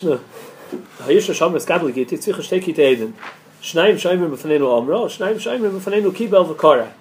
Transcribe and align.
Hayisha 0.00 1.34
Shamras 1.34 1.66
Gadol 1.66 1.90
Giti 1.90 2.16
Tzvicha 2.16 2.36
Shteki 2.36 2.72
Teiden 2.72 3.14
Omro 3.64 5.08
Kibel 6.12 6.92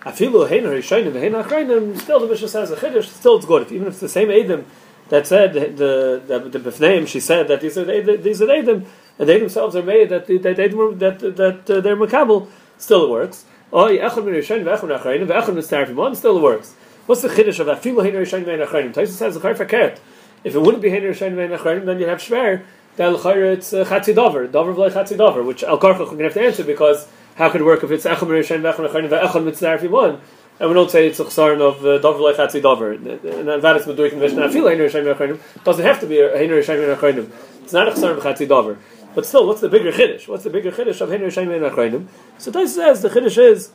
Afilu 0.00 2.00
Still 2.00 2.20
the 2.20 2.26
Mishnah 2.26 2.48
says 2.48 2.70
a 2.70 2.76
Chiddush 2.76 3.04
Still 3.04 3.36
it's 3.36 3.44
good. 3.44 3.70
Even 3.70 3.88
if 3.88 3.92
it's 3.92 4.00
the 4.00 4.08
same 4.08 4.28
Eidim 4.28 4.64
that 5.10 5.26
said 5.26 5.52
the 5.52 6.22
the, 6.26 6.58
the 6.58 7.06
she 7.06 7.20
said 7.20 7.46
that 7.48 7.60
these 7.60 7.76
are 7.76 7.84
these 7.84 8.40
are 8.40 8.46
Eidim 8.46 8.86
and 9.18 9.28
they 9.28 9.38
themselves 9.38 9.76
are 9.76 9.82
made 9.82 10.08
that 10.08 10.26
that 10.26 10.56
that, 10.56 10.98
that, 10.98 11.36
that 11.36 11.70
uh, 11.70 11.80
they're 11.82 11.94
makabel 11.94 12.48
still 12.78 13.04
it 13.04 13.10
works. 13.10 13.44
Echad 13.70 14.24
Min 14.24 14.34
Mistarfim 14.34 15.94
One 15.94 16.16
still 16.16 16.38
it 16.38 16.42
works. 16.42 16.72
What's 17.04 17.20
the 17.20 17.28
Chiddush 17.28 17.60
of 17.60 17.66
Afilu 17.66 18.02
Heina 18.02 18.14
Rishayim 18.14 18.46
V'heina 18.46 18.66
Achrayim? 18.66 18.94
Taisa 18.94 19.08
says 19.08 19.34
the 19.34 19.40
Chayim 19.40 19.98
if 20.46 20.54
it 20.54 20.60
wouldn't 20.60 20.80
be 20.80 20.90
Heiner 20.90 21.10
Rishonim 21.10 21.34
Ve'en 21.34 21.58
Achronim, 21.58 21.86
then 21.86 21.98
you'd 21.98 22.08
have 22.08 22.20
Shver, 22.20 22.62
then 22.94 23.14
L'chayr 23.14 23.52
it's 23.52 23.72
uh, 23.72 23.84
Chatzi 23.84 24.14
Dover, 24.14 24.46
Dover 24.46 24.72
V'lei 24.72 24.92
Chatzi 24.92 25.18
Dover, 25.18 25.42
which 25.42 25.64
Al 25.64 25.76
Karchach 25.76 25.98
we're 25.98 26.04
going 26.04 26.18
to 26.18 26.24
have 26.24 26.34
to 26.34 26.44
answer 26.44 26.62
because 26.62 27.08
how 27.34 27.50
could 27.50 27.62
it 27.62 27.64
work 27.64 27.82
if 27.82 27.90
it's 27.90 28.04
Echad 28.04 28.28
Rishonim 28.28 28.62
Ve'en 28.62 28.88
Achronim 28.88 29.08
Ve'echad 29.08 29.44
Mitznar 29.44 29.74
if 29.74 29.90
one, 29.90 30.20
and 30.60 30.70
we 30.70 30.74
don't 30.74 30.88
say 30.88 31.08
it's 31.08 31.18
a 31.18 31.24
chsaron 31.24 31.60
of 31.60 31.84
uh, 31.84 31.98
Dover 31.98 32.20
V'lei 32.20 32.36
Chatzi 32.36 32.62
Dover, 32.62 32.92
and 32.92 33.04
that 33.04 33.76
is 33.76 33.86
Meduik 33.86 34.12
in 34.12 34.20
Mishnah. 34.20 34.44
I 34.44 34.52
feel 34.52 34.64
Heiner 34.66 34.88
Rishonim 34.88 35.12
Ve'en 35.12 35.16
Achronim, 35.16 35.64
doesn't 35.64 35.84
have 35.84 35.98
to 35.98 36.06
be 36.06 36.20
a 36.20 36.30
Heiner 36.36 36.62
Rishonim 36.62 36.96
Ve'en 36.96 37.32
It's 37.64 37.72
not 37.72 37.88
a 37.88 37.90
chsaron 37.90 38.16
of 38.16 38.22
Chatzi 38.22 38.46
Dover. 38.46 38.78
But 39.16 39.26
still, 39.26 39.48
what's 39.48 39.62
the 39.62 39.68
bigger 39.68 39.90
chiddush? 39.90 40.28
What's 40.28 40.44
the 40.44 40.50
bigger 40.50 40.70
chiddush 40.70 41.00
of 41.00 41.08
Heiner 41.08 41.26
Rishonim 41.26 41.48
Ve'en 41.48 41.70
Achronim? 41.72 42.06
So 42.38 42.52
Tais 42.52 42.72
says 42.72 43.02
the 43.02 43.08
chiddush 43.08 43.36
is 43.36 43.72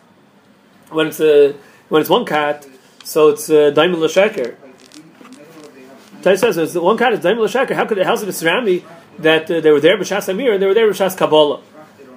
when 0.89 1.07
it's 1.07 1.19
a, 1.19 1.53
when 1.89 1.99
it's 1.99 2.09
one 2.09 2.25
cat, 2.25 2.65
so 3.03 3.27
it's 3.27 3.49
uh, 3.49 3.71
Daimon 3.71 3.99
L'Sheker. 3.99 4.55
Tais 6.21 6.37
says 6.37 6.57
it's 6.57 6.75
one 6.75 6.97
kind 6.97 7.13
of 7.13 7.21
Daimon 7.21 7.43
L'Sheker. 7.43 7.73
How 7.73 7.85
could 7.85 7.97
how's 7.99 8.23
it 8.23 8.31
surround 8.33 8.65
me 8.65 8.83
that 9.19 9.49
uh, 9.49 9.59
they 9.59 9.71
were 9.71 9.79
there 9.79 9.97
b'Shas 9.97 10.29
Amir 10.29 10.53
and 10.53 10.61
they 10.61 10.67
were 10.67 10.73
there 10.73 10.89
b'Shas 10.89 11.17
Kabbalah? 11.17 11.61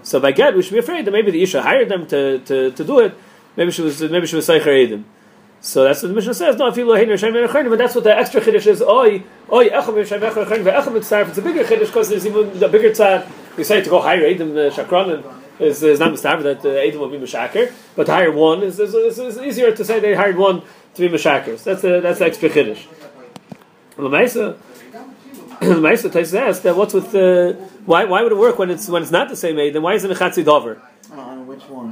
So 0.02 0.20
by 0.20 0.32
get, 0.32 0.54
we 0.54 0.62
should 0.62 0.72
be 0.72 0.78
afraid 0.78 1.06
that 1.06 1.10
maybe 1.10 1.30
the 1.30 1.42
Isha 1.42 1.62
hired 1.62 1.88
them 1.88 2.06
to, 2.08 2.38
to, 2.40 2.70
to 2.72 2.84
do 2.84 3.00
it. 3.00 3.16
Maybe 3.56 3.70
she 3.70 3.82
was 3.82 4.02
maybe 4.02 4.26
she 4.26 4.36
was 4.36 4.46
Seicher 4.46 4.66
Edim. 4.66 5.04
So 5.60 5.82
that's 5.82 6.02
what 6.02 6.08
the 6.08 6.14
Mishnah 6.14 6.34
says. 6.34 6.56
No, 6.56 6.66
if 6.66 6.76
you 6.76 6.84
look 6.84 6.98
at 6.98 7.08
but 7.08 7.78
that's 7.78 7.94
what 7.94 8.04
the 8.04 8.14
extra 8.14 8.42
chiddush 8.42 8.66
is. 8.66 8.82
Oi, 8.82 9.24
echam 9.50 9.94
v'shem 9.94 10.20
echam 10.20 10.44
echam 10.44 10.62
v'echam 10.62 10.92
mitzarf. 10.92 11.28
It's 11.28 11.38
a 11.38 11.42
bigger 11.42 11.64
chiddush 11.64 11.86
because 11.86 12.10
there's 12.10 12.26
even 12.26 12.62
a 12.62 12.68
bigger 12.68 12.90
tzad. 12.90 13.26
We 13.56 13.64
say 13.64 13.80
to 13.80 13.88
go 13.88 14.02
hire 14.02 14.20
Edim 14.20 14.50
uh, 14.50 14.70
Shakran 14.70 15.24
is, 15.58 15.82
is 15.82 16.00
not 16.00 16.12
mitzarf 16.12 16.42
that 16.42 16.58
uh, 16.58 16.68
Edim 16.68 16.98
will 16.98 17.08
be 17.08 17.16
mishaker, 17.16 17.72
but 17.96 18.04
to 18.04 18.12
hire 18.12 18.30
one 18.30 18.62
is, 18.62 18.78
is, 18.78 18.94
is, 18.94 19.18
is 19.18 19.38
easier 19.38 19.74
to 19.74 19.84
say 19.86 20.00
they 20.00 20.14
hired 20.14 20.36
one 20.36 20.60
to 20.94 21.00
be 21.00 21.08
mishakers. 21.08 21.64
That's 21.64 21.80
the 21.80 22.00
that's 22.00 22.18
the 22.18 22.26
extra 22.26 22.50
chiddush. 22.50 22.84
Lamaisa, 23.96 24.56
Lamaisa 25.60 26.10
Tais 26.12 26.34
asked 26.34 26.62
that 26.64 26.76
what's 26.76 26.94
with 26.94 27.12
the 27.12 27.56
why 27.86 28.04
why 28.04 28.22
would 28.22 28.32
it 28.32 28.38
work 28.38 28.58
when 28.58 28.70
it's 28.70 28.88
when 28.88 29.02
it's 29.02 29.12
not 29.12 29.28
the 29.28 29.36
same 29.36 29.58
aid? 29.58 29.74
Then 29.74 29.82
why 29.82 29.94
is 29.94 30.04
it 30.04 30.10
mechatzi 30.10 30.44
dover? 30.44 30.80
Uh, 31.10 31.20
on 31.20 31.46
which 31.46 31.62
one? 31.68 31.90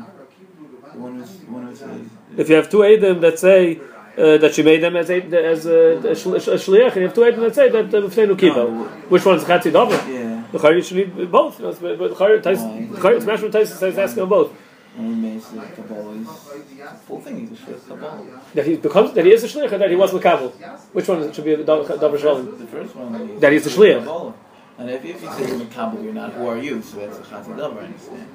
One 0.95 1.21
is 1.21 1.31
one 1.49 1.69
is. 1.69 1.83
Uh, 1.83 1.99
If 2.37 2.49
you 2.49 2.57
have 2.57 2.69
two 2.71 2.83
Adam 2.85 3.21
that 3.21 3.39
say 3.39 3.79
uh, 4.19 4.37
that 4.39 4.55
she 4.55 4.63
made 4.63 4.83
them 4.83 4.97
as 4.97 5.09
a, 5.11 5.23
as 5.55 5.67
a, 5.67 5.73
a, 5.73 6.13
a 6.13 6.59
shliach, 6.65 6.93
and 6.93 6.97
you 6.97 7.03
have 7.03 7.15
two 7.15 7.25
Adam 7.25 7.41
that 7.41 7.55
say 7.55 7.69
that 7.71 7.87
uh, 7.95 8.01
b'fneinu 8.07 8.37
kibo. 8.37 8.89
Which 9.09 9.25
one 9.25 9.37
is 9.37 9.45
dover? 9.45 9.95
yeah. 10.11 10.43
The 10.53 10.59
chayr 10.59 10.77
you 10.77 10.83
should 10.83 10.97
need 11.17 11.31
both. 11.33 11.59
You 11.59 11.67
know, 11.67 11.73
but 11.73 11.97
the 11.99 12.15
chayr 12.15 12.43
Tais 12.43 12.59
Why? 12.59 12.87
the 12.87 13.01
chayr 13.01 13.23
Smash 13.23 13.41
Tais 13.53 13.65
says 13.79 13.97
asking 13.99 14.21
them 14.23 14.29
both. 14.29 14.53
And 14.97 15.07
he 15.07 15.15
makes 15.15 15.47
the 15.49 15.61
Kabbalah 15.61 16.13
is 16.13 16.27
the 16.27 16.85
full 17.07 17.21
thing. 17.21 17.41
He's 17.41 17.53
a 17.53 17.63
Shliach 17.63 17.89
Kabbalah. 17.89 18.41
That 18.55 18.67
he 18.67 18.77
becomes 18.77 19.13
that 19.15 19.25
he 19.25 19.33
is 19.33 19.43
a 19.43 19.49
shliach 19.49 19.71
that 19.71 19.89
he 19.89 19.97
was 19.97 20.11
makabel. 20.11 20.53
Which 20.93 21.09
one 21.09 21.33
should 21.33 21.45
be 21.45 21.55
the 21.55 21.65
dover 21.65 22.19
shalom? 22.19 22.59
The 22.59 22.67
first 22.67 22.95
one. 22.95 23.15
Is 23.15 23.41
That 23.41 23.53
he's 23.53 23.65
the 23.65 23.71
Shliach. 23.71 24.01
Kabbalah. 24.01 24.35
And 24.79 24.91
if, 24.91 25.05
if 25.05 25.23
you 25.23 25.33
say 25.33 25.49
you're 25.49 26.03
you're 26.03 26.13
not. 26.13 26.33
Who 26.33 26.47
are 26.47 26.59
you? 26.59 26.83
So 26.83 26.99
that's 26.99 27.19
a 27.19 27.23
Chatzah 27.23 27.57
Davar. 27.57 27.79
I 27.79 27.85
understand. 27.87 28.27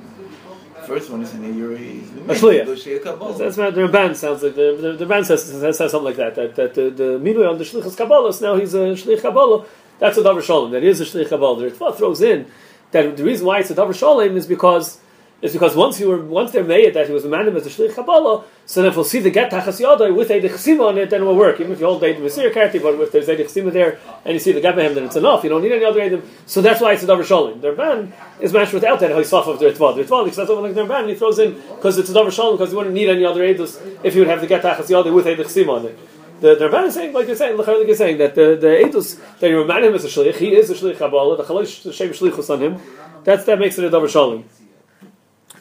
The 0.76 0.82
first 0.84 1.10
one 1.10 1.22
is 1.22 1.34
in 1.34 1.42
the 1.42 1.48
a 1.50 2.36
Shliach. 2.36 2.66
Shliach 2.66 3.38
That's 3.38 3.58
what 3.58 3.76
the 3.76 3.82
Ramban 3.82 4.16
sounds 4.16 4.42
like. 4.42 4.56
The, 4.56 4.78
the, 4.80 5.06
the 5.06 5.06
Ramban 5.06 5.26
says, 5.26 5.46
says, 5.46 5.78
something 5.78 6.04
like 6.04 6.16
that. 6.16 6.36
That, 6.36 6.56
that 6.56 6.74
the, 6.74 6.90
the 6.90 7.04
Milui 7.20 7.48
on 7.48 7.58
the 7.60 7.66
Shlichus 7.66 7.96
Kabbalah, 7.96 8.34
now 8.42 8.56
he's 8.56 8.74
a 8.74 8.80
Shlich 8.80 9.22
Kabbalah. 9.22 9.66
That's 10.00 10.18
a 10.18 10.22
Davar 10.22 10.42
Shalom. 10.42 10.72
That 10.72 10.84
is 10.84 11.02
a 11.02 11.06
Shlich 11.06 11.30
Kabbalah. 11.30 11.70
The 11.70 11.76
Ritva 11.76 11.96
throws 11.96 12.22
in 12.22 12.48
that 12.92 13.18
the 13.18 13.24
reason 13.24 13.46
why 13.46 13.60
it's 13.60 13.70
a 13.70 13.76
Davar 13.76 13.96
Shalom 13.96 14.36
is 14.38 14.48
because 14.48 15.00
is 15.42 15.54
because 15.54 15.76
once 15.76 16.00
you 16.00 16.08
were 16.08 16.18
once 16.18 16.52
they're 16.52 16.64
made 16.64 16.94
that 16.96 17.08
he 17.08 17.14
was 17.14 17.24
a 17.24 17.30
man 17.30 17.48
as 17.56 17.66
a 17.66 17.70
Shlich 17.70 17.94
Kabbalah, 17.94 18.44
so 18.66 18.82
then 18.82 18.90
if 18.90 18.96
we'll 18.96 19.06
see 19.06 19.20
the 19.20 19.30
get 19.30 19.52
Tachas 19.52 19.80
Yadai 19.80 20.16
with 20.16 20.32
a 20.32 20.42
Chesima 20.42 20.88
on 20.88 20.98
it, 20.98 21.10
then 21.12 21.22
it 21.22 21.26
will 21.26 21.36
work. 21.36 21.60
Even 21.60 21.74
if 21.74 21.80
you 21.80 21.86
hold 21.86 22.02
the 22.02 22.08
Masir 22.08 22.52
Karti, 22.52 22.82
but 22.82 23.00
if 23.00 23.12
there's 23.12 23.30
a 23.30 23.36
Chesima 23.36 23.72
there 23.72 24.00
and 24.26 24.34
you 24.34 24.40
see 24.40 24.52
the 24.52 24.62
Gabahem, 24.62 24.96
then 24.96 25.06
it's 25.06 25.16
enough. 25.16 25.44
You 25.44 25.50
don't 25.50 25.62
need 25.62 25.72
any 25.72 25.86
other 25.86 26.00
Edim. 26.00 26.24
So 26.48 26.62
that's 26.62 26.82
why 26.82 26.94
it's 26.94 27.04
a 27.04 27.08
Davar 27.08 27.24
Shalom. 27.24 27.62
The 27.62 27.74
Ramban 27.74 28.12
is 28.40 28.52
matched 28.52 28.74
without 28.74 29.00
that 29.02 29.12
Hoisaf 29.12 29.48
of 29.48 29.60
the 29.60 29.66
Ritva. 29.66 29.96
The 29.96 30.04
Ritva, 30.04 30.24
because 30.24 30.38
that's 30.38 30.48
something 30.50 30.64
like 30.64 30.74
the 30.74 30.86
Ramban, 30.86 31.10
he 31.10 31.16
throws 31.16 31.38
in 31.38 31.54
because 31.54 32.00
it's 32.00 32.10
a 32.10 32.14
Davar 32.14 32.32
Shalom 32.32 32.58
because 32.58 32.72
you 32.72 32.78
wouldn't 32.78 32.96
need 32.96 33.10
any 33.10 33.24
other 33.24 33.42
Edus 33.42 34.00
if 34.04 34.16
you 34.16 34.22
would 34.22 34.30
have 34.30 34.42
the 34.42 34.48
get 34.48 34.64
Tachas 34.64 34.88
Yadai 34.88 35.14
with 35.14 35.28
a 35.28 35.36
Chesima 35.36 35.80
on 35.80 35.86
it. 35.86 36.00
The, 36.42 36.56
the 36.56 36.68
Ramban 36.68 36.88
is 36.88 36.94
saying, 36.96 37.14
like 37.14 37.28
you're 37.28 37.36
saying, 37.36 37.58
like 37.58 37.68
you're 37.68 37.96
saying, 37.96 38.18
that 38.18 38.36
the, 38.36 38.58
the 38.60 38.68
Edus, 38.68 39.20
that 39.40 39.50
you 39.50 39.60
remind 39.60 39.86
him 39.86 39.94
as 39.94 40.04
a 40.04 40.08
Shlich, 40.08 40.36
he 40.36 40.56
is 40.56 40.70
a 40.70 40.76
Shlich 40.76 40.98
Kabbalah, 40.98 41.38
the 41.38 41.44
Chalish, 41.44 41.84
the 41.84 41.94
Shem 41.94 42.10
Shlichus 42.10 42.50
on 42.52 42.60
him, 42.60 42.82
that's, 43.24 43.46
that 43.46 43.60
makes 43.60 43.78
it 43.78 43.86
a 43.86 43.90
Davar 43.90 44.10
Shalom. 44.10 44.44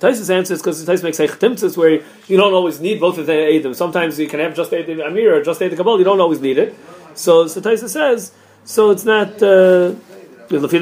Taisus 0.01 0.29
answer 0.29 0.55
is 0.55 0.61
because 0.61 0.85
Taisus 0.85 1.03
makes 1.03 1.19
Timtzis 1.19 1.77
where 1.77 2.03
you 2.29 2.37
don't 2.37 2.53
always 2.53 2.81
need 2.81 3.01
both 3.01 3.19
of 3.19 3.27
the 3.27 3.33
Eidim. 3.33 3.75
Sometimes 3.75 4.19
you 4.19 4.29
can 4.29 4.41
have 4.41 4.55
just 4.55 4.71
Eidim 4.71 5.05
Amir 5.07 5.37
or 5.37 5.43
just 5.43 5.61
Eidim 5.61 5.77
Kabbalah, 5.77 5.99
you 5.99 6.05
don't 6.05 6.21
always 6.21 6.41
need 6.41 6.59
it. 6.59 6.75
So, 7.15 7.47
so 7.47 7.61
Taisus 7.61 7.91
says, 7.91 8.33
so 8.65 8.91
it's 8.91 9.05
not, 9.05 9.43
uh, 9.43 9.95
you 10.51 10.61
don't 10.61 10.73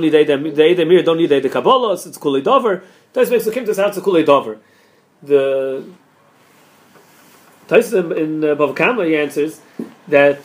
need 0.00 0.10
the 0.10 0.18
Eidim 0.18 0.82
Amir 0.82 1.02
don't 1.02 1.18
need 1.18 1.30
Eidim 1.30 1.52
Kabbalah, 1.52 1.92
it's 1.92 2.06
Kulei 2.18 2.42
Dover. 2.42 2.82
Taisus 3.12 3.30
makes 3.30 3.44
the 3.44 3.50
Kimtzis 3.50 3.78
out 3.78 3.92
to 3.94 4.00
Kulei 4.00 4.24
Dover. 4.24 4.58
The, 5.22 5.84
Taisus 7.68 7.92
in, 7.92 8.12
in 8.16 8.44
uh, 8.44 8.54
Bava 8.54 8.74
Kama, 8.74 9.04
he 9.04 9.14
answers 9.16 9.60
that 10.08 10.40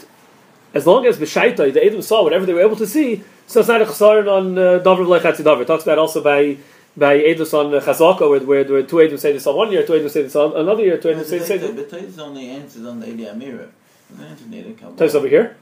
as 0.73 0.85
long 0.85 1.05
as 1.05 1.17
B'Shaitai, 1.17 1.73
the 1.73 1.79
Eidim 1.79 2.03
saw 2.03 2.23
whatever 2.23 2.45
they 2.45 2.53
were 2.53 2.61
able 2.61 2.75
to 2.75 2.87
see, 2.87 3.23
so 3.47 3.59
it's 3.59 3.69
not 3.69 3.81
a 3.81 3.85
Chesaron 3.85 4.27
on 4.29 4.57
uh, 4.57 4.79
Dover 4.79 5.03
V'Lechatzi 5.05 5.43
Dover. 5.43 5.61
It 5.61 5.67
talks 5.67 5.83
about 5.83 5.99
also 5.99 6.21
by 6.21 6.57
by 6.95 7.17
Edus 7.17 7.53
on 7.53 7.71
Chazaka, 7.81 8.29
where, 8.29 8.39
where, 8.41 8.63
where 8.65 8.83
two 8.83 8.97
Edus 8.97 9.19
say 9.19 9.33
they 9.33 9.39
saw 9.39 9.55
one 9.55 9.71
year, 9.71 9.85
two 9.85 9.93
Edus 9.93 10.11
say 10.11 10.23
they 10.23 10.29
saw 10.29 10.53
another 10.53 10.83
year, 10.83 10.97
two 10.97 11.09
Edus 11.09 11.25
say 11.25 11.39
they 11.39 11.45
say 11.45 11.71
But 11.71 11.89
Taisus 11.89 12.19
only 12.19 12.49
answers 12.49 12.85
on 12.85 12.99
the 12.99 13.07
Eidim 13.07 13.35
Amira. 13.35 13.69
Doesn't 14.11 14.25
answer 14.25 14.45
Neder 14.45 14.77
Kabbalah. 14.77 14.95
Taisus 14.97 15.15
over 15.15 15.27
here. 15.27 15.57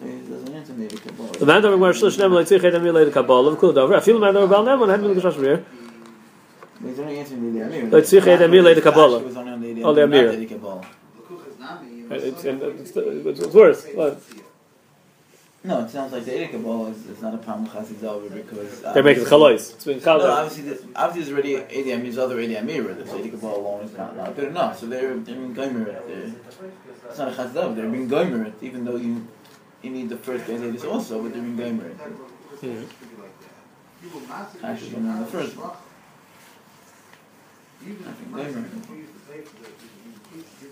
Taisus 0.00 0.30
doesn't 0.30 0.54
answer 0.54 0.72
Neder 0.74 1.02
Kabbalah. 1.02 1.38
The 1.38 1.46
man 1.46 1.64
over 1.64 1.76
where 1.76 1.92
Shlish 1.92 2.18
Nem 2.18 2.32
like 2.32 2.46
Tzich 2.46 2.62
Edem 2.64 2.84
Yelei 2.84 3.12
Kabbalah, 3.12 3.56
Kul 3.56 3.72
Dover. 3.72 3.96
I 3.96 4.00
feel 4.00 4.14
the 4.14 4.20
man 4.20 4.36
over 4.36 4.46
Bal 4.46 4.64
Nem, 4.64 4.82
and 4.82 4.92
I 4.92 4.96
had 4.96 5.02
been 5.02 5.26
over 5.26 5.64
He's 6.80 6.98
only 7.00 7.18
answering 7.18 7.54
the 7.54 7.60
Eidim 7.60 7.70
Amira. 7.70 7.92
Like 7.92 8.04
Tzich 8.04 8.26
Edem 8.26 8.52
Yelei 8.52 8.80
Kabbalah. 8.80 9.18
He 9.18 9.24
was 9.24 9.36
only 9.36 9.52
on 9.52 9.60
the 9.60 9.66
Eidim 9.74 9.94
the 9.94 10.00
Amira, 10.02 10.08
not 10.08 10.34
Amira. 10.34 10.38
the 10.38 10.46
Kabbalah. 10.46 10.86
It's, 12.10 12.44
and 12.44 12.62
it's, 12.62 12.96
it's, 12.96 13.40
it's 13.40 13.54
worse. 13.54 13.86
What? 13.92 14.22
No, 15.68 15.84
it 15.84 15.90
sounds 15.90 16.14
like 16.14 16.24
the 16.24 16.30
Eidim 16.30 16.50
Kabbalah 16.52 16.88
is, 16.92 17.06
is 17.08 17.20
not 17.20 17.34
a 17.34 17.36
problem 17.36 17.66
Chassid 17.68 18.32
because... 18.32 18.82
Uh, 18.82 18.94
they're 18.94 19.02
making 19.02 19.24
Chalois. 19.24 19.52
It's 19.74 19.84
been 19.84 20.00
No, 20.02 20.30
obviously, 20.30 20.62
there's, 20.62 20.80
obviously 20.96 21.34
there's 21.34 21.60
already 21.60 21.74
ADM, 21.76 22.02
there's 22.04 22.16
other 22.16 22.36
ADM 22.36 22.64
Amira. 22.64 22.96
The 22.96 23.04
Eidim 23.04 23.32
Kabbalah 23.32 23.58
alone 23.58 23.84
is 23.84 23.92
not, 23.94 24.16
not 24.16 24.34
good 24.34 24.48
enough. 24.48 24.78
So 24.78 24.86
they're, 24.86 25.14
they're 25.18 25.34
being 25.34 25.52
Gomer 25.52 25.86
it. 25.90 26.06
They're- 26.08 26.32
It's 27.10 27.18
not 27.18 27.28
a 27.34 27.52
Dover, 27.52 27.74
they're 27.74 27.90
being 27.90 28.08
Gomer 28.08 28.46
it, 28.46 28.54
even 28.62 28.86
though 28.86 28.96
you 28.96 29.28
you 29.82 29.90
need 29.90 30.08
the 30.08 30.16
first 30.16 30.46
Eidim 30.46 30.82
also, 30.90 31.22
but 31.22 31.34
they're 31.34 31.42
being 31.42 31.56
Gomer 31.58 31.88
it. 31.88 31.96
Actually, 34.62 34.94
on 34.96 35.20
the 35.20 35.26
first 35.26 35.54
one. 35.58 35.70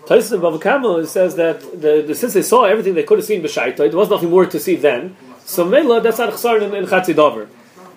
Taisus 0.07 0.33
in 0.33 0.39
Bava 0.39 1.05
says 1.05 1.35
that 1.35 1.59
the, 1.59 2.03
the, 2.07 2.15
since 2.15 2.33
they 2.33 2.41
saw 2.41 2.63
everything 2.63 2.93
they 2.93 3.03
could 3.03 3.17
have 3.17 3.25
seen 3.27 3.41
b'Shaita, 3.43 3.77
there 3.77 3.89
was 3.91 4.09
nothing 4.09 4.29
more 4.29 4.45
to 4.45 4.59
see 4.59 4.75
then. 4.75 5.17
So 5.45 5.65
Mela, 5.65 6.01
that's 6.01 6.17
not 6.17 6.31
Chesar 6.33 6.61
in, 6.61 6.73
in 6.73 6.85
Chatzi 6.85 7.15
Dover. 7.15 7.49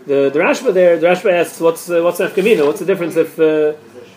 The 0.07 0.31
the 0.33 0.39
Rashba 0.39 0.73
there, 0.73 0.99
the 0.99 1.07
Rashba 1.07 1.33
asks, 1.33 1.61
what's 1.61 1.89
uh, 1.91 2.03
what's 2.03 2.19
Nafkamina? 2.19 2.67
What's 2.67 2.81
the 2.81 2.87
difference 2.87 3.17
if 3.17 3.39
uh, 3.39 3.75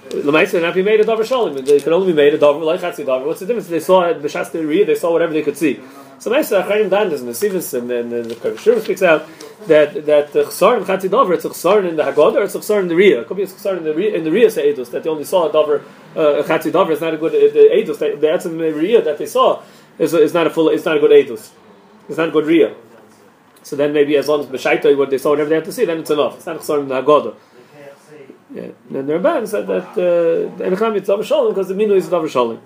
Lamaitza 0.09 0.62
not 0.62 0.73
be 0.73 0.81
made 0.81 1.01
a 1.01 1.03
Dover 1.03 1.25
Shalom? 1.25 1.53
They 1.65 1.79
can 1.79 1.94
only 1.94 2.07
be 2.07 2.15
made 2.15 2.33
a 2.33 2.38
Dover 2.38 2.63
like 2.63 2.79
Chatzi 2.79 3.06
Dover. 3.06 3.25
What's 3.25 3.41
the 3.41 3.45
difference? 3.45 3.67
They 3.67 3.79
saw 3.79 4.03
it 4.03 4.21
Riyah, 4.21 4.85
they 4.88 4.95
saw 4.95 5.12
whatever 5.12 5.33
they 5.33 5.41
could 5.41 5.57
see. 5.57 5.79
So 6.19 6.31
Ma'aseh 6.31 6.63
Achayim 6.63 6.89
Dandas 6.89 7.19
and 7.19 7.27
the 7.27 7.33
Sivas 7.33 7.77
and 7.77 7.89
then 7.89 8.10
the 8.10 8.36
Kavashur 8.36 8.81
speaks 8.81 9.01
out 9.01 9.27
that 9.68 10.06
that 10.06 10.33
the 10.33 10.44
Chesar 10.44 10.77
in 10.77 10.83
Chatzi 10.83 11.10
Dover, 11.10 11.33
it's 11.33 11.45
a 11.45 11.50
Chesar 11.50 11.88
in 11.88 11.95
the 11.95 12.04
Haggadah 12.04 12.36
or 12.36 12.44
it's 12.44 12.56
a 12.56 12.60
Chesar 12.60 12.80
in 12.80 12.88
the 12.88 12.95
Riyah. 12.95 13.21
It 13.21 13.27
could 13.27 13.38
be 13.38 13.44
a 13.44 13.48
Chesar 13.48 13.77
in 13.77 13.83
the 13.83 13.92
Riyah, 13.92 14.15
in 14.15 14.24
the 14.24 14.30
Riyah 14.30 14.51
Se'edus 14.51 14.92
that 14.92 15.04
they 15.04 15.10
only 15.10 15.24
saw 15.24 15.50
a 15.50 15.51
Dover 15.51 15.83
uh, 16.15 16.39
a 16.39 16.44
Chatzi 16.44 16.71
Dover 16.71 16.92
is 16.92 17.01
not 17.01 17.13
a 17.13 17.18
good 17.18 17.31
the 17.31 17.69
Edus. 17.74 17.98
The 18.00 18.15
the 18.15 18.27
Etzem 18.27 18.57
Riyah 18.57 19.04
that 19.04 19.18
they 19.18 19.25
saw 19.25 19.62
is, 19.98 20.13
is 20.13 20.33
not 20.33 20.48
a 20.48 20.50
full. 20.50 20.69
It's 20.69 20.86
not 20.86 20.98
a 20.98 21.00
good 21.00 21.12
Edus. 21.12 21.51
It's 22.07 22.18
not 22.18 22.30
a 22.30 22.31
good 22.31 22.45
Riyah. 22.45 22.75
So 23.63 23.75
then 23.75 23.94
maybe 23.94 24.15
as 24.18 24.27
long 24.27 24.42
as 24.42 24.48
B'Shaita 24.48 24.98
what 24.98 25.10
they 25.10 25.18
saw 25.18 25.31
whatever 25.31 25.50
they 25.50 25.56
had 25.56 25.65
to 25.65 25.71
see, 25.71 25.86
then 25.86 26.00
it's 26.00 26.12
enough. 26.12 26.38
It's 26.38 26.45
not 26.45 26.57
a 26.57 26.60
Chesar 26.60 26.81
in 26.81 26.88
the 26.88 27.01
Haggadah. 27.01 27.36
Yeah. 28.54 28.62
And 28.94 29.10
the 29.10 29.13
Ramban 29.13 29.48
said 29.48 29.65
that 29.68 29.89
uh, 29.92 30.56
the 30.57 30.63
Enecham 30.65 30.95
is 31.01 31.07
Dover 31.07 31.24
Shalom 31.24 31.54
because 31.54 31.69
the 31.69 31.74
Minu 31.74 31.95
is 31.95 32.07
Dover 32.07 32.30
Shalom. 32.30 32.62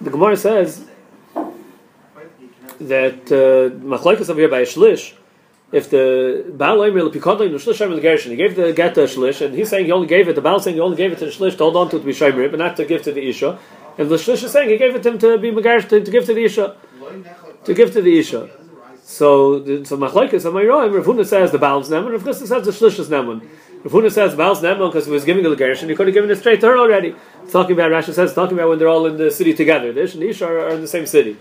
The 0.00 0.10
Gemara 0.10 0.36
says 0.36 0.86
that 2.80 3.22
uh, 3.30 3.74
machlekes 3.84 4.28
over 4.28 4.40
here 4.40 4.48
by 4.48 4.60
a 4.60 4.66
shlish, 4.66 5.14
if 5.72 5.88
the 5.88 6.44
Baal 6.54 6.82
Omer 6.82 7.00
Lepikadle 7.00 7.46
in 7.46 7.52
the 7.52 7.58
Shlish 7.58 7.80
Omer 7.80 7.98
Gershon, 7.98 8.30
he 8.30 8.36
gave 8.36 8.54
the 8.56 8.74
get 8.74 8.94
to 8.94 9.00
Shlish, 9.04 9.44
and 9.44 9.54
he's 9.54 9.70
saying 9.70 9.86
he 9.86 9.92
only 9.92 10.06
gave 10.06 10.28
it, 10.28 10.34
the 10.34 10.42
Baal 10.42 10.60
saying 10.60 10.76
he 10.76 10.80
only 10.80 10.98
gave 10.98 11.12
it 11.12 11.18
to 11.20 11.24
the 11.24 11.30
Shlish 11.30 11.52
to 11.52 11.64
hold 11.64 11.76
on 11.76 11.88
to 11.88 11.96
it 11.96 12.00
to 12.00 12.04
be 12.04 12.12
Shomer, 12.12 12.50
but 12.50 12.58
not 12.58 12.76
to 12.76 12.84
give 12.84 13.02
to 13.04 13.12
the 13.12 13.26
Isha. 13.26 13.58
And 13.96 14.10
the 14.10 14.16
Shlish 14.16 14.44
is 14.44 14.52
saying 14.52 14.68
he 14.68 14.76
gave 14.76 14.94
it 14.94 15.02
to 15.02 15.08
him 15.10 15.18
to 15.18 15.38
be 15.38 15.50
Megarsh, 15.50 15.88
to, 15.88 16.04
to 16.04 16.10
give 16.10 16.26
to 16.26 16.34
the 16.34 16.44
Isha. 16.44 16.76
To 17.64 17.74
give 17.74 17.92
to 17.92 18.02
the 18.02 18.18
Isha. 18.18 18.50
So, 19.02 19.84
so 19.84 19.96
Machlekes, 19.96 20.44
am 20.44 20.56
I 20.58 20.64
wrong? 20.64 20.92
Rav 20.92 21.26
says 21.26 21.52
the 21.52 21.58
Baal's 21.58 21.88
Neman, 21.88 22.12
Rav 22.12 22.22
Chisda 22.22 22.46
says 22.46 22.64
the 22.66 22.70
Shlish 22.70 22.98
is 22.98 23.08
Neman. 23.08 23.40
Rav 23.82 23.92
Huna 23.92 24.12
says 24.12 24.34
Baal's 24.34 24.60
Neman 24.60 24.90
because 24.90 25.06
he 25.06 25.12
was 25.12 25.24
giving 25.24 25.42
the 25.42 25.56
Gershon, 25.56 25.88
he 25.88 25.94
could 25.94 26.06
have 26.06 26.14
given 26.14 26.30
it 26.30 26.36
straight 26.36 26.60
to 26.60 26.66
her 26.66 26.76
already. 26.76 27.14
Talking 27.50 27.72
about, 27.72 27.90
Rashi 27.90 28.12
says, 28.12 28.34
talking 28.34 28.58
about 28.58 28.68
when 28.68 28.78
they're 28.78 28.88
all 28.88 29.06
in 29.06 29.16
the 29.16 29.30
city 29.30 29.54
together. 29.54 29.92
The 29.92 30.02
Ish 30.02 30.14
and 30.14 30.22
Isha 30.22 30.46
are, 30.46 30.60
are 30.60 30.70
in 30.70 30.82
the 30.82 30.88
same 30.88 31.06
city. 31.06 31.38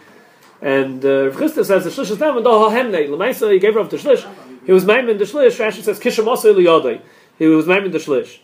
And 0.61 1.03
uh, 1.03 1.29
Rav 1.29 1.35
Chisda 1.37 1.65
says 1.65 1.83
the 1.83 1.89
Shlish 1.89 2.11
is 2.11 2.17
Neman, 2.17 2.43
the 2.43 2.49
Hahemne, 2.49 3.09
Lamaisa, 3.09 3.51
he 3.51 3.57
gave 3.57 3.73
her 3.73 3.79
up 3.79 3.89
to 3.89 3.97
Shlish. 3.97 4.27
He 4.65 4.71
was 4.71 4.85
Maimon 4.85 5.17
the 5.17 5.25
Shlish. 5.25 5.57
Rashi 5.57 5.81
says 5.81 5.99
Kisham 5.99 6.27
also 6.27 6.53
Liyodai. 6.53 7.01
He 7.39 7.47
was 7.47 7.65
Maimon 7.65 7.91
the 7.91 7.97
Shlish. 7.97 8.39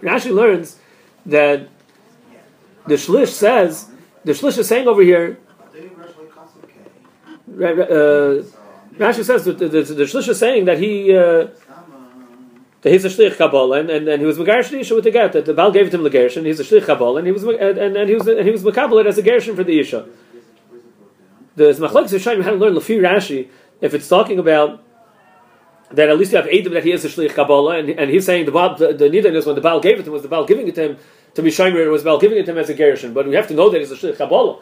Rashi 0.00 0.34
learns 0.34 0.78
that 1.24 1.68
the 2.86 2.94
Shlish 2.94 3.28
says 3.28 3.88
the 4.24 4.32
Shlish 4.32 4.58
is 4.58 4.68
saying 4.68 4.86
over 4.86 5.02
here. 5.02 5.38
Uh, 7.48 8.44
Rashi 8.98 9.24
says 9.24 9.44
that 9.44 9.58
the, 9.58 9.68
the, 9.68 9.82
the 9.82 10.04
Shlish 10.04 10.28
is 10.28 10.38
saying 10.38 10.66
that 10.66 10.78
he. 10.78 11.16
Uh, 11.16 11.48
that 12.82 12.92
he's 12.92 13.04
a 13.04 13.08
shlich 13.08 13.36
kabbalah, 13.36 13.78
and, 13.78 13.90
and, 13.90 14.08
and 14.08 14.20
he 14.20 14.26
was 14.26 14.36
megarish 14.36 14.72
isha 14.72 14.92
with 14.92 15.04
the 15.04 15.12
get 15.12 15.32
that 15.34 15.44
the 15.44 15.54
Baal 15.54 15.70
gave 15.70 15.86
it 15.86 15.94
him 15.94 16.00
legershon. 16.00 16.44
He's 16.44 16.58
a 16.58 16.64
shlich 16.64 16.84
kabbalah, 16.84 17.18
and 17.18 17.26
he 17.26 17.32
was 17.32 17.44
and, 17.44 17.78
and, 17.78 17.96
and 17.96 18.08
he 18.08 18.16
was 18.16 18.26
and 18.26 18.44
he 18.44 18.50
was 18.50 18.64
mekabel 18.64 19.06
as 19.06 19.18
a 19.18 19.22
gershon 19.22 19.54
for 19.54 19.62
the 19.62 19.78
isha. 19.78 20.04
The 21.56 21.64
machlekes 21.64 22.10
Yishayim 22.10 22.42
had 22.42 22.50
to 22.50 22.56
learn 22.56 22.74
lefi 22.74 23.00
Rashi 23.00 23.48
if 23.80 23.94
it's 23.94 24.08
talking 24.08 24.38
about 24.38 24.82
that 25.92 26.08
at 26.08 26.18
least 26.18 26.32
you 26.32 26.38
have 26.38 26.46
Adam 26.46 26.72
that 26.72 26.84
he 26.84 26.92
is 26.92 27.04
a 27.04 27.08
Shlich 27.08 27.34
Kabbalah, 27.34 27.78
and, 27.78 27.90
and 27.90 28.10
he's 28.10 28.24
saying 28.24 28.46
the 28.46 28.52
Baal, 28.52 28.76
the, 28.76 28.94
the 28.94 29.06
is 29.06 29.46
when 29.46 29.54
the 29.54 29.60
Baal 29.60 29.80
gave 29.80 29.98
it 29.98 30.04
to 30.04 30.08
him, 30.08 30.12
was 30.12 30.22
the 30.22 30.28
Baal 30.28 30.46
giving 30.46 30.66
it 30.66 30.74
to 30.76 30.82
him 30.90 30.96
to 31.34 31.42
be 31.42 31.50
Shomer, 31.50 31.84
it 31.84 31.90
was 31.90 32.02
the 32.02 32.08
Baal 32.08 32.18
giving 32.18 32.38
it 32.38 32.46
to 32.46 32.52
him 32.52 32.58
as 32.58 32.70
a 32.70 32.74
Gershon, 32.74 33.12
but 33.12 33.26
we 33.26 33.34
have 33.34 33.48
to 33.48 33.54
know 33.54 33.68
that 33.68 33.78
he's 33.78 33.90
a 33.90 33.96
Shlich 33.96 34.16
Kabbalah. 34.16 34.58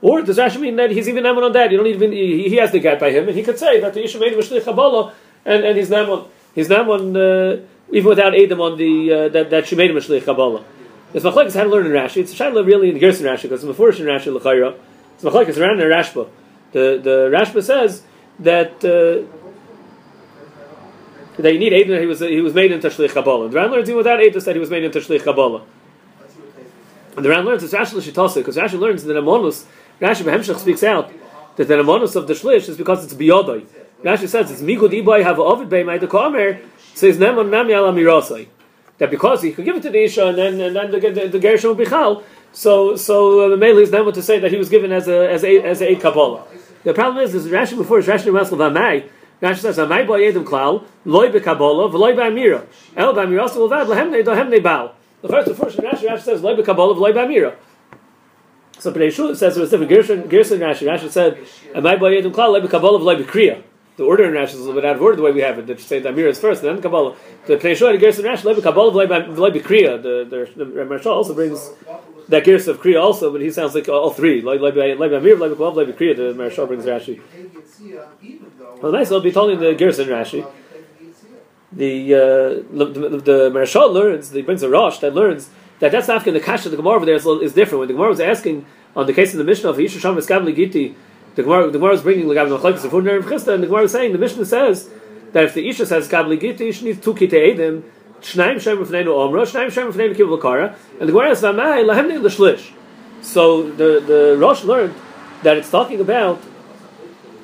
Or 0.00 0.22
does 0.22 0.36
Rashi 0.36 0.60
mean 0.60 0.76
that 0.76 0.90
he's 0.90 1.08
even 1.08 1.24
Naman 1.24 1.44
on 1.44 1.52
that? 1.52 1.70
You 1.70 1.78
don't 1.78 1.86
even, 1.86 2.12
he, 2.12 2.48
he 2.48 2.56
has 2.56 2.72
the 2.72 2.80
get 2.80 2.98
by 2.98 3.10
him, 3.10 3.28
and 3.28 3.36
he 3.36 3.42
could 3.42 3.58
say 3.58 3.80
that 3.80 3.94
the 3.94 4.02
Isha 4.02 4.18
made 4.18 4.32
him 4.32 4.38
a 4.38 4.42
Shlich 4.42 4.64
Kabbalah, 4.64 5.14
and, 5.44 5.64
and 5.64 5.78
he's 5.78 5.90
Naman, 5.90 6.26
he's 6.54 6.68
Naman, 6.68 7.14
uh, 7.14 7.64
even 7.92 8.08
without 8.08 8.34
Adam 8.34 8.60
on 8.60 8.76
the, 8.76 9.12
uh, 9.12 9.28
that, 9.28 9.50
that 9.50 9.68
she 9.68 9.76
made 9.76 9.90
him 9.90 9.96
a 9.96 10.00
Shlich 10.00 10.24
Kabbalah. 10.24 10.64
It's 11.12 11.24
Machlekes 11.24 11.54
how 11.54 11.62
to 11.62 11.68
learn 11.68 11.86
in 11.86 11.92
Rashi. 11.92 12.16
It's 12.16 12.32
a 12.32 12.36
Shaila 12.36 12.66
really 12.66 12.90
in 12.90 12.98
Gerson 12.98 13.26
Rashi, 13.26 13.42
because 13.42 13.62
it's 13.62 13.78
Mefurish 13.78 14.00
in 14.00 14.06
Rashi 14.06 14.34
L'chayra. 14.34 14.76
It's 15.24 15.34
Machlekes 15.34 15.58
around 15.58 15.80
in 15.80 15.88
Rashba. 15.88 16.28
The, 16.72 17.00
the 17.02 17.30
Rashba 17.32 17.62
says 17.62 18.02
that, 18.40 18.84
uh, 18.84 19.26
that 21.40 21.52
you 21.52 21.58
need 21.58 21.72
Eidim 21.72 21.98
he 21.98 22.06
was 22.06 22.20
he 22.20 22.40
was 22.40 22.52
made 22.52 22.72
into 22.72 22.88
Shlich 22.88 23.10
Kabbalah. 23.10 23.48
The 23.48 23.56
Ran 23.56 23.70
learns 23.70 23.88
even 23.88 23.98
without 23.98 24.18
Eidim 24.18 24.44
that 24.44 24.54
he 24.54 24.60
was 24.60 24.70
made 24.70 24.84
into 24.84 24.98
Shlich 24.98 25.22
Kabbalah. 25.22 25.62
And 27.16 27.24
the 27.24 27.30
Ran 27.30 27.44
learns 27.44 27.62
it's 27.62 27.72
Rashi 27.72 27.94
L'shitasa 27.94 28.36
because 28.36 28.56
Rashi 28.56 28.78
learns 28.78 29.04
that 29.04 29.14
Amonus 29.14 29.64
Rashi 30.00 30.24
Behemshach 30.24 30.58
speaks 30.58 30.82
out 30.82 31.10
that 31.56 31.68
the 31.68 31.74
Amonus 31.74 32.16
of 32.16 32.26
the 32.26 32.34
Shlish 32.34 32.68
is 32.68 32.76
because 32.76 33.04
it's 33.04 33.14
biyodai. 33.14 33.64
Rashi 34.02 34.28
says 34.28 34.50
it's 34.50 34.60
Mikud 34.60 34.90
Ibai 34.90 35.22
have 35.22 35.38
Ovid 35.38 35.70
Bei 35.70 35.84
Ma'id 35.84 36.00
Kamer 36.00 36.60
says 36.94 37.16
Nemon 37.16 37.48
Nami 37.50 37.72
Alamirasai 37.72 38.48
that 38.98 39.10
because 39.10 39.42
he 39.42 39.52
could 39.52 39.64
give 39.64 39.76
it 39.76 39.82
to 39.82 39.90
the 39.90 40.02
Isha 40.04 40.26
and 40.26 40.38
then 40.38 40.60
and 40.60 40.76
then 40.76 40.90
the, 40.90 41.00
the, 41.00 41.38
the 41.38 41.74
be 41.74 41.86
Chal 41.86 42.22
so 42.54 42.96
so 42.96 43.40
uh, 43.40 43.48
the 43.50 43.56
Mele 43.58 43.78
is 43.78 43.90
never 43.90 44.10
to 44.12 44.22
say 44.22 44.38
that 44.38 44.50
he 44.50 44.56
was 44.56 44.70
given 44.70 44.92
as 44.92 45.06
a 45.08 45.30
as 45.30 45.44
a 45.44 45.60
as 45.60 45.82
a 45.82 45.94
Kabbalah. 45.96 46.44
The 46.84 46.94
problem 46.94 47.22
is, 47.22 47.34
is 47.34 47.46
Rashi 47.48 47.76
before 47.76 47.98
is 47.98 48.06
Rashi 48.06 48.32
Masel 48.32 48.56
Vamai 48.56 49.10
Rashi 49.44 49.58
says, 49.58 49.76
"Amay 49.78 50.06
bo 50.06 50.14
yedim 50.14 50.44
klal, 50.44 50.84
loy 51.04 51.28
bekabala, 51.28 51.90
v'loy 51.90 52.14
ba'amira. 52.16 52.66
El 52.96 53.14
ba'amira 53.14 53.42
also 53.42 53.68
levad 53.68 53.86
lehemne 53.86 54.24
dohemne 54.24 54.62
bal." 54.62 54.94
The 55.22 55.28
first, 55.28 55.48
the 55.48 55.54
first 55.54 55.76
Rashi, 55.78 56.08
Rashi 56.08 56.22
says, 56.22 56.42
"Loy 56.42 56.54
bekabala, 56.56 56.96
v'loy 56.96 57.12
ba'amira." 57.12 57.54
So 58.78 58.92
Pnei 58.92 59.12
Shul 59.12 59.34
says 59.34 59.56
it 59.56 59.60
was 59.60 59.70
different. 59.70 59.90
Gershon, 59.90 60.28
Gershon 60.28 60.60
Rashi, 60.60 60.86
Rashi 60.86 61.10
said, 61.10 61.38
"Amay 61.74 61.98
bo 61.98 62.06
yedim 62.06 62.32
klal, 62.32 62.52
loy 62.52 62.60
bekabala, 62.60 63.00
v'loy 63.00 63.22
bekriya." 63.22 63.62
The 63.96 64.04
order 64.04 64.24
in 64.24 64.32
Rashi 64.32 64.54
is 64.54 64.54
a 64.54 64.58
little 64.58 64.74
bit 64.74 64.84
out 64.84 64.96
of 64.96 65.02
order 65.02 65.16
the 65.16 65.22
way 65.22 65.32
we 65.32 65.42
have 65.42 65.58
it. 65.58 65.66
That 65.66 65.78
say 65.80 66.00
the 66.00 66.08
Amira 66.08 66.28
is 66.28 66.40
first, 66.40 66.62
then 66.62 66.80
Kabbalah. 66.80 67.14
The 67.46 67.56
Pnei 67.56 67.76
Shul 67.76 67.90
and 67.90 68.00
Gershon 68.00 68.24
Rashi, 68.24 68.44
loy 68.44 68.54
bekabala, 68.54 68.92
v'loy 68.92 69.52
bekriya. 69.52 70.02
The 70.02 70.24
the, 70.56 70.64
the 70.64 70.84
Marshal 70.84 71.12
also 71.12 71.34
brings 71.34 71.70
that 72.28 72.44
Gershon 72.44 72.70
of 72.70 72.80
Kriya 72.80 73.02
also, 73.02 73.30
but 73.30 73.40
he 73.40 73.50
sounds 73.50 73.74
like 73.74 73.88
all 73.88 74.10
three. 74.10 74.40
Loy 74.40 74.58
ba'amira, 74.58 74.98
loy 74.98 75.08
bekabala, 75.50 75.74
loy 75.74 75.86
bekriya. 75.86 76.16
The 76.16 76.34
Marshal 76.34 76.66
brings 76.66 76.84
Rashi. 76.84 77.20
Well, 78.82 78.92
nice. 78.92 79.10
I'll 79.10 79.20
be 79.20 79.32
telling 79.32 79.58
the 79.60 79.74
Gerson 79.74 80.08
Rashi. 80.08 80.46
The 81.72 82.14
uh, 82.14 82.18
the, 82.18 82.84
the, 82.84 83.08
the 83.18 83.50
Marashal 83.50 83.92
learns. 83.92 84.30
He 84.30 84.42
brings 84.42 84.62
a 84.62 84.70
Rosh 84.70 84.98
that 84.98 85.14
learns 85.14 85.50
that 85.80 85.92
that's 85.92 86.08
not 86.08 86.24
the 86.24 86.40
kasha. 86.40 86.68
The 86.68 86.76
Gemara 86.76 86.96
over 86.96 87.06
there 87.06 87.16
is, 87.16 87.26
is 87.26 87.52
different. 87.52 87.80
When 87.80 87.88
the 87.88 87.94
Gemara 87.94 88.10
was 88.10 88.20
asking 88.20 88.64
on 88.94 89.06
the 89.06 89.12
case 89.12 89.32
in 89.32 89.38
the 89.38 89.44
Mishnah 89.44 89.70
of 89.70 89.76
Yisha 89.76 90.00
Sham 90.00 90.16
Giti, 90.16 90.94
the 91.34 91.42
Gemara 91.42 91.66
the 91.66 91.78
Gemara 91.78 91.92
was 91.92 92.02
bringing 92.02 92.28
the 92.28 92.34
Gavin 92.34 92.52
Machlekes 92.52 92.84
of 92.84 92.90
Hunder 92.92 93.16
and 93.16 93.24
and 93.24 93.62
the 93.62 93.66
Gemara 93.66 93.82
was 93.82 93.92
saying 93.92 94.12
the 94.12 94.18
Mishnah 94.18 94.46
says 94.46 94.88
that 95.32 95.44
if 95.44 95.54
the 95.54 95.68
Isha 95.68 95.86
says 95.86 96.08
Kabli 96.08 96.40
Giti, 96.40 96.72
she 96.72 96.84
needs 96.84 97.00
two 97.00 97.14
kitei 97.14 97.56
edim. 97.56 97.82
Shnaim 98.24 98.60
Shem 98.60 98.78
Rufnenu 98.78 99.06
Omra, 99.06 99.44
Shnaim 99.44 99.70
Shem 99.70 99.92
Rufnenu 99.92 100.16
Kibbul 100.16 100.40
Kara, 100.40 100.74
and 100.98 101.08
the 101.08 101.12
Gemara 101.12 101.36
says 101.36 101.44
Vamai 101.44 101.84
Lahemne 101.84 102.22
L'Shlish. 102.22 102.72
So 103.20 103.70
the 103.70 104.00
the 104.00 104.36
Rosh 104.38 104.64
learned 104.64 104.94
that 105.42 105.58
it's 105.58 105.70
talking 105.70 106.00
about 106.00 106.38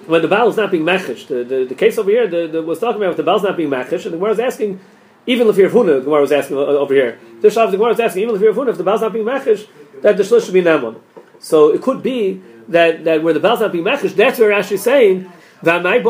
when 0.06 0.23
the 0.23 0.29
Baal 0.29 0.49
is 0.49 0.56
not 0.56 0.71
being 0.71 0.85
machish. 0.85 1.27
The, 1.27 1.44
the, 1.44 1.65
the 1.67 1.75
case 1.75 1.99
over 1.99 2.11
here 2.11 2.27
the, 2.27 2.47
the, 2.47 2.62
was 2.62 2.79
talking 2.79 3.03
about 3.03 3.19
the 3.19 3.23
Baal 3.23 3.37
is 3.37 3.43
not 3.43 3.59
being 3.59 3.69
machish, 3.69 4.06
and 4.06 4.15
the 4.15 4.17
Gemara 4.17 4.31
was 4.31 4.41
asking, 4.41 4.81
even 5.27 5.49
if 5.49 5.59
you're 5.59 5.71
Huna, 5.71 5.99
the 5.99 6.05
Gemara 6.05 6.23
was 6.23 6.32
asking 6.32 6.56
uh, 6.56 6.61
over 6.61 6.94
here. 6.94 7.19
This 7.41 7.55
Shav, 7.55 7.71
the 7.71 7.77
Gemara 7.77 7.91
was 7.91 8.00
asking, 8.00 8.23
even 8.23 8.35
if 8.35 8.41
you're 8.41 8.55
Huna, 8.55 8.71
if 8.71 8.79
the 8.79 8.85
Baal 8.85 8.94
is 8.94 9.03
not 9.03 9.12
being 9.12 9.27
machish, 9.27 9.67
that 10.00 10.17
the 10.17 10.23
Shlish 10.23 10.47
should 10.47 10.55
be 10.55 10.62
Naman. 10.62 10.99
So 11.38 11.75
it 11.75 11.82
could 11.82 12.03
be 12.03 12.41
that, 12.69 13.05
that 13.05 13.23
where 13.23 13.35
the 13.35 13.41
Baal 13.41 13.55
is 13.55 13.61
not 13.61 13.73
being 13.73 13.85
machish, 13.85 14.15
that's 14.15 14.38
where 14.38 14.50
Rashi 14.50 14.73
is 14.73 14.82
saying, 14.82 15.31
that's 15.62 15.85
if 15.85 16.05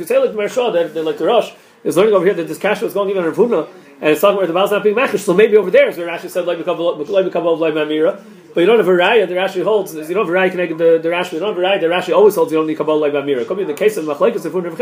you 0.00 0.04
say 0.04 0.18
like 0.18 0.30
the 0.30 0.36
Marshal, 0.36 0.72
that, 0.72 0.92
that 0.92 1.04
like 1.04 1.18
the 1.18 1.24
Rosh 1.24 1.52
is 1.84 1.96
learning 1.96 2.14
over 2.14 2.24
here 2.24 2.34
that 2.34 2.48
this 2.48 2.58
kasha 2.58 2.86
is 2.86 2.94
going 2.94 3.10
even 3.10 3.22
on 3.22 3.28
Rav 3.28 3.36
Huna, 3.36 3.68
and 4.00 4.10
it's 4.10 4.20
talking 4.20 4.38
about 4.38 4.46
the 4.48 4.52
Baal 4.52 4.64
is 4.64 4.70
not 4.72 4.82
being 4.82 4.96
machish, 4.96 5.22
so 5.22 5.34
maybe 5.34 5.56
over 5.56 5.70
there 5.70 5.88
is 5.88 5.96
where 5.96 6.08
Rashi 6.08 6.28
said 6.28 6.46
like 6.46 6.58
Mamira. 6.58 8.24
But 8.54 8.60
you 8.60 8.66
don't 8.66 8.78
have 8.78 8.86
a 8.86 8.92
raya. 8.92 9.26
The 9.26 9.34
Rashi 9.34 9.64
holds. 9.64 9.94
You 9.94 10.14
don't 10.14 10.26
have 10.26 10.28
a 10.28 10.38
raya 10.38 10.50
connected 10.50 10.78
the 10.78 10.98
the 11.02 11.08
Rashi. 11.08 11.32
You 11.32 11.40
don't 11.40 11.54
have 11.54 11.58
a 11.58 11.60
raya. 11.60 11.80
The 11.80 11.86
Rashi 11.86 12.16
always 12.16 12.36
holds 12.36 12.52
you 12.52 12.58
don't 12.58 12.68
need 12.68 12.76
kabbalah 12.76 13.00
like 13.00 13.12
Bamira. 13.12 13.46
Could 13.46 13.58
be 13.58 13.64
the 13.64 13.74
case 13.74 13.96
of 13.96 14.04
Machlekes 14.04 14.46
if 14.46 14.54
Rav 14.54 14.80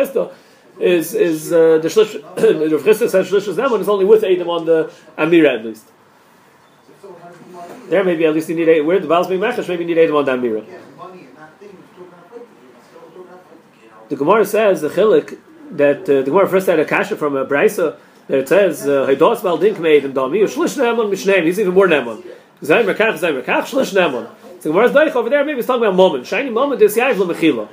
is 0.79 1.15
is 1.15 1.53
uh, 1.53 1.79
the 1.79 1.89
Shlish. 1.89 2.23
Rav 2.73 2.83
Chisda 2.83 3.09
says 3.09 3.31
Shlish 3.31 3.49
is 3.49 3.57
one 3.57 3.81
is 3.81 3.89
only 3.89 4.05
with 4.05 4.25
Adam 4.25 4.49
on 4.51 4.67
the 4.67 4.93
Amira 5.17 5.59
at 5.59 5.65
least. 5.65 5.87
There 7.89 8.05
maybe 8.05 8.27
at 8.27 8.35
least 8.35 8.49
you 8.49 8.57
need 8.57 8.69
a 8.69 8.81
where 8.83 9.01
the 9.01 9.07
Baal's 9.07 9.29
being 9.29 9.41
machash. 9.41 9.69
Maybe 9.69 9.85
you 9.85 9.95
need 9.95 10.03
Adam 10.03 10.17
on 10.17 10.25
the 10.25 10.33
Amira. 10.33 10.81
The 14.09 14.17
Gemara 14.17 14.45
says 14.45 14.83
the 14.83 14.89
Chilik 14.91 15.39
that 15.77 16.03
uh, 16.03 16.23
the 16.23 16.23
Gemara 16.25 16.49
first 16.49 16.67
had 16.67 16.79
a 16.79 16.85
kasha 16.85 17.17
from 17.17 17.37
a 17.37 17.45
brisa 17.45 17.97
that 18.29 18.39
it 18.39 18.49
says 18.49 18.83
Haydos 18.83 19.41
Baldink 19.41 19.79
made 19.81 20.05
him 20.05 20.13
dami 20.13 20.43
Shlish 20.45 20.79
Nemon 20.79 21.11
Mishneim. 21.11 21.45
He's 21.45 21.59
even 21.59 21.75
more 21.75 21.89
Nemon. 21.89 22.23
Zayin 22.63 22.85
Merkach, 22.85 23.19
Zayin 23.19 23.43
Merkach, 23.43 23.63
Shlish 23.63 23.93
Nemon. 23.95 24.31
So 24.61 24.71
Gemara's 24.71 24.93
Daich 24.93 25.15
over 25.17 25.29
there, 25.29 25.45
maybe 25.45 25.59
it's 25.59 25.67
talking 25.67 25.83
about 25.83 25.97
moment. 25.97 26.27
Shiny 26.27 26.51
moment 26.51 26.81
is 26.83 26.97
Yav 26.97 27.15
Lemechila. 27.15 27.69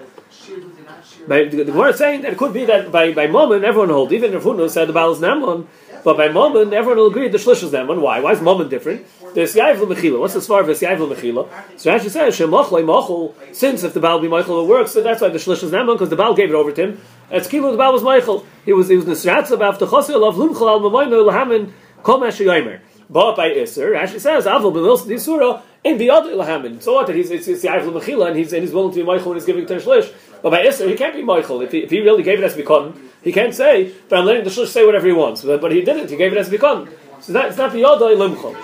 The 1.27 1.65
Gemara 1.65 1.89
is 1.89 1.97
saying 1.97 2.21
that 2.23 2.33
it 2.33 2.37
could 2.37 2.53
be 2.53 2.65
that 2.65 2.91
by, 2.91 3.11
by 3.13 3.27
moment 3.27 3.63
everyone 3.63 3.89
holds, 3.89 4.11
even 4.11 4.33
if 4.33 4.43
Hunu 4.43 4.69
said 4.69 4.87
the 4.87 4.93
Baal 4.93 5.11
is 5.11 5.19
Nemon, 5.19 5.67
but 6.09 6.17
by 6.17 6.33
moment 6.33 6.73
everyone 6.73 6.97
will 6.97 7.05
agree 7.05 7.27
the 7.27 7.37
Shlish 7.37 7.61
is 7.61 7.71
Nemon. 7.71 8.01
Why? 8.01 8.19
Why 8.19 8.31
is 8.31 8.41
moment 8.41 8.71
different? 8.71 9.05
There's 9.35 9.53
Yav 9.53 9.75
Lemechila. 9.75 10.19
What's 10.19 10.33
the 10.33 10.39
svar 10.39 10.61
of 10.61 10.65
this 10.65 10.81
Yav 10.81 10.97
Lemechila? 10.97 11.47
So 11.79 11.93
Rashi 11.93 12.09
says, 12.09 12.35
Shemach 12.35 12.69
Machul, 12.69 13.35
since 13.53 13.83
if 13.83 13.93
the 13.93 13.99
Baal 13.99 14.19
be 14.19 14.27
Michael, 14.27 14.63
it 14.63 14.67
works, 14.67 14.93
so 14.93 15.03
that's 15.03 15.21
why 15.21 15.29
the 15.29 15.37
Shlish 15.37 15.61
is 15.61 15.71
Nemon, 15.71 15.93
because 15.93 16.09
the 16.09 16.15
Baal 16.15 16.33
gave 16.33 16.49
it 16.49 16.55
over 16.55 16.71
to 16.71 16.81
him. 16.81 17.01
It's 17.29 17.47
Kilo, 17.47 17.71
the 17.71 17.77
Baal 17.77 17.93
was 17.93 18.01
Michael. 18.01 18.43
He 18.65 18.73
was, 18.73 18.89
he 18.89 18.95
was 18.95 19.05
Nisratz 19.05 19.51
about 19.51 19.77
the 19.77 19.85
Chosil 19.85 20.27
of 20.27 20.33
Lumchal 20.33 20.67
al 20.67 20.79
Mamayno 20.79 21.29
Lahamin, 21.29 21.73
Kol 22.01 22.21
Mashiyomer. 22.21 22.79
But 23.07 23.35
by 23.35 23.49
Isser, 23.49 23.95
Rashi 23.95 24.19
says, 24.19 24.47
Avil 24.47 24.71
B'milsa 24.71 25.05
Disura, 25.05 25.61
in 25.83 25.99
the 25.99 26.09
other 26.09 26.31
Lahamin. 26.31 26.81
So 26.81 26.93
what? 26.93 27.13
He's, 27.13 27.29
it's, 27.29 27.47
it's 27.47 27.63
Avil 27.65 27.93
Mechila, 27.93 28.29
and 28.29 28.35
he's, 28.35 28.51
and 28.51 28.63
he's 28.63 28.73
willing 28.73 28.93
to 28.93 28.99
be 28.99 29.03
Michael 29.03 29.29
when 29.29 29.37
he's 29.37 29.45
giving 29.45 29.63
it 29.63 29.67
to 29.67 29.75
Shlish. 29.75 30.11
But 30.41 30.51
by 30.51 30.65
Isser, 30.65 30.87
he 30.87 30.95
can't 30.95 31.15
be 31.15 31.23
Michael. 31.23 31.61
If 31.61 31.71
he, 31.71 31.79
if 31.79 31.89
he 31.89 31.99
really 31.99 32.23
gave 32.23 32.39
it 32.39 32.45
as 32.45 32.55
Bikon, 32.55 32.97
he 33.21 33.31
can't 33.31 33.53
say, 33.53 33.93
but 34.07 34.19
I'm 34.19 34.25
letting 34.25 34.43
the 34.43 34.49
Shlish 34.49 34.67
say 34.67 34.85
whatever 34.85 35.07
he 35.07 35.13
wants. 35.13 35.43
But, 35.43 35.59
but 35.61 35.71
he 35.71 35.81
didn't. 35.81 36.09
He 36.09 36.15
gave 36.15 36.31
it 36.31 36.37
as 36.37 36.49
Bikon. 36.49 36.89
So 37.21 37.33
that, 37.33 37.49
it's 37.49 37.57
not 37.57 37.71
the 37.73 37.79
Yodai 37.79 38.15
Limchol. 38.15 38.55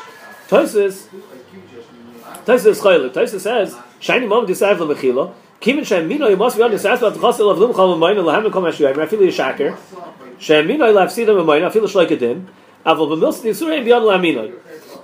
Tosis, 0.47 1.07
Tosis 2.45 2.65
is 2.67 2.79
Chaylik. 2.79 3.13
Tosis 3.13 3.41
says, 3.41 3.75
Shiny 3.99 4.27
Mom 4.27 4.45
Disav 4.45 4.77
Mechila, 4.77 5.33
Kimin 5.59 5.85
Shem 5.85 6.07
Mino, 6.07 6.27
you 6.27 6.37
must 6.37 6.57
be 6.57 6.63
understanding 6.63 7.05
about 7.05 7.19
the 7.19 7.19
Chassil 7.19 7.51
of 7.51 7.57
Lumchal 7.57 7.97
Mamayna, 7.97 8.23
Lahamin 8.23 8.51
Kom 8.51 8.63
Hashuyayim, 8.63 8.97
I 8.97 9.05
feel 9.07 9.21
you 9.21 9.31
shaker. 9.31 9.77
Shem 10.39 10.67
Mino, 10.67 10.91
Lav 10.91 11.09
Sidam 11.09 11.43
Mamayna, 11.43 11.65
I 11.65 11.69
feel 11.71 11.83
a 11.83 11.87
Shleikadim. 11.87 12.45
Aval 12.85 13.07
b'milsa 13.09 13.41
disura 13.43 13.83
beyond 13.83 14.05
laminoi. 14.05 14.53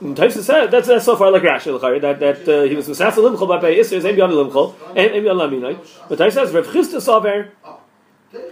Taisa 0.02 0.42
said 0.42 0.72
that's, 0.72 0.88
that's 0.88 1.06
so 1.06 1.16
far 1.16 1.32
like 1.32 1.44
Rashi 1.44 2.02
that 2.02 2.20
that 2.20 2.50
uh, 2.50 2.64
he 2.64 2.76
was 2.76 2.88
musaf 2.88 3.12
limchol 3.12 3.48
by 3.48 3.60
Bei 3.60 3.76
Isser 3.76 4.02
Zem 4.02 4.16
Yad 4.16 4.32
limchol 4.32 4.74
and 4.90 5.12
Em 5.12 5.24
Yad 5.24 5.36
Laminai. 5.36 5.78
But 6.10 6.18
Taisa 6.18 6.32
says 6.32 6.54
Rav 6.54 6.66
Chisda 6.66 7.00
Saver. 7.00 7.52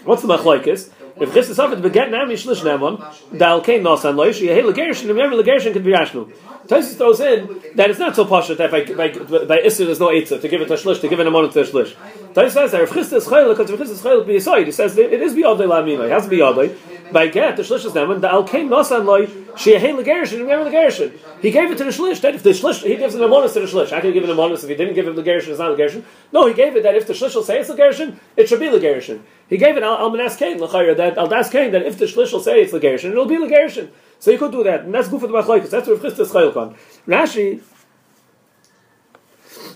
What's 0.03 0.22
the 0.22 0.27
machlokes? 0.27 0.91
If 1.20 1.34
Chisda 1.34 1.56
Saver 1.56 1.75
to 1.75 1.82
beget 1.82 2.12
nami 2.12 2.36
shlish 2.36 2.62
nemon 2.62 3.00
dal 3.36 3.62
kein 3.62 3.82
nasan 3.82 4.13
loish 4.13 4.39
yehei 4.48 4.62
legershin 4.62 5.10
and 5.10 5.18
remember 5.18 5.41
legershin 5.41 5.74
can 5.74 5.82
be 5.82 5.91
rashnu. 5.91 6.32
Taisa 6.68 6.96
throws 6.96 7.20
in 7.20 7.60
that 7.74 7.89
it's 7.89 7.98
not 7.98 8.15
so 8.15 8.25
posh 8.25 8.50
that 8.50 8.70
by 8.70 8.86
by 8.86 9.10
by 9.10 9.58
Isser 9.58 9.86
there's 9.88 10.00
no 10.00 10.10
eitzah 10.10 10.39
to 10.39 10.48
give 10.48 10.62
it 10.62 10.70
a 10.70 10.75
shlish 10.75 11.01
to 11.01 11.08
give 11.08 11.20
it 11.20 11.25
a 11.25 11.32
monot 11.32 11.51
to 11.53 11.62
a 11.62 11.65
shlish. 11.65 11.96
Taisa 12.34 12.51
says 12.51 12.72
that 12.74 12.82
Rav 12.82 12.89
Chisda 12.91 13.13
is 13.13 13.25
chayil 13.25 13.58
because 13.58 13.72
Rav 13.72 13.79
Chisda 13.79 13.91
is 13.94 14.01
chayil 14.03 14.24
b'yisai. 14.24 14.65
He 14.65 14.72
says 14.72 14.96
it 14.96 15.13
is 15.13 15.34
biyadei 15.34 15.65
laminai. 15.65 16.06
It 16.06 16.12
has 16.12 16.25
to 16.25 16.29
be 16.29 16.38
yadei. 16.38 16.77
By 17.12 17.28
get 17.28 17.58
the 17.58 17.63
shlish 17.63 17.86
is 17.86 17.94
nemon 17.94 18.22
dal 18.22 18.44
kein 18.44 18.70
nasan 18.70 19.06
loish 19.06 19.30
sheyehei 19.54 19.96
legershin 19.98 20.34
and 20.34 20.42
remember 20.42 20.70
legershin. 20.70 21.18
He 21.42 21.50
gave 21.51 21.72
it 21.72 21.78
to 21.80 21.84
the 21.84 21.89
shlish. 21.89 22.22
That 22.22 22.36
if 22.36 22.44
the 22.44 22.51
shlish 22.51 22.84
he 22.84 22.96
gives 22.98 23.16
an 23.16 23.22
amonis 23.22 23.54
to 23.54 23.62
the 23.62 23.66
shlish, 23.66 23.92
I 23.92 24.01
can 24.01 24.13
give 24.13 24.24
an 24.24 24.30
amonis 24.30 24.63
if 24.63 24.70
he 24.70 24.75
didn't 24.75 24.94
give 24.94 25.08
him 25.08 25.16
legershin? 25.16 25.50
It's 25.50 25.60
not 25.60 25.78
legershin. 25.78 26.04
No, 26.32 26.48
he 26.48 26.54
gave 26.54 26.75
it 26.75 26.84
that 26.84 26.96
if 26.96 27.08
the 27.08 27.13
shlish 27.13 27.34
will 27.36 27.44
say 27.44 27.60
it's 27.60 27.70
it 27.70 28.50
should 28.50 28.60
be 28.60 28.68
legershin. 28.68 29.22
He 29.48 29.58
gave 29.58 29.75
it 29.78 29.84
al 29.84 29.98
almanas 29.98 30.38
kain 30.38 30.60
l'chayra 30.60 30.96
that 30.98 31.18
al 31.18 31.28
das 31.28 31.50
kain 31.50 31.72
that 31.72 31.84
if 31.84 31.98
the 31.98 32.06
shlish 32.06 32.32
will 32.32 32.42
say 32.42 32.62
it's 32.62 32.74
legershin, 32.74 33.12
it'll 33.12 33.25
be 33.25 33.38
legershin. 33.38 33.89
So 34.20 34.32
you 34.32 34.38
could 34.38 34.51
do 34.51 34.63
that, 34.63 34.82
and 34.82 34.94
that's 34.94 35.08
good 35.08 35.22
for 35.22 35.28
the 35.28 35.34
machlokes. 35.34 35.70
That's 35.70 35.88
where 35.88 35.98
Chisda 35.98 36.25
chayil 36.25 36.56
on. 36.56 36.75
Rashi. 37.08 37.62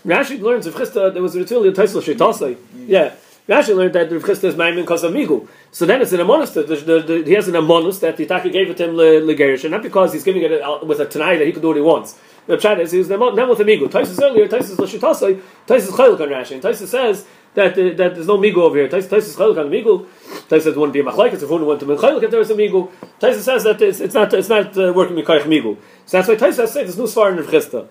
Rashi 0.05 0.39
learns 0.39 0.67
if 0.67 0.75
Chisda 0.75 1.13
there 1.13 1.23
was 1.23 1.35
a 1.35 1.39
ritual 1.39 1.63
in 1.63 1.73
Taisel 1.73 2.01
Sheitasai. 2.01 2.57
Yeah. 2.85 3.15
Rashi 3.47 3.75
learned 3.75 3.93
that 3.93 4.09
Rav 4.11 4.23
Chisda 4.23 4.45
is 4.45 4.55
maimin 4.55 4.81
because 4.81 5.03
of 5.03 5.11
migu. 5.13 5.47
So 5.71 5.85
then 5.85 6.01
it's 6.01 6.13
an 6.13 6.21
amonus. 6.21 6.53
The, 6.53 6.63
the, 6.63 7.01
the, 7.01 7.23
he 7.23 7.33
has 7.33 7.47
an 7.49 7.55
amonus 7.55 7.99
that 7.99 8.15
the 8.15 8.25
Taki 8.25 8.49
gave 8.49 8.69
it 8.69 8.77
to 8.77 8.85
him 8.85 8.95
legerish, 8.95 9.69
not 9.69 9.83
because 9.83 10.13
he's 10.13 10.23
giving 10.23 10.43
it 10.43 10.85
with 10.85 10.99
a 11.01 11.05
tanai 11.05 11.37
that 11.37 11.45
he 11.45 11.51
can 11.51 11.61
do 11.61 11.67
what 11.67 11.75
he 11.75 11.81
wants. 11.81 12.17
The 12.45 12.57
pshat 12.57 12.79
is 12.79 12.91
he 12.91 12.99
was 12.99 13.09
not 13.09 13.19
with 13.19 13.59
a 13.59 13.63
migu. 13.63 13.89
Taisus 13.89 14.21
earlier, 14.21 14.47
Taisus 14.47 14.77
l'shitasai, 14.77 15.41
Taisus 15.65 15.91
chayil 15.91 16.19
on 16.19 16.29
Rashi, 16.29 16.51
and 16.51 16.61
Taisus 16.61 16.87
says 16.87 17.25
that 17.53 17.71
uh, 17.71 17.95
that 17.95 18.15
there's 18.15 18.27
no 18.27 18.37
migu 18.37 18.57
over 18.57 18.77
here. 18.77 18.89
Taisus 18.89 19.35
chayil 19.35 19.57
on 19.57 19.69
migu. 19.69 20.05
Taisus 20.49 20.75
wouldn't 20.75 20.93
be 20.93 20.99
a 20.99 21.03
machlekes 21.03 21.41
if 21.41 21.49
one 21.49 21.65
went 21.65 21.79
to 21.79 21.85
chayil 21.85 22.21
if 22.21 22.29
there 22.29 22.39
was 22.39 22.51
a 22.51 22.55
migu. 22.55 22.91
Taisus 23.19 23.41
says 23.41 23.63
that 23.63 23.81
it's, 23.81 24.01
it's 24.01 24.13
not 24.13 24.33
it's 24.33 24.49
not 24.49 24.77
uh, 24.77 24.91
working 24.93 25.15
with 25.15 25.25
kaich 25.25 25.43
migu. 25.43 25.77
So 26.05 26.17
that's 26.17 26.27
why 26.27 26.35
Taisus 26.35 26.67
says 26.67 26.73
there's 26.73 26.97
no 26.97 27.05
svar 27.05 27.31
in 27.31 27.37
Rav 27.37 27.47
Chisda. 27.47 27.87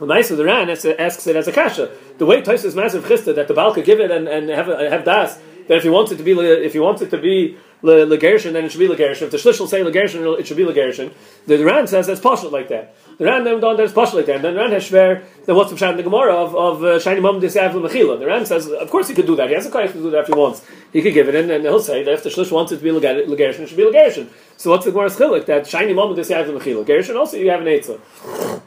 The 0.00 0.06
Maisa 0.06 0.34
the 0.34 0.46
Ran 0.46 0.70
asks 0.70 1.26
it 1.26 1.36
as 1.36 1.46
a 1.46 1.52
kasha. 1.52 1.90
The 2.16 2.24
way 2.24 2.40
Taisus 2.40 2.74
massive 2.74 3.04
chista 3.04 3.34
that 3.34 3.48
the 3.48 3.54
Baal 3.54 3.74
could 3.74 3.84
give 3.84 4.00
it 4.00 4.10
and, 4.10 4.26
and 4.26 4.48
have 4.48 4.66
have 4.66 5.04
das 5.04 5.38
that 5.68 5.76
if 5.76 5.82
he 5.82 5.90
wants 5.90 6.10
it 6.10 6.16
to 6.16 6.22
be 6.22 6.32
if 6.32 6.72
he 6.72 6.78
wants 6.78 7.02
it 7.02 7.10
to 7.10 7.18
be 7.18 7.58
legershin 7.82 8.54
then 8.54 8.64
it 8.64 8.72
should 8.72 8.78
be 8.78 8.88
legershin. 8.88 9.22
If 9.22 9.30
the 9.30 9.36
shlish 9.36 9.60
will 9.60 9.66
say 9.66 9.82
legershin 9.82 10.40
it 10.40 10.46
should 10.46 10.56
be 10.56 10.64
legershin. 10.64 11.12
The, 11.46 11.62
Ran 11.62 11.86
says 11.86 12.06
that's 12.06 12.18
partial 12.20 12.50
like 12.50 12.68
that. 12.68 12.96
The 13.18 13.26
Ran 13.26 13.44
then 13.44 13.60
don't 13.60 13.76
that's 13.76 13.92
partial 13.92 14.16
like 14.16 14.26
that. 14.26 14.36
And 14.36 14.44
then 14.44 14.54
the 14.54 14.60
Ran 14.60 14.72
has 14.72 14.88
shver 14.88 15.22
then 15.44 15.54
what's 15.54 15.70
the 15.70 15.76
pshat 15.76 15.90
in 15.90 15.96
the 15.98 16.02
Gemara 16.02 16.34
of 16.34 16.56
of 16.56 16.82
uh, 16.82 16.98
shiny 16.98 17.20
mom 17.20 17.38
disav 17.38 17.72
mechila. 17.72 18.18
The 18.18 18.26
Ran 18.26 18.46
says 18.46 18.68
of 18.68 18.88
course 18.88 19.08
he 19.08 19.14
could 19.14 19.26
do 19.26 19.36
that. 19.36 19.48
He 19.48 19.54
has 19.54 19.66
a 19.66 19.70
kaif 19.70 19.92
to 19.92 19.98
do 19.98 20.10
that 20.12 20.20
if 20.20 20.26
he 20.28 20.32
wants. 20.32 20.64
He 20.94 21.02
could 21.02 21.12
give 21.12 21.28
it 21.28 21.34
in 21.34 21.50
and 21.50 21.62
he'll 21.62 21.78
say 21.78 22.04
that 22.04 22.14
if 22.14 22.22
the 22.22 22.30
shlish 22.30 22.50
wants 22.50 22.72
it 22.72 22.78
to 22.78 22.82
be 22.82 22.90
legershin 22.90 23.60
it 23.60 23.68
should 23.68 23.76
be 23.76 23.84
legershin. 23.84 24.30
So 24.56 24.70
what's 24.70 24.86
the 24.86 24.92
Gemara's 24.92 25.16
chilik 25.16 25.44
that 25.44 25.66
shiny 25.66 25.92
mom 25.92 26.16
disav 26.16 26.46
mechila? 26.46 26.86
Gershin 26.86 27.16
also 27.16 27.36
you 27.36 27.50
have 27.50 27.60
an 27.60 27.66
eitzah. 27.66 28.62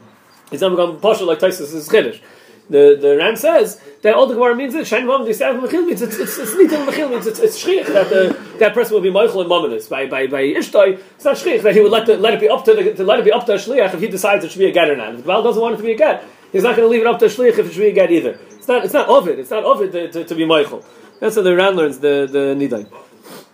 It's 0.53 0.61
not 0.61 0.69
become 0.69 0.99
partial 0.99 1.27
like 1.27 1.39
Taisus 1.39 1.73
is 1.73 1.89
Chiddush. 1.89 2.21
The 2.69 2.97
the 2.99 3.17
Ram 3.17 3.35
says 3.35 3.81
that 4.03 4.13
all 4.13 4.25
the 4.25 4.35
Gemara 4.35 4.55
means 4.55 4.73
is 4.73 4.89
Shain 4.89 5.05
Mom 5.05 5.25
Disav 5.25 5.59
Mechil 5.59 5.85
means 5.85 6.01
it's 6.01 6.17
it's 6.17 6.37
it's 6.37 6.51
Nitel 6.51 6.87
Mechil 6.87 7.09
means 7.09 7.27
it's 7.27 7.39
it's 7.39 7.61
Shchiach 7.61 7.87
that 7.87 8.09
the, 8.09 8.57
that 8.59 8.73
person 8.73 8.93
will 8.93 9.01
be 9.01 9.11
Michael 9.11 9.41
and 9.41 9.49
Mominus 9.49 9.89
by 9.89 10.05
by 10.05 10.27
by 10.27 10.43
Ishtai. 10.43 10.97
It's 11.15 11.25
not 11.25 11.35
Shchiach 11.35 11.63
that 11.63 11.75
he 11.75 11.81
would 11.81 11.91
let 11.91 12.05
the, 12.05 12.17
let 12.17 12.33
it 12.35 12.39
be 12.39 12.47
up 12.47 12.63
to, 12.65 12.73
the, 12.73 12.93
to 12.93 13.03
let 13.03 13.19
it 13.19 13.25
be 13.25 13.33
up 13.33 13.45
to 13.47 13.53
a 13.53 13.55
Shliach 13.57 13.93
if 13.93 13.99
he 13.99 14.07
decides 14.07 14.45
it 14.45 14.51
should 14.51 14.59
be 14.59 14.67
a 14.67 14.71
get 14.71 14.89
or 14.89 14.95
not. 14.95 15.09
If 15.09 15.17
the 15.17 15.23
Baal 15.23 15.43
doesn't 15.43 15.61
want 15.61 15.73
it 15.73 15.77
to 15.77 15.83
be 15.83 15.91
a 15.91 15.97
get, 15.97 16.23
he's 16.53 16.63
not 16.63 16.77
going 16.77 16.87
to 16.87 16.91
leave 16.91 17.01
it 17.01 17.07
up 17.07 17.19
to 17.19 17.25
a 17.25 17.29
Shliach 17.29 17.57
if 17.57 17.67
it 17.67 17.73
should 17.73 17.79
be 17.79 17.89
a 17.89 17.93
get 17.93 18.11
either. 18.11 18.39
It's 18.51 18.67
not 18.67 18.85
it's 18.85 18.93
not 18.93 19.09
Ovid. 19.09 19.39
It's 19.39 19.51
not 19.51 19.65
Ovid 19.65 19.91
to, 19.91 20.11
to, 20.11 20.23
to 20.23 20.35
be 20.35 20.45
Michael. 20.45 20.85
That's 21.19 21.35
how 21.35 21.41
the 21.41 21.55
Ram 21.55 21.75
learns 21.75 21.99
the 21.99 22.29
the 22.31 22.55
Nidai. 22.55 22.87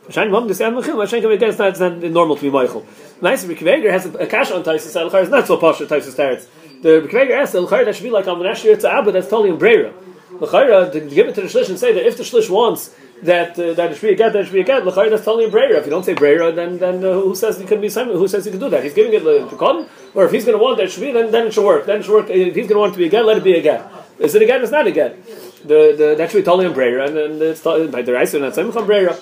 Shain 0.10 0.32
Mom 0.32 0.48
Disav 0.48 0.74
Mechil. 0.74 0.96
Shain 1.08 1.24
Mom 1.24 1.32
It's 1.32 1.58
not 1.58 1.70
it's 1.70 1.80
not 1.80 1.98
normal 1.98 2.36
to 2.36 2.42
be 2.42 2.50
Michael. 2.50 2.86
Nice. 3.22 3.46
Rikveger 3.46 3.90
has 3.90 4.06
a, 4.06 4.14
a 4.18 4.28
cash 4.28 4.52
on 4.52 4.64
Taisus. 4.64 5.22
It's 5.22 5.32
not 5.32 5.48
so 5.48 5.58
posh 5.58 5.80
Taisus 5.80 6.16
Teretz 6.16 6.48
the 6.82 7.02
Bekveger 7.02 7.32
asks, 7.32 7.54
the 7.54 7.66
that 7.66 7.96
should 7.96 8.04
be 8.04 8.10
like 8.10 8.26
year 8.64 8.78
to 8.78 8.92
Abba 8.92 9.12
that's 9.12 9.28
totally 9.28 9.50
in 9.50 9.58
Brera. 9.58 9.94
L'chayra, 10.32 10.92
to 10.92 11.00
give 11.02 11.28
it 11.28 11.36
to 11.36 11.42
the 11.42 11.48
Shlish 11.48 11.70
and 11.70 11.78
say 11.78 11.94
that 11.94 12.06
if 12.06 12.16
the 12.16 12.24
Shlish 12.24 12.50
wants 12.50 12.96
that 13.24 13.60
uh, 13.60 13.74
that 13.74 13.92
it 13.92 13.96
should 13.96 14.08
be 14.08 14.14
a 14.14 14.16
get, 14.16 14.32
that 14.32 14.46
should 14.46 14.54
be 14.54 14.62
a 14.62 14.64
get, 14.64 14.86
l'chayra, 14.86 15.10
that's 15.10 15.26
totally 15.26 15.46
in 15.46 15.52
Brera. 15.52 15.78
If 15.78 15.86
you 15.86 15.92
don't 15.92 16.06
say 16.06 16.14
Brera, 16.14 16.52
then 16.54 16.78
then 16.78 17.04
uh, 17.04 17.14
who 17.14 17.36
says 17.36 17.60
he 17.60 17.66
can 17.66 17.82
be 17.82 17.90
Simon? 17.90 18.16
Who 18.16 18.28
says 18.28 18.46
he 18.46 18.52
can 18.52 18.60
do 18.60 18.70
that? 18.70 18.84
He's 18.84 18.94
giving 18.94 19.14
it 19.14 19.24
to 19.24 19.56
Cotton, 19.58 19.90
or 20.14 20.26
if 20.26 20.32
he's 20.32 20.46
going 20.46 20.58
to 20.58 20.64
want 20.64 20.78
that 20.78 20.86
it 20.86 20.92
should 20.92 21.02
be, 21.02 21.12
then 21.12 21.32
then 21.32 21.48
it 21.48 21.54
should 21.54 21.66
work. 21.66 21.86
Then 21.86 22.00
it 22.00 22.04
should 22.04 22.14
work. 22.14 22.30
If 22.30 22.56
he's 22.56 22.68
going 22.68 22.76
to 22.76 22.80
want 22.80 22.92
it 22.92 22.96
to 22.96 23.00
be 23.00 23.08
a 23.08 23.10
get, 23.10 23.26
let 23.26 23.38
it 23.38 23.44
be 23.44 23.56
a 23.56 23.62
get. 23.62 23.92
Is 24.20 24.36
it 24.36 24.42
a 24.42 24.46
get? 24.46 24.62
It's 24.62 24.72
not 24.72 24.88
a 24.88 24.92
get. 24.92 25.26
The, 25.68 25.96
the 25.98 26.16
that 26.18 26.32
should 26.32 26.38
be 26.38 26.44
totally 26.44 26.68
in 26.68 26.74
Brera, 26.74 27.08
and, 27.08 27.18
and 27.18 27.42
it's 27.42 27.62
totally, 27.62 27.92
by 27.92 28.02
the 28.02 28.14
Raisa 28.14 28.40
not 28.40 28.56
Simon 28.56 28.86
Brera. 28.86 29.18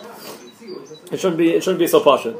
It 1.11 1.19
shouldn't 1.19 1.37
be. 1.37 1.53
It 1.53 1.63
shouldn't 1.63 1.79
be 1.79 1.87
so 1.87 2.03
passion. 2.03 2.35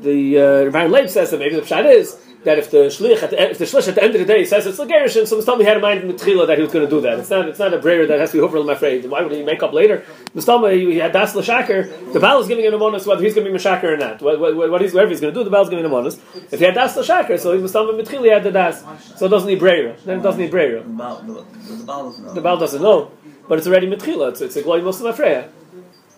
The 0.00 0.38
uh, 0.38 0.64
Rabbi 0.64 0.86
Leib 0.86 1.08
says 1.08 1.30
that 1.30 1.38
maybe 1.38 1.54
the 1.54 1.62
pshat 1.62 1.86
is 1.86 2.18
that 2.44 2.58
if 2.58 2.70
the 2.70 2.88
shlich 2.88 3.22
at 3.22 3.30
the, 3.30 3.50
if 3.50 3.58
the 3.58 3.64
shlich 3.64 3.88
at 3.88 3.94
the 3.94 4.02
end 4.02 4.14
of 4.14 4.20
the 4.20 4.26
day 4.26 4.44
says 4.44 4.66
it's 4.66 4.78
legerishin, 4.78 5.26
so 5.26 5.40
Mustami 5.40 5.64
had 5.64 5.76
in 5.76 5.82
mind 5.82 6.00
in 6.02 6.08
the 6.08 6.14
tchila 6.14 6.46
that 6.46 6.58
he 6.58 6.62
was 6.62 6.72
going 6.72 6.84
to 6.84 6.90
do 6.90 7.00
that. 7.00 7.18
It's 7.18 7.30
not 7.30 7.48
it's 7.48 7.58
not 7.58 7.72
a 7.72 7.78
brayer 7.78 8.06
that 8.06 8.20
has 8.20 8.32
to 8.32 8.36
be 8.38 8.40
over. 8.40 8.58
I'm 8.58 8.68
afraid. 8.68 9.08
Why 9.08 9.22
would 9.22 9.32
he 9.32 9.42
make 9.42 9.62
up 9.62 9.72
later? 9.72 10.04
Mustami 10.34 10.76
he, 10.76 10.92
he 10.92 10.98
had 10.98 11.12
das 11.12 11.34
l'shaker. 11.34 12.12
The 12.12 12.20
Baal 12.20 12.40
is 12.40 12.48
giving 12.48 12.64
him 12.64 12.74
a 12.74 12.78
bonus 12.78 13.06
whether 13.06 13.22
he's 13.22 13.34
going 13.34 13.46
to 13.46 13.50
be 13.50 13.56
mishaker 13.56 13.94
or 13.94 13.96
not. 13.96 14.20
What, 14.20 14.38
what, 14.38 14.70
what 14.70 14.80
he's, 14.80 14.92
whatever 14.92 15.10
he's 15.10 15.20
going 15.20 15.32
to 15.32 15.40
do, 15.40 15.44
the 15.44 15.50
Baal 15.50 15.62
is 15.62 15.70
giving 15.70 15.84
him 15.84 15.90
a 15.90 15.94
bonus. 15.94 16.18
If 16.50 16.58
he 16.58 16.64
had 16.64 16.74
das 16.74 16.96
l'shaker, 16.96 17.38
so 17.38 17.58
Mustami 17.58 17.98
mitchili 18.00 18.32
had 18.32 18.44
the 18.44 18.52
das, 18.52 18.84
so 19.16 19.26
it 19.26 19.30
doesn't 19.30 19.48
need 19.48 19.58
brayer. 19.58 19.96
Then 20.04 20.18
it 20.18 20.22
doesn't 20.22 20.40
need 20.40 20.50
brayer. 20.50 20.82
The 20.82 22.40
Baal 22.42 22.58
doesn't 22.58 22.82
know, 22.82 23.10
but 23.48 23.58
it's 23.58 23.66
already 23.66 23.86
mitchila. 23.86 24.30
It's, 24.30 24.40
it's 24.40 24.56
a 24.56 24.62
glory 24.62 24.82
afreya. 24.82 25.48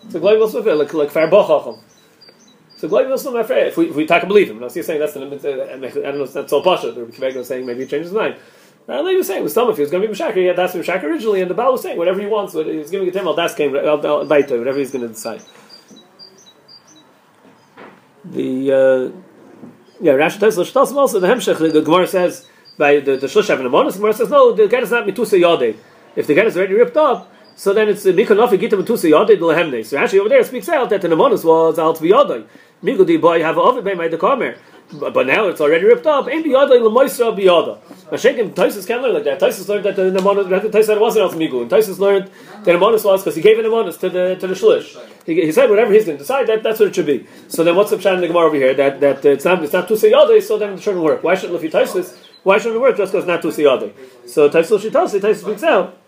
It's 0.06 0.14
glory 0.14 0.38
Muslim 0.38 0.64
afreya, 0.64 0.78
like 0.78 0.94
like 0.94 1.10
farbochacham. 1.10 1.80
So 2.76 2.88
Gloiv 2.88 3.08
Muslim 3.08 3.36
afraid. 3.36 3.68
If 3.68 3.76
we 3.76 3.88
if 3.88 3.96
we 3.96 4.06
talk 4.06 4.22
and 4.22 4.28
believe 4.28 4.50
him, 4.50 4.60
now 4.60 4.68
he's 4.68 4.84
saying 4.84 5.00
that's 5.00 5.14
the 5.14 5.20
I 5.20 5.28
don't 5.30 5.80
know. 6.18 6.24
If 6.24 6.32
that's 6.32 6.50
so 6.50 6.62
pasha. 6.62 6.92
The 6.92 7.06
Kiveg 7.06 7.34
was 7.34 7.48
saying 7.48 7.64
maybe 7.64 7.80
he 7.80 7.86
changed 7.86 8.04
his 8.04 8.12
mind. 8.12 8.36
Now 8.86 9.02
Levi 9.02 9.16
was 9.16 9.26
saying 9.26 9.42
with 9.42 9.52
some 9.52 9.68
of 9.68 9.78
you, 9.78 9.82
it's 9.82 9.90
going 9.90 10.02
to 10.02 10.06
be 10.06 10.12
Meshachar, 10.12 10.38
he 10.38 10.44
had 10.44 10.58
asked 10.58 10.76
Meshachar 10.76 11.08
originally, 11.08 11.40
and 11.40 11.50
the 11.50 11.54
Baal 11.54 11.72
was 11.72 11.82
saying 11.82 11.96
whatever 11.96 12.20
he 12.20 12.26
wants. 12.26 12.54
What 12.54 12.66
he's 12.66 12.90
giving 12.90 13.08
it 13.08 13.12
to 13.12 13.20
him. 13.20 13.26
Him. 13.26 13.88
I'll 13.88 14.26
bite 14.26 14.50
whatever 14.50 14.78
he's 14.78 14.90
going 14.90 15.02
to 15.02 15.08
decide. 15.08 15.42
The 18.24 18.72
uh, 18.72 19.20
yeah, 20.00 20.12
Rashi 20.12 20.38
tells 20.38 20.58
us 20.58 20.76
also 20.76 21.18
the 21.18 21.26
Hemshech. 21.26 21.72
The, 21.72 21.80
Gemara 21.80 22.06
says 22.06 22.46
by 22.76 23.00
the 23.00 23.16
the 23.16 23.26
Shlosh 23.26 23.48
having 23.48 23.66
a 23.66 23.70
bonus. 23.70 23.94
The 23.94 24.00
Gemara 24.00 24.12
says 24.12 24.30
no, 24.30 24.52
the 24.52 24.68
get 24.68 24.82
is 24.82 24.90
not 24.90 25.06
mitusa 25.06 25.40
yade. 25.40 25.76
If 26.14 26.26
the 26.26 26.34
get 26.34 26.46
is 26.46 26.56
already 26.56 26.74
ripped 26.74 26.96
up. 26.96 27.32
So 27.56 27.72
then 27.72 27.88
it's 27.88 28.04
Mikanofi 28.04 28.60
Gita 28.60 28.76
Matusa 28.76 29.10
Yodei 29.10 29.38
Lehemne. 29.38 29.84
So 29.84 29.96
actually 29.96 30.20
over 30.20 30.28
there 30.28 30.40
it 30.40 30.46
speaks 30.46 30.68
out 30.68 30.90
that 30.90 31.00
the 31.00 31.08
Namonus 31.08 31.42
was 31.42 31.78
Al 31.78 31.96
Tviyodei. 31.96 32.46
Migudi 32.82 33.18
boy 33.18 33.42
have 33.42 33.56
ovid 33.56 33.82
by 33.82 33.94
my 33.94 34.08
decomer. 34.08 34.56
But 34.92 35.26
now 35.26 35.48
it's 35.48 35.60
already 35.60 35.84
ripped 35.84 36.06
up. 36.06 36.28
Ain't 36.28 36.46
biyada 36.46 36.78
lemoisra 36.78 37.36
biyada. 37.36 37.80
Mashenkim 38.10 38.54
Taisus 38.54 38.86
can't 38.86 39.02
learn 39.02 39.14
like 39.14 39.24
that. 39.24 39.40
Taisus 39.40 39.66
learned 39.68 39.86
that 39.86 39.96
the 39.96 40.02
Namonus, 40.02 40.70
Taisus 40.70 41.00
wasn't 41.00 41.24
else 41.24 41.34
migu, 41.34 41.62
and 41.62 41.70
Taisus 41.70 41.98
learned 41.98 42.30
that 42.62 42.76
Namonus 42.76 43.04
was 43.04 43.22
because 43.22 43.34
he 43.34 43.42
gave 43.42 43.58
an 43.58 43.64
Namonus 43.64 43.98
to 43.98 44.10
the 44.10 44.36
to 44.36 44.46
the 44.46 44.54
shlish. 44.54 44.96
He, 45.24 45.34
he 45.34 45.50
said 45.50 45.70
whatever 45.70 45.92
he's 45.92 46.04
going 46.04 46.18
to 46.18 46.22
decide, 46.22 46.46
that, 46.46 46.62
that's 46.62 46.78
what 46.78 46.90
it 46.90 46.94
should 46.94 47.06
be. 47.06 47.26
So 47.48 47.64
then 47.64 47.74
what's 47.74 47.90
the 47.90 47.96
pshat 47.96 48.14
in 48.14 48.20
the 48.20 48.28
Gemara 48.28 48.46
over 48.46 48.54
here? 48.54 48.74
That 48.74 49.00
that 49.00 49.24
it's 49.24 49.44
not 49.44 49.64
it's 49.64 49.72
not 49.72 49.88
tusa 49.88 50.08
yada, 50.08 50.40
so 50.40 50.56
then 50.56 50.74
it 50.74 50.82
shouldn't 50.82 51.02
work. 51.02 51.24
Why 51.24 51.34
shouldn't 51.34 51.60
you 51.60 51.70
Taisus? 51.70 52.16
Why 52.44 52.58
shouldn't 52.58 52.76
it 52.76 52.80
work 52.80 52.96
just 52.96 53.12
because 53.12 53.26
not 53.26 53.42
tusa 53.42 53.64
yada? 53.64 53.92
So 54.26 54.48
Taisus 54.48 54.88
shitasi 54.88 55.20
Taisus 55.20 55.40
speaks 55.42 55.64
out. 55.64 55.98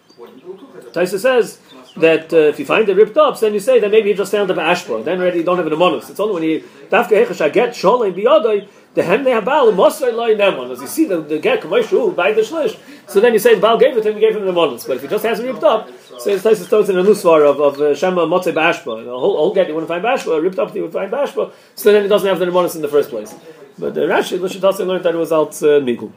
Taisus 0.92 1.20
says 1.20 1.58
that 1.96 2.32
uh, 2.32 2.36
if 2.36 2.58
you 2.58 2.64
find 2.64 2.88
it 2.88 2.94
ripped 2.94 3.16
up, 3.16 3.38
then 3.40 3.54
you 3.54 3.60
say 3.60 3.80
that 3.80 3.90
maybe 3.90 4.08
you 4.10 4.14
just 4.14 4.32
found 4.32 4.48
the 4.50 4.54
ashpa. 4.54 5.04
Then 5.04 5.20
already 5.20 5.38
you 5.38 5.44
don't 5.44 5.56
have 5.56 5.66
an 5.66 5.72
amonus. 5.72 6.10
It's 6.10 6.20
only 6.20 6.34
when 6.34 6.42
you 6.42 6.60
dafka 6.90 7.24
hechash 7.24 7.52
get 7.52 7.70
sholem 7.70 8.14
biyadoi 8.14 8.68
the 8.94 9.02
hem 9.02 9.24
baal 9.44 9.72
mosay 9.72 10.12
loy 10.12 10.34
nemon. 10.34 10.70
As 10.72 10.80
you 10.80 10.86
see 10.86 11.04
the, 11.06 11.20
the 11.20 11.38
get 11.38 11.60
kamashu 11.60 12.14
by 12.14 12.32
the 12.32 12.42
shlish, 12.42 12.78
so 13.06 13.20
then 13.20 13.32
you 13.32 13.38
say 13.38 13.54
the 13.54 13.60
baal 13.60 13.78
gave 13.78 13.96
it 13.96 14.04
him, 14.04 14.14
he 14.14 14.20
gave 14.20 14.36
him 14.36 14.44
the 14.44 14.52
amonus. 14.52 14.86
But 14.86 14.96
if 14.96 15.02
he 15.02 15.08
just 15.08 15.24
has 15.24 15.40
it 15.40 15.46
ripped 15.46 15.64
up, 15.64 15.88
so 16.18 16.30
nice 16.30 16.42
to 16.42 16.78
in 16.78 16.98
a 16.98 17.02
nusvar 17.02 17.48
of 17.48 17.60
of 17.60 17.80
uh, 17.80 17.94
shema 17.94 18.26
motzei 18.26 18.52
bashpa. 18.52 19.04
The 19.04 19.10
whole, 19.10 19.36
whole 19.36 19.54
get 19.54 19.68
you 19.68 19.74
want 19.74 19.86
to 19.86 19.88
find 19.88 20.04
bashpa, 20.04 20.42
ripped 20.42 20.58
up 20.58 20.74
you 20.74 20.82
would 20.82 20.92
find 20.92 21.12
bashpa. 21.12 21.52
So 21.74 21.92
then 21.92 22.04
it 22.04 22.08
doesn't 22.08 22.28
have 22.28 22.38
the 22.38 22.46
amonus 22.46 22.76
in 22.76 22.82
the 22.82 22.88
first 22.88 23.10
place. 23.10 23.34
But 23.78 23.94
the 23.94 24.04
uh, 24.04 24.08
Rashi 24.08 24.38
Lushatasi 24.38 24.86
learned 24.86 25.04
that 25.04 25.14
it 25.14 25.18
was 25.18 25.32
out 25.32 25.50
uh, 25.62 25.78
migul. 25.80 26.12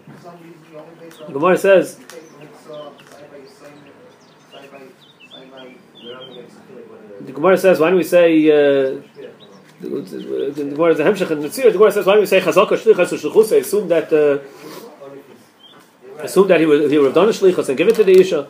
Gemara 1.32 1.58
says. 1.58 2.00
The 7.32 7.36
Gemara 7.36 7.58
says, 7.58 7.80
why 7.80 7.90
don't 7.90 7.98
we 7.98 8.04
say, 8.04 8.50
uh, 8.50 9.00
the 9.80 10.54
Gemara 10.76 10.92
a 10.92 10.96
Hemshech 10.96 11.32
and 11.32 11.44
the 11.44 11.72
Gemara 11.72 11.92
says, 11.92 12.06
why 12.06 12.14
don't 12.14 12.22
we 12.22 12.28
say 12.28 12.42
Chazaka 12.42 12.78
Shlichas 12.78 13.18
Shlichus, 13.18 13.60
assume 13.62 13.88
that, 13.88 14.12
uh, 14.12 14.40
assume 16.22 16.48
that 16.50 16.60
he 16.60 16.66
would, 16.66 16.92
he 16.92 16.98
would 16.98 17.06
have 17.06 17.16
done 17.16 17.30
a 17.30 17.32
Shlichus 17.32 17.70
and 17.70 17.78
give 17.78 17.88
it 17.88 17.96
to 17.96 18.04
the 18.04 18.20
Isha. 18.20 18.48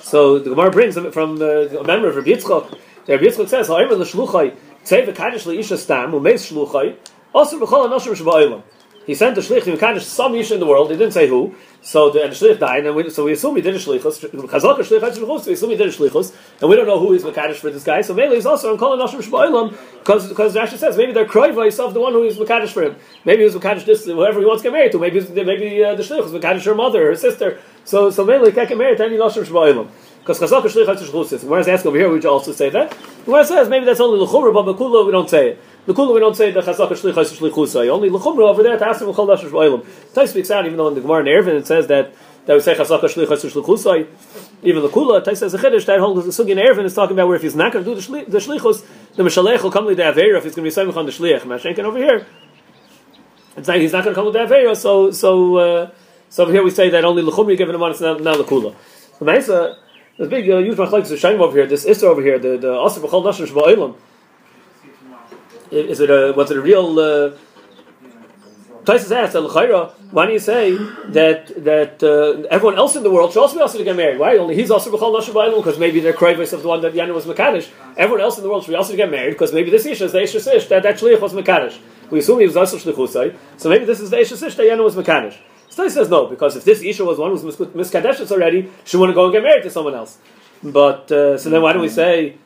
So 0.00 0.38
the 0.38 0.50
Gemara 0.50 0.70
brings 0.70 0.94
from 1.12 1.40
uh, 1.42 1.44
a 1.44 1.84
member 1.84 2.08
of 2.08 2.16
Rabbi 2.16 2.30
Yitzchok, 2.30 2.78
Rabbi 3.08 3.24
Yitzchok 3.24 3.48
says, 3.48 3.68
Ha'imah 3.68 3.98
l'shluchai, 3.98 4.56
tzei 4.84 5.06
v'kadish 5.06 5.46
l'isha 5.46 5.76
stam, 5.76 6.12
u'meis 6.12 6.50
shluchai, 6.50 6.96
also 7.34 7.58
b'chol 7.60 7.88
anoshim 7.90 8.14
shba'olam. 8.14 8.62
He 9.06 9.14
sent 9.14 9.34
the 9.34 9.40
shlich 9.40 9.64
to 9.64 9.76
Mekadosh 9.76 10.02
some 10.02 10.32
Yisha 10.32 10.52
in 10.52 10.60
the 10.60 10.66
world, 10.66 10.90
he 10.90 10.96
didn't 10.96 11.12
say 11.12 11.28
who, 11.28 11.54
so 11.82 12.10
the, 12.10 12.22
and 12.22 12.32
the 12.32 12.36
shlich 12.36 12.58
died, 12.58 12.86
and 12.86 12.96
we, 12.96 13.10
so 13.10 13.24
we 13.24 13.32
assume 13.32 13.56
he 13.56 13.62
did 13.62 13.74
a 13.74 13.78
shlichus, 13.78 14.18
shlich 14.20 15.00
had 15.00 15.12
shlichus, 15.12 15.46
we 15.46 15.52
assume 15.52 15.70
he 15.70 15.76
did 15.76 15.88
a 15.88 15.92
shlichus, 15.92 16.34
and 16.60 16.70
we 16.70 16.76
don't 16.76 16.86
know 16.86 16.98
who 16.98 17.12
is 17.12 17.22
Mekadosh 17.22 17.56
for 17.56 17.70
this 17.70 17.84
guy, 17.84 18.00
so 18.00 18.14
maybe 18.14 18.34
he's 18.34 18.46
also 18.46 18.72
on 18.72 18.78
Kol 18.78 18.96
Nashim 18.96 19.22
Shba'ilam, 19.22 19.76
because, 19.98 20.54
Rashi 20.54 20.78
says, 20.78 20.96
maybe 20.96 21.12
they're 21.12 21.26
Kroiva 21.26 21.62
himself, 21.62 21.92
the 21.92 22.00
one 22.00 22.12
who 22.12 22.24
is 22.24 22.38
Mekadosh 22.38 22.70
for 22.70 22.82
him. 22.82 22.96
Maybe 23.24 23.44
he 23.46 23.54
was 23.54 23.84
this, 23.84 24.06
whoever 24.06 24.40
he 24.40 24.46
wants 24.46 24.62
to 24.62 24.68
get 24.68 24.72
married 24.72 24.92
to, 24.92 24.98
maybe, 24.98 25.20
maybe 25.20 25.84
uh, 25.84 25.94
the 25.94 26.02
shlich 26.02 26.22
was 26.22 26.64
her 26.64 26.74
mother, 26.74 27.06
her 27.06 27.16
sister, 27.16 27.60
so, 27.84 28.10
so 28.10 28.24
maybe 28.24 28.46
he 28.46 28.52
can't 28.52 28.68
get 28.68 28.78
married 28.78 28.98
to 28.98 29.04
any 29.04 29.16
Nashim 29.16 29.44
Shba'ilam. 29.44 29.88
Because 30.20 30.40
Chazaka 30.40 30.62
shlich 30.62 30.86
had 30.86 30.96
shlichus, 30.96 31.44
whereas 31.44 31.68
ask 31.68 31.84
over 31.84 31.98
here, 31.98 32.08
we 32.10 32.18
also 32.22 32.52
say 32.52 32.70
that, 32.70 32.94
whereas 33.26 33.48
says, 33.48 33.68
maybe 33.68 33.84
that's 33.84 34.00
only 34.00 34.18
L'chumra, 34.18 34.54
but 34.54 34.64
Bakula 34.74 35.04
we 35.04 35.12
don't 35.12 35.28
say 35.28 35.50
it. 35.50 35.58
The 35.86 35.92
kula 35.92 36.14
we 36.14 36.20
don't 36.20 36.34
say 36.34 36.50
the 36.50 36.60
chazaka 36.62 36.92
shlichus 36.92 37.36
shlichusay. 37.36 37.90
Only 37.90 38.08
lechumra 38.08 38.48
over 38.48 38.62
there 38.62 38.78
to 38.78 38.86
ask 38.86 39.02
him 39.02 39.08
chol 39.08 39.26
dasher 39.26 39.50
shvayim. 39.50 39.84
Tais 40.14 40.28
speaks 40.30 40.50
out 40.50 40.64
even 40.64 40.78
though 40.78 40.88
in 40.88 40.94
the 40.94 41.02
Gemara 41.02 41.20
in 41.20 41.26
Erevin 41.26 41.58
it 41.58 41.66
says 41.66 41.86
that 41.88 42.14
that 42.46 42.54
we 42.54 42.60
say 42.60 42.74
chazaka 42.74 43.02
shlichus 43.02 43.44
shlichusay. 43.50 44.06
Even 44.62 44.82
the 44.82 44.88
kula 44.88 45.22
Tais 45.22 45.36
says 45.36 45.52
a 45.52 45.58
chiddush 45.58 45.84
that 45.84 46.00
holds 46.00 46.24
the 46.24 46.44
sugi 46.44 46.52
in 46.52 46.58
Erevin 46.58 46.86
is 46.86 46.94
talking 46.94 47.14
about 47.14 47.28
where 47.28 47.36
if 47.36 47.42
he's 47.42 47.54
not 47.54 47.70
going 47.70 47.84
to 47.84 47.90
do 47.90 47.94
the, 47.94 48.00
shli, 48.00 48.26
the 48.30 48.38
shlichus, 48.38 48.82
the 49.16 49.22
mishalech 49.22 49.62
will 49.62 49.70
come 49.70 49.86
to 49.86 49.94
the 49.94 50.02
avera 50.02 50.38
if 50.38 50.44
he's 50.44 50.54
going 50.54 50.64
to 50.64 50.68
be 50.68 50.70
saying 50.70 50.90
on 50.90 51.04
the 51.04 51.12
shliach. 51.12 51.42
Mashenkin 51.42 51.80
over 51.80 51.98
here, 51.98 52.26
it's 53.58 53.68
like 53.68 53.82
he's 53.82 53.92
not 53.92 54.04
going 54.04 54.14
to 54.14 54.18
come 54.18 54.24
with 54.24 54.32
the 54.32 54.40
avera. 54.40 54.74
So 54.74 55.10
so 55.10 55.56
uh, 55.56 55.90
so 56.30 56.44
over 56.44 56.52
here 56.52 56.64
we 56.64 56.70
say 56.70 56.88
that 56.88 57.04
only 57.04 57.22
lechumra 57.22 57.58
given 57.58 57.74
him 57.74 57.82
on 57.82 57.90
it's 57.90 58.00
not 58.00 58.22
not 58.22 58.38
the 58.38 58.44
kula. 58.44 58.74
So 59.18 59.26
Maisa, 59.26 59.76
there's 60.16 60.30
big 60.30 60.48
uh, 60.48 60.60
huge 60.60 60.78
machlekes 60.78 61.10
of 61.10 61.18
shayim 61.18 61.40
over 61.40 61.54
here. 61.54 61.66
This 61.66 61.84
isra 61.84 62.04
over 62.04 62.22
here, 62.22 62.38
the 62.38 62.56
the 62.56 62.72
asr 62.72 63.06
b'chol 63.06 63.22
dasher 63.22 63.46
shvayim 63.46 63.94
is 65.70 66.00
it 66.00 66.10
a 66.10 66.32
was 66.36 66.50
it 66.50 66.56
a 66.56 66.60
real 66.60 66.98
uh, 66.98 67.30
Taisus 68.84 69.10
asked 69.16 69.94
why 70.14 70.26
do 70.26 70.32
you 70.32 70.38
say 70.38 70.76
that 71.08 71.64
that 71.64 72.02
uh, 72.02 72.46
everyone 72.50 72.76
else 72.78 72.96
in 72.96 73.02
the 73.02 73.10
world 73.10 73.32
should 73.32 73.40
also 73.40 73.56
be 73.56 73.62
also 73.62 73.78
to 73.78 73.84
get 73.84 73.96
married? 73.96 74.18
Why 74.18 74.36
only 74.36 74.54
he's 74.54 74.70
also 74.70 74.92
b'chol 74.92 75.18
nashim 75.18 75.56
because 75.56 75.78
maybe 75.78 76.00
they're 76.00 76.12
krayvis 76.12 76.52
of 76.52 76.62
the 76.62 76.68
one 76.68 76.82
that 76.82 76.92
Yana 76.92 77.14
was 77.14 77.24
mekadosh. 77.24 77.68
Everyone 77.96 78.20
else 78.20 78.36
in 78.36 78.44
the 78.44 78.50
world 78.50 78.62
should 78.62 78.72
be 78.72 78.76
also 78.76 78.92
to 78.92 78.96
get 78.96 79.10
married 79.10 79.30
because 79.30 79.52
maybe 79.52 79.70
this 79.70 79.86
isha 79.86 80.04
is 80.04 80.12
the 80.12 80.22
isha 80.22 80.38
sish 80.38 80.66
that 80.66 80.84
shliach 80.84 81.20
was 81.20 81.32
mekadosh. 81.32 81.78
We 82.10 82.18
assume 82.18 82.40
he 82.40 82.46
was 82.46 82.56
also 82.56 82.76
shlichusay, 82.76 83.34
so 83.56 83.70
maybe 83.70 83.86
this 83.86 84.00
is 84.00 84.10
the 84.10 84.20
isha 84.20 84.36
sish 84.36 84.54
that 84.54 84.64
Yana 84.64 84.84
was 84.84 84.94
mekadosh. 84.94 85.36
So 85.70 85.82
he 85.82 85.90
says 85.90 86.10
no 86.10 86.26
because 86.26 86.54
if 86.54 86.64
this 86.64 86.82
isha 86.82 87.04
was 87.04 87.18
one 87.18 87.30
who's 87.30 87.42
miskadeshes 87.42 88.30
already, 88.30 88.70
she 88.84 88.98
to 88.98 89.12
go 89.14 89.24
and 89.24 89.32
get 89.32 89.42
married 89.42 89.62
to 89.62 89.70
someone 89.70 89.94
else. 89.94 90.18
But 90.62 91.10
uh, 91.10 91.38
so 91.38 91.50
then 91.50 91.62
why 91.62 91.72
do 91.72 91.80
we 91.80 91.88
say? 91.88 92.36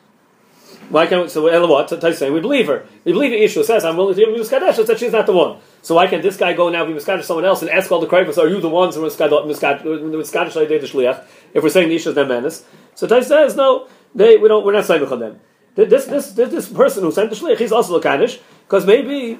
Why 0.89 1.05
can't 1.05 1.23
we, 1.23 1.29
so 1.29 1.47
Ella 1.47 1.67
what? 1.67 1.87
saying 2.17 2.33
we 2.33 2.39
believe 2.39 2.67
her. 2.67 2.85
We 3.05 3.13
believe 3.13 3.31
issue 3.31 3.63
says 3.63 3.85
I'm 3.85 3.95
willing 3.95 4.15
to 4.15 4.25
give 4.25 4.29
Miskadesh, 4.29 4.85
that 4.85 4.99
she's 4.99 5.11
not 5.11 5.27
the 5.27 5.33
one. 5.33 5.59
So 5.83 5.95
why 5.95 6.07
can't 6.07 6.23
this 6.23 6.35
guy 6.35 6.53
go 6.53 6.69
now 6.69 6.85
be 6.85 6.93
Miskadesh 6.93 7.23
someone 7.23 7.45
else 7.45 7.61
and 7.61 7.69
ask 7.69 7.91
all 7.91 7.99
the 7.99 8.07
Krivas, 8.07 8.37
are 8.37 8.47
you 8.47 8.59
the 8.59 8.69
ones 8.69 8.95
who 8.95 9.01
Miskadesh 9.03 10.55
like 10.55 10.67
the 10.67 10.79
Shliach? 10.79 11.23
If 11.53 11.63
we're 11.63 11.69
saying 11.69 11.91
issue 11.91 12.09
is 12.09 12.15
their 12.15 12.25
menace. 12.25 12.65
So 12.95 13.05
Tai 13.05 13.21
says, 13.21 13.55
no, 13.55 13.87
they, 14.15 14.37
we 14.37 14.47
don't, 14.47 14.65
we're 14.65 14.73
not 14.73 14.85
saying 14.85 15.03
on 15.05 15.19
them. 15.19 15.39
This, 15.75 16.05
this, 16.05 16.31
this, 16.31 16.49
this 16.49 16.67
person 16.67 17.03
who 17.03 17.11
sent 17.11 17.29
the 17.29 17.35
Shliach, 17.35 17.57
he's 17.57 17.71
also 17.71 17.99
Mekadesh, 17.99 18.39
because 18.65 18.85
maybe 18.85 19.37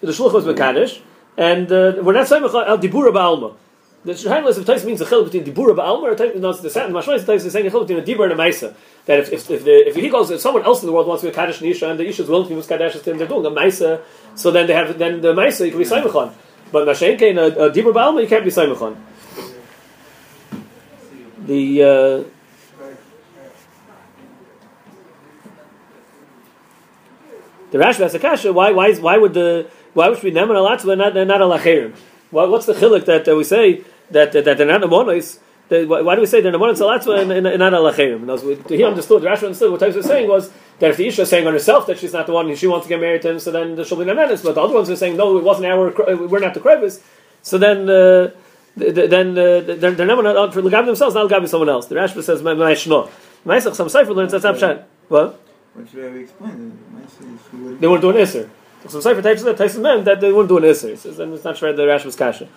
the 0.00 0.12
Shliach 0.12 0.32
was 0.32 0.44
Mekadesh, 0.44 1.00
and 1.36 1.70
uh, 1.72 1.94
we're 2.02 2.12
not 2.12 2.28
saying 2.28 2.44
al 2.44 2.78
Dibura 2.78 3.12
Ba'alma. 3.12 3.56
The 4.04 4.12
Shahanlis 4.12 4.58
of 4.58 4.66
Tais 4.66 4.84
means 4.84 5.00
a 5.00 5.04
chiluk 5.04 5.30
between 5.30 5.44
Dibura 5.44 5.76
Ba'alma, 5.76 6.40
no, 6.40 6.52
the 6.52 6.68
Satan 6.68 6.92
Mashmais 6.92 7.24
Tais 7.24 7.44
is 7.44 7.52
saying 7.52 7.66
a 7.68 7.70
chiluk 7.70 7.86
between 7.86 8.02
a 8.02 8.06
Dibur 8.06 8.24
and 8.24 8.32
a 8.32 8.36
Maisa 8.36 8.74
that 9.06 9.20
if, 9.20 9.32
if, 9.32 9.48
if, 9.48 9.64
the, 9.64 9.88
if 9.88 9.94
he 9.94 10.08
goes, 10.08 10.28
if 10.32 10.40
someone 10.40 10.64
else 10.64 10.82
in 10.82 10.86
the 10.86 10.92
world 10.92 11.06
wants 11.06 11.22
to 11.22 11.28
be 11.28 11.32
a 11.32 11.34
Kaddish 11.34 11.60
Nisha 11.60 11.88
and 11.88 12.00
the 12.00 12.08
Isha 12.08 12.24
is 12.24 12.28
willing 12.28 12.48
to 12.48 12.54
be 12.54 12.62
Kaddish 12.66 13.00
to 13.00 13.10
him, 13.10 13.18
they're 13.18 13.28
doing 13.28 13.46
a 13.46 13.50
Maisa, 13.50 14.02
so 14.34 14.50
then 14.50 14.66
they 14.66 14.74
have, 14.74 14.98
then 14.98 15.20
the 15.20 15.32
Maisa, 15.32 15.64
you 15.64 15.70
can 15.70 15.78
be 15.78 15.84
Saimachon. 15.84 16.32
But 16.72 16.88
Mashen 16.88 17.16
Kain, 17.16 17.38
a, 17.38 17.44
a 17.44 17.70
Dibur 17.70 17.92
Baalma, 17.92 18.22
you 18.22 18.28
can't 18.28 18.44
be 18.44 18.50
Saimachon. 18.50 18.96
The, 21.46 21.82
uh, 21.82 22.24
the 27.72 27.78
Rashi 27.78 28.00
has 28.00 28.14
a 28.14 28.18
kasha. 28.18 28.52
Why? 28.52 28.70
Why? 28.70 28.94
Why 28.94 29.18
would 29.18 29.34
the? 29.34 29.68
Why 29.94 30.08
would 30.08 30.22
we 30.22 30.30
neman 30.30 30.50
alatzva 30.50 30.96
not 30.96 31.14
not 31.14 31.40
a 31.40 31.44
lacherim? 31.44 31.94
What's 32.30 32.66
the 32.66 32.74
chilik 32.74 33.04
that 33.06 33.28
uh, 33.28 33.34
we 33.34 33.44
say 33.44 33.82
that 34.10 34.32
that, 34.32 34.44
that 34.44 34.58
they're 34.58 34.66
not 34.66 34.82
amonis? 34.82 35.38
why 35.72 36.14
do 36.14 36.20
we 36.20 36.26
say 36.26 36.40
they're 36.40 36.52
Namonim 36.52 36.76
Salatzva 36.76 37.22
and, 37.22 37.32
and, 37.32 37.46
and 37.46 37.58
not 37.58 37.72
Alacherim? 37.72 38.68
He 38.68 38.84
understood, 38.84 39.22
Rashi 39.22 39.44
understood 39.44 39.70
what 39.70 39.80
Taisa 39.80 39.96
was 39.96 40.06
saying 40.06 40.28
was 40.28 40.50
that 40.78 40.90
if 40.90 40.96
the 40.96 41.06
Isha 41.06 41.22
is 41.22 41.28
saying 41.30 41.46
on 41.46 41.52
herself 41.52 41.86
that 41.86 41.98
she's 41.98 42.12
not 42.12 42.26
the 42.26 42.32
one 42.32 42.48
and 42.48 42.58
she 42.58 42.66
wants 42.66 42.86
to 42.86 42.88
get 42.88 43.00
married 43.00 43.22
to 43.22 43.30
him, 43.30 43.38
so 43.38 43.50
then 43.50 43.82
she'll 43.84 43.98
be 43.98 44.04
Namenis. 44.04 44.42
But 44.42 44.54
the 44.54 44.60
other 44.60 44.74
ones 44.74 44.90
are 44.90 44.96
saying, 44.96 45.16
no, 45.16 45.38
it 45.38 45.44
wasn't 45.44 45.66
our, 45.66 45.90
we're 46.26 46.40
not 46.40 46.54
the 46.54 46.60
Krevis. 46.60 47.00
So 47.42 47.56
then, 47.56 47.88
uh, 47.88 48.32
then 48.76 49.30
uh, 49.30 49.60
they're, 49.60 49.92
they're 49.92 50.06
not 50.06 50.52
for 50.52 50.62
Lagabi 50.62 50.86
themselves, 50.86 51.14
not 51.14 51.30
Lagabi 51.30 51.48
someone 51.48 51.68
else. 51.68 51.86
The 51.86 51.94
Rashi 51.94 52.22
says, 52.22 52.42
Ma'ashno. 52.42 53.10
Ma'asach, 53.46 53.74
some 53.74 53.88
Sefer 53.88 54.12
learns 54.12 54.32
that's 54.32 54.44
Abshan. 54.44 54.84
What? 55.08 55.40
What 55.74 55.88
should 55.88 56.04
I 56.04 56.18
explain? 56.18 56.78
They 57.80 57.86
weren't 57.86 58.02
doing 58.02 58.16
Isser. 58.16 58.48
So 58.88 59.00
Sefer 59.00 59.22
takes 59.22 59.42
that 59.42 59.56
Tyson 59.56 59.82
meant 59.82 60.04
that 60.04 60.20
they 60.20 60.32
weren't 60.32 60.48
doing 60.48 60.64
Isser. 60.64 60.90
He 60.90 60.96
says, 60.96 61.18
and 61.18 61.32
it's 61.32 61.44
not 61.44 61.56
sure 61.56 61.72
the 61.72 61.82
Rashi 61.82 62.04
was 62.04 62.16
Kasha. 62.16 62.48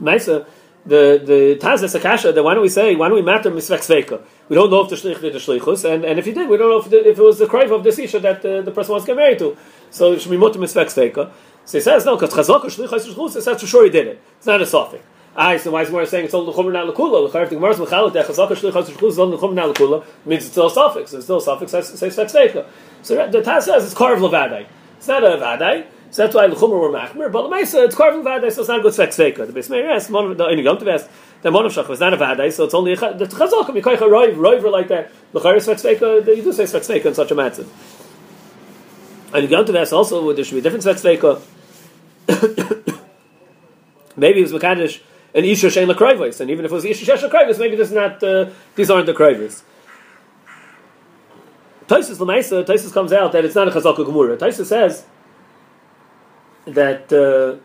Maisa, 0.00 0.46
the 0.86 1.20
the 1.24 1.58
Taz 1.60 1.80
Sakasha 1.84 2.34
that 2.34 2.42
why 2.42 2.54
don't 2.54 2.62
we 2.62 2.68
say 2.68 2.96
why 2.96 3.08
don't 3.08 3.16
we 3.16 3.22
matter 3.22 3.50
misvek? 3.50 4.22
We 4.48 4.54
don't 4.54 4.70
know 4.70 4.82
if 4.82 4.90
the 4.90 4.96
shlich 4.96 5.20
did 5.20 5.34
the 5.34 5.38
shlichus, 5.38 5.84
and, 5.84 6.04
and 6.04 6.18
if 6.18 6.24
he 6.24 6.32
did, 6.32 6.48
we 6.48 6.56
don't 6.56 6.70
know 6.70 6.78
if, 6.78 6.88
the, 6.88 7.08
if 7.08 7.18
it 7.18 7.22
was 7.22 7.38
the 7.38 7.46
cry 7.46 7.64
of 7.64 7.84
this 7.84 7.98
isha 7.98 8.18
that 8.20 8.44
uh, 8.44 8.62
the 8.62 8.70
person 8.70 8.92
wants 8.92 9.04
to 9.04 9.10
get 9.10 9.16
married 9.16 9.38
to. 9.40 9.56
So 9.90 10.12
it 10.12 10.22
should 10.22 10.30
be 10.30 10.36
mutter 10.36 10.58
misvek. 10.58 10.90
So 10.90 11.78
he 11.78 11.82
says 11.82 12.04
no, 12.06 12.16
because 12.16 12.34
chazaka 12.34 12.64
shlichus 12.64 13.12
shlichus. 13.12 13.36
It 13.36 13.42
says 13.42 13.60
for 13.60 13.66
sure 13.66 13.84
he 13.84 13.90
did 13.90 14.06
it. 14.06 14.22
It's 14.38 14.46
not 14.46 14.60
a 14.62 14.66
suffix. 14.66 15.04
Ah, 15.36 15.56
so 15.58 15.70
why 15.70 15.82
is 15.82 15.88
Gemara 15.88 16.06
saying 16.06 16.24
it's 16.24 16.34
only 16.34 16.52
the 16.52 16.70
not 16.70 16.94
lekula? 16.94 17.30
The 17.30 17.44
Gemara 17.54 17.70
is 17.72 17.78
mechalot 17.78 18.12
that 18.14 18.26
chazaka 18.26 18.56
shlichus 18.56 18.84
shlichus 18.86 19.08
is 19.08 19.18
only 19.18 19.36
the 19.36 19.46
not 19.48 19.76
lekula 19.76 20.04
means 20.24 20.44
it's 20.44 20.52
still 20.52 20.66
a 20.66 20.70
suffix. 20.70 21.12
It's 21.12 21.24
still 21.24 21.38
a 21.38 21.42
suffix. 21.42 21.72
Says 21.72 21.92
sveika. 21.92 22.66
So 23.02 23.28
the 23.30 23.42
Taz 23.42 23.62
says 23.62 23.84
it's 23.84 23.94
carved 23.94 24.22
levadai. 24.22 24.66
It's 24.96 25.08
not 25.08 25.22
a 25.22 25.36
vadai. 25.36 25.86
So 26.10 26.22
that's 26.22 26.34
why 26.34 26.48
the 26.48 26.56
Chumra 26.56 26.80
were 26.80 26.90
machmer. 26.90 27.30
But 27.30 27.48
the 27.48 27.54
Maisa, 27.54 27.84
it's 27.84 27.94
carved 27.94 28.18
in 28.18 28.24
Vadai, 28.24 28.50
so 28.52 28.62
it's 28.62 28.68
not 28.68 28.80
a 28.80 28.82
good 28.82 28.92
svek. 28.92 29.36
The 29.36 29.74
Meir 29.74 29.90
asked, 29.90 30.10
one 30.10 30.30
of 30.30 30.36
the 30.36 30.44
Einig 30.44 30.64
Yom 30.64 30.78
Tov 30.78 31.08
the 31.42 31.50
Mon 31.50 31.64
of 31.64 31.72
Shach 31.72 31.88
was 31.88 32.00
not 32.00 32.12
a 32.12 32.16
Vadai, 32.16 32.52
so 32.52 32.64
it's 32.64 32.74
only 32.74 32.92
a 32.92 32.96
the 32.96 33.26
Chazal 33.26 33.64
can 33.64 33.74
be 33.74 33.80
quite 33.80 34.00
a 34.00 34.04
roiv, 34.04 34.34
roiver 34.34 34.70
like 34.70 34.88
that. 34.88 35.10
The 35.32 35.40
Chayr 35.40 35.56
svek 35.56 35.98
sveka, 35.98 36.36
you 36.36 36.42
do 36.42 36.52
say 36.52 36.64
svek 36.64 37.06
in 37.06 37.14
such 37.14 37.30
a 37.30 37.34
matzah. 37.34 37.66
And 39.32 39.48
Yom 39.48 39.64
Tov 39.64 39.80
asked 39.80 39.92
also, 39.92 40.32
there 40.32 40.44
should 40.44 40.56
be 40.56 40.60
different 40.60 40.84
svek 40.84 41.42
maybe 44.16 44.40
it 44.40 44.42
was 44.42 44.52
Makadish 44.52 45.00
an 45.34 45.44
Isha 45.44 45.68
Shein 45.68 45.92
Lakrayvis, 45.92 46.40
and 46.40 46.50
even 46.50 46.64
if 46.64 46.72
it 46.72 46.74
was 46.74 46.84
Isha 46.84 47.12
Shein 47.12 47.30
Lakrayvis, 47.30 47.58
maybe 47.58 47.76
this 47.76 47.88
is 47.88 47.94
not, 47.94 48.22
uh, 48.22 48.50
these 48.74 48.90
aren't 48.90 49.06
the 49.06 49.14
Krayvis. 49.14 49.62
Taisus 51.86 52.18
Lamaisa, 52.18 52.64
Taisus 52.64 52.92
comes 52.92 53.12
out 53.12 53.32
that 53.32 53.44
it's 53.44 53.54
not 53.54 53.68
a 53.68 53.70
Chazal 53.70 53.96
Gemura. 53.96 54.36
Taisus 54.36 54.66
says, 54.66 55.04
that 56.66 57.12
uh, 57.12 57.56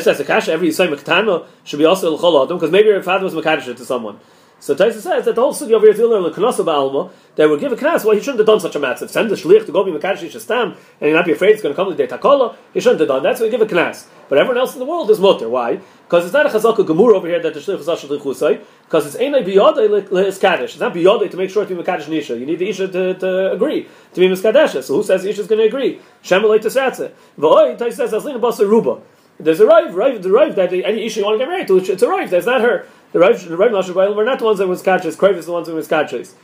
says 0.00 0.26
kasha 0.26 0.52
every 0.52 0.68
Yisrael 0.68 0.94
Mekatano 0.94 1.46
should 1.64 1.78
be 1.78 1.84
also 1.84 2.14
L'chol 2.14 2.44
Adam 2.44 2.56
because 2.56 2.70
maybe 2.70 2.88
your 2.88 3.02
father 3.02 3.24
was 3.24 3.34
Mekadosh 3.34 3.76
to 3.76 3.84
someone. 3.84 4.18
So 4.64 4.74
Taisa 4.74 4.98
says 4.98 5.26
that 5.26 5.34
the 5.34 5.42
whole 5.42 5.52
sugi 5.52 5.72
over 5.72 5.84
here 5.84 5.94
is 5.94 6.00
Ilir 6.00 6.22
L'Kanosa 6.22 6.64
Ba'alma 6.64 7.10
that 7.36 7.50
would 7.50 7.60
give 7.60 7.70
a 7.70 7.76
knas. 7.76 8.02
Well, 8.02 8.14
he 8.14 8.22
shouldn't 8.22 8.38
have 8.38 8.46
done 8.46 8.60
such 8.60 8.74
a 8.74 8.78
massive. 8.78 9.10
Send 9.10 9.30
the 9.30 9.34
shliach 9.34 9.66
to 9.66 9.72
go 9.72 9.84
be 9.84 9.92
Mekadosh 9.92 10.20
Yishastam 10.20 10.74
and 11.02 11.08
he 11.08 11.12
not 11.12 11.26
be 11.26 11.32
afraid 11.32 11.50
it's 11.50 11.60
going 11.60 11.74
to 11.74 11.76
come 11.76 11.90
to 11.90 11.94
the 11.94 12.08
Takola. 12.08 12.56
He 12.72 12.80
shouldn't 12.80 13.00
have 13.00 13.08
done 13.08 13.22
that. 13.24 13.36
So 13.36 13.44
we 13.44 13.50
give 13.50 13.60
a 13.60 13.66
knas. 13.66 14.06
But 14.30 14.38
everyone 14.38 14.56
else 14.56 14.72
in 14.72 14.78
the 14.78 14.86
world 14.86 15.10
is 15.10 15.20
mutter. 15.20 15.50
Why? 15.50 15.80
Because 16.04 16.24
it's 16.24 16.32
not 16.32 16.46
a 16.46 16.48
chazaka 16.48 16.86
gemur 16.86 17.14
over 17.14 17.28
here 17.28 17.42
that 17.42 17.52
the 17.52 17.60
shliach 17.60 17.80
is 17.80 17.86
ashal 17.88 18.18
chusay. 18.18 18.64
Because 18.84 19.04
it's 19.04 19.16
ain't 19.16 19.34
biyadei 19.46 20.40
kaddish. 20.40 20.70
It's 20.70 20.80
not 20.80 20.94
biyadei 20.94 21.30
to 21.30 21.36
make 21.36 21.50
sure 21.50 21.66
to 21.66 21.74
be 21.74 21.82
mekadosh 21.82 22.06
nisha. 22.06 22.40
You 22.40 22.46
need 22.46 22.58
the 22.58 22.70
isha 22.70 22.88
to, 22.88 23.12
to 23.18 23.52
agree 23.52 23.86
to 24.14 24.18
be 24.18 24.28
miskadesh. 24.28 24.82
So 24.82 24.96
who 24.96 25.02
says 25.02 25.24
the 25.24 25.28
isha 25.28 25.42
is 25.42 25.46
going 25.46 25.60
to 25.60 25.66
agree? 25.66 26.00
Shemelay 26.22 26.58
tesatze. 26.58 27.12
V'oy 27.38 27.76
tais 27.76 27.94
says 27.94 28.12
aslina 28.12 28.40
basa 28.40 28.66
ruba. 28.66 29.02
There's 29.38 29.60
a 29.60 29.66
rive, 29.66 29.94
rive, 29.94 30.22
the 30.22 30.30
rive 30.30 30.54
that 30.54 30.72
any 30.72 31.04
isha 31.04 31.20
you 31.20 31.26
want 31.26 31.34
to 31.34 31.44
get 31.44 31.48
married 31.48 31.66
to, 31.66 31.78
it's 31.78 32.02
a 32.02 32.08
rive. 32.08 32.30
That's 32.30 32.46
not 32.46 32.60
her. 32.60 32.86
The 33.14 33.20
rive, 33.20 33.48
the 33.48 33.56
rive 33.56 33.70
nashar 33.70 34.16
we're 34.16 34.24
not 34.24 34.40
the 34.40 34.44
ones 34.44 34.58
that 34.58 34.66
was 34.66 34.82
kaddish. 34.82 35.14
Krav 35.14 35.36
is 35.36 35.46
the 35.46 35.52
ones 35.52 35.68
that 35.68 35.74
was. 35.74 36.34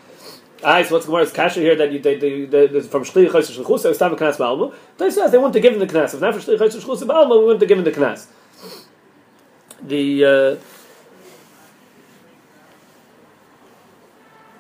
Ah, 0.63 0.81
so 0.85 0.95
what's 0.95 1.07
Gemara's 1.07 1.33
kasha 1.33 1.59
here 1.59 1.75
that 1.75 1.91
you, 1.91 1.99
they, 1.99 2.17
they, 2.17 2.45
they, 2.45 2.69
they, 2.69 2.81
from 2.83 3.03
Shli 3.03 3.29
Chayis 3.29 3.61
Shlichus, 3.61 3.93
stop 3.93 4.13
a 4.13 4.15
knas 4.15 4.37
ba'alma. 4.37 4.73
They 4.97 5.11
says 5.11 5.33
they 5.33 5.39
want 5.39 5.53
to 5.55 5.61
give 5.61 5.73
him 5.73 5.81
the 5.81 5.87
knas. 5.89 6.15
If 6.15 6.21
not 6.21 6.33
for 6.33 6.39
Shli 6.39 6.57
Chayis 6.57 6.81
Shlichus 6.81 7.03
ba'alma, 7.03 7.41
we 7.41 7.47
want 7.47 7.59
to 7.59 7.67
give 7.67 7.77
him 7.77 7.83
the 7.83 7.91
knas. 7.91 8.29
The 9.83 10.25
uh, 10.25 10.29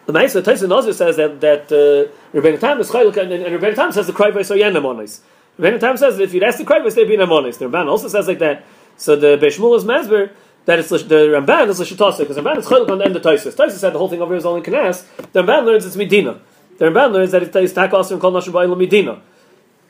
the 0.07 0.13
Ma'aser 0.13 0.43
Tyson 0.43 0.73
also 0.73 0.91
says 0.91 1.17
that 1.17 1.41
that 1.41 1.71
uh, 1.71 2.37
Rebbeinu 2.37 2.59
Tam 2.59 2.81
is 2.81 2.91
chaylik, 2.91 3.19
and, 3.19 3.33
and 3.33 3.63
Rebbeinu 3.63 3.77
Tam 3.77 3.93
says 3.93 4.09
the 4.09 4.13
krayvus 4.13 4.51
are 4.51 4.57
yen 4.57 4.73
amonis. 4.73 5.21
Rebbeinu 5.61 5.79
Tam 5.79 5.97
says 5.97 6.17
that 6.17 6.25
if 6.25 6.35
you'd 6.35 6.43
ask 6.43 6.59
the 6.59 6.65
krayvus, 6.65 6.97
they'd 6.97 7.05
be 7.05 7.17
amonis. 7.19 7.59
The 7.59 7.67
Ramban 7.67 7.87
also 7.87 8.09
says 8.09 8.27
like 8.27 8.41
that. 8.41 8.65
So 8.97 9.15
the 9.15 9.39
Beishmul 9.39 9.77
is 9.77 9.85
Masber 9.85 10.33
that 10.71 10.79
it's 10.79 10.89
the 10.89 10.97
Ramban 10.99 11.69
is 11.69 11.81
Lishitasa 11.81 12.19
because 12.19 12.37
Ramban 12.37 12.59
is 12.59 12.67
chaylik 12.67 12.89
on 12.89 12.99
the 12.99 13.05
end 13.05 13.17
of 13.17 13.23
Tysus. 13.23 13.55
Tysus 13.55 13.79
said 13.79 13.93
the 13.93 13.99
whole 13.99 14.09
thing 14.09 14.23
over 14.23 14.33
here 14.33 14.39
is 14.39 14.47
only 14.47 14.63
Kanas. 14.63 15.05
The 15.33 15.43
Ramban 15.43 15.65
learns 15.65 15.85
it's 15.85 15.97
Medina. 15.97 16.41
The 16.79 16.85
Ramban 16.85 17.13
learns 17.13 17.33
that 17.33 17.43
it's 17.43 17.73
Takasir 17.73 18.13
and 18.13 18.21
Kol 18.21 18.33
Nashim 18.33 18.53
Ba'il 18.53 18.79
Medina. 18.79 19.21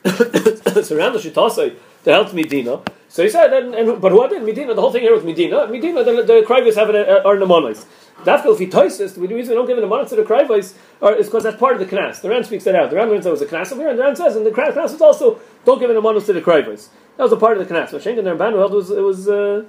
so 0.82 0.96
around 0.96 1.12
the 1.12 1.18
Shitasa 1.18 1.76
to 2.04 2.10
help 2.10 2.32
Medina. 2.32 2.80
So 3.10 3.22
he 3.22 3.28
said, 3.28 3.52
and, 3.52 3.74
and 3.74 4.00
but 4.00 4.10
who 4.10 4.26
did 4.28 4.42
Medina? 4.42 4.72
The 4.72 4.80
whole 4.80 4.90
thing 4.90 5.02
here 5.02 5.14
was 5.14 5.22
Medina. 5.22 5.66
Medina, 5.66 6.02
the, 6.02 6.22
the 6.22 6.44
Krivas 6.46 6.76
have 6.76 6.88
it 6.88 7.08
uh, 7.08 7.28
are 7.28 7.36
nemonis. 7.36 7.84
Dafka, 8.24 8.52
if 8.52 8.58
he 8.58 8.66
toises, 8.66 9.14
the 9.14 9.20
reason 9.20 9.50
we 9.50 9.54
don't 9.56 9.66
give 9.66 9.76
an 9.76 9.84
amount 9.84 10.08
to 10.08 10.16
the 10.16 10.22
Krivas 10.22 10.74
is 11.18 11.26
because 11.26 11.42
that's 11.42 11.58
part 11.58 11.80
of 11.80 11.80
the 11.80 11.96
Knas. 11.96 12.22
The 12.22 12.30
Ran 12.30 12.44
speaks 12.44 12.64
that 12.64 12.74
out. 12.74 12.88
The 12.90 12.96
Ran 12.96 13.08
learns 13.10 13.24
that 13.24 13.30
was 13.30 13.42
a 13.42 13.46
Knas 13.46 13.72
over 13.72 13.82
here, 13.82 13.90
and 13.90 13.98
the 13.98 14.02
Ran 14.02 14.16
says, 14.16 14.36
and 14.36 14.46
the 14.46 14.50
Knas 14.50 14.74
was 14.74 15.00
also 15.00 15.40
don't 15.66 15.78
give 15.78 15.90
an 15.90 15.96
amount 15.96 16.24
to 16.24 16.32
the 16.32 16.40
Krivas. 16.40 16.88
That 17.18 17.24
was 17.24 17.32
a 17.32 17.36
part 17.36 17.58
of 17.58 17.68
the 17.68 17.74
Knas. 17.74 17.90
But 17.90 18.02
Schengen 18.02 18.20
and 18.20 18.38
Ramban 18.38 18.56
held 18.56 18.72
was 18.72 18.90
it 18.90 19.02
was 19.02 19.28
uh, 19.28 19.64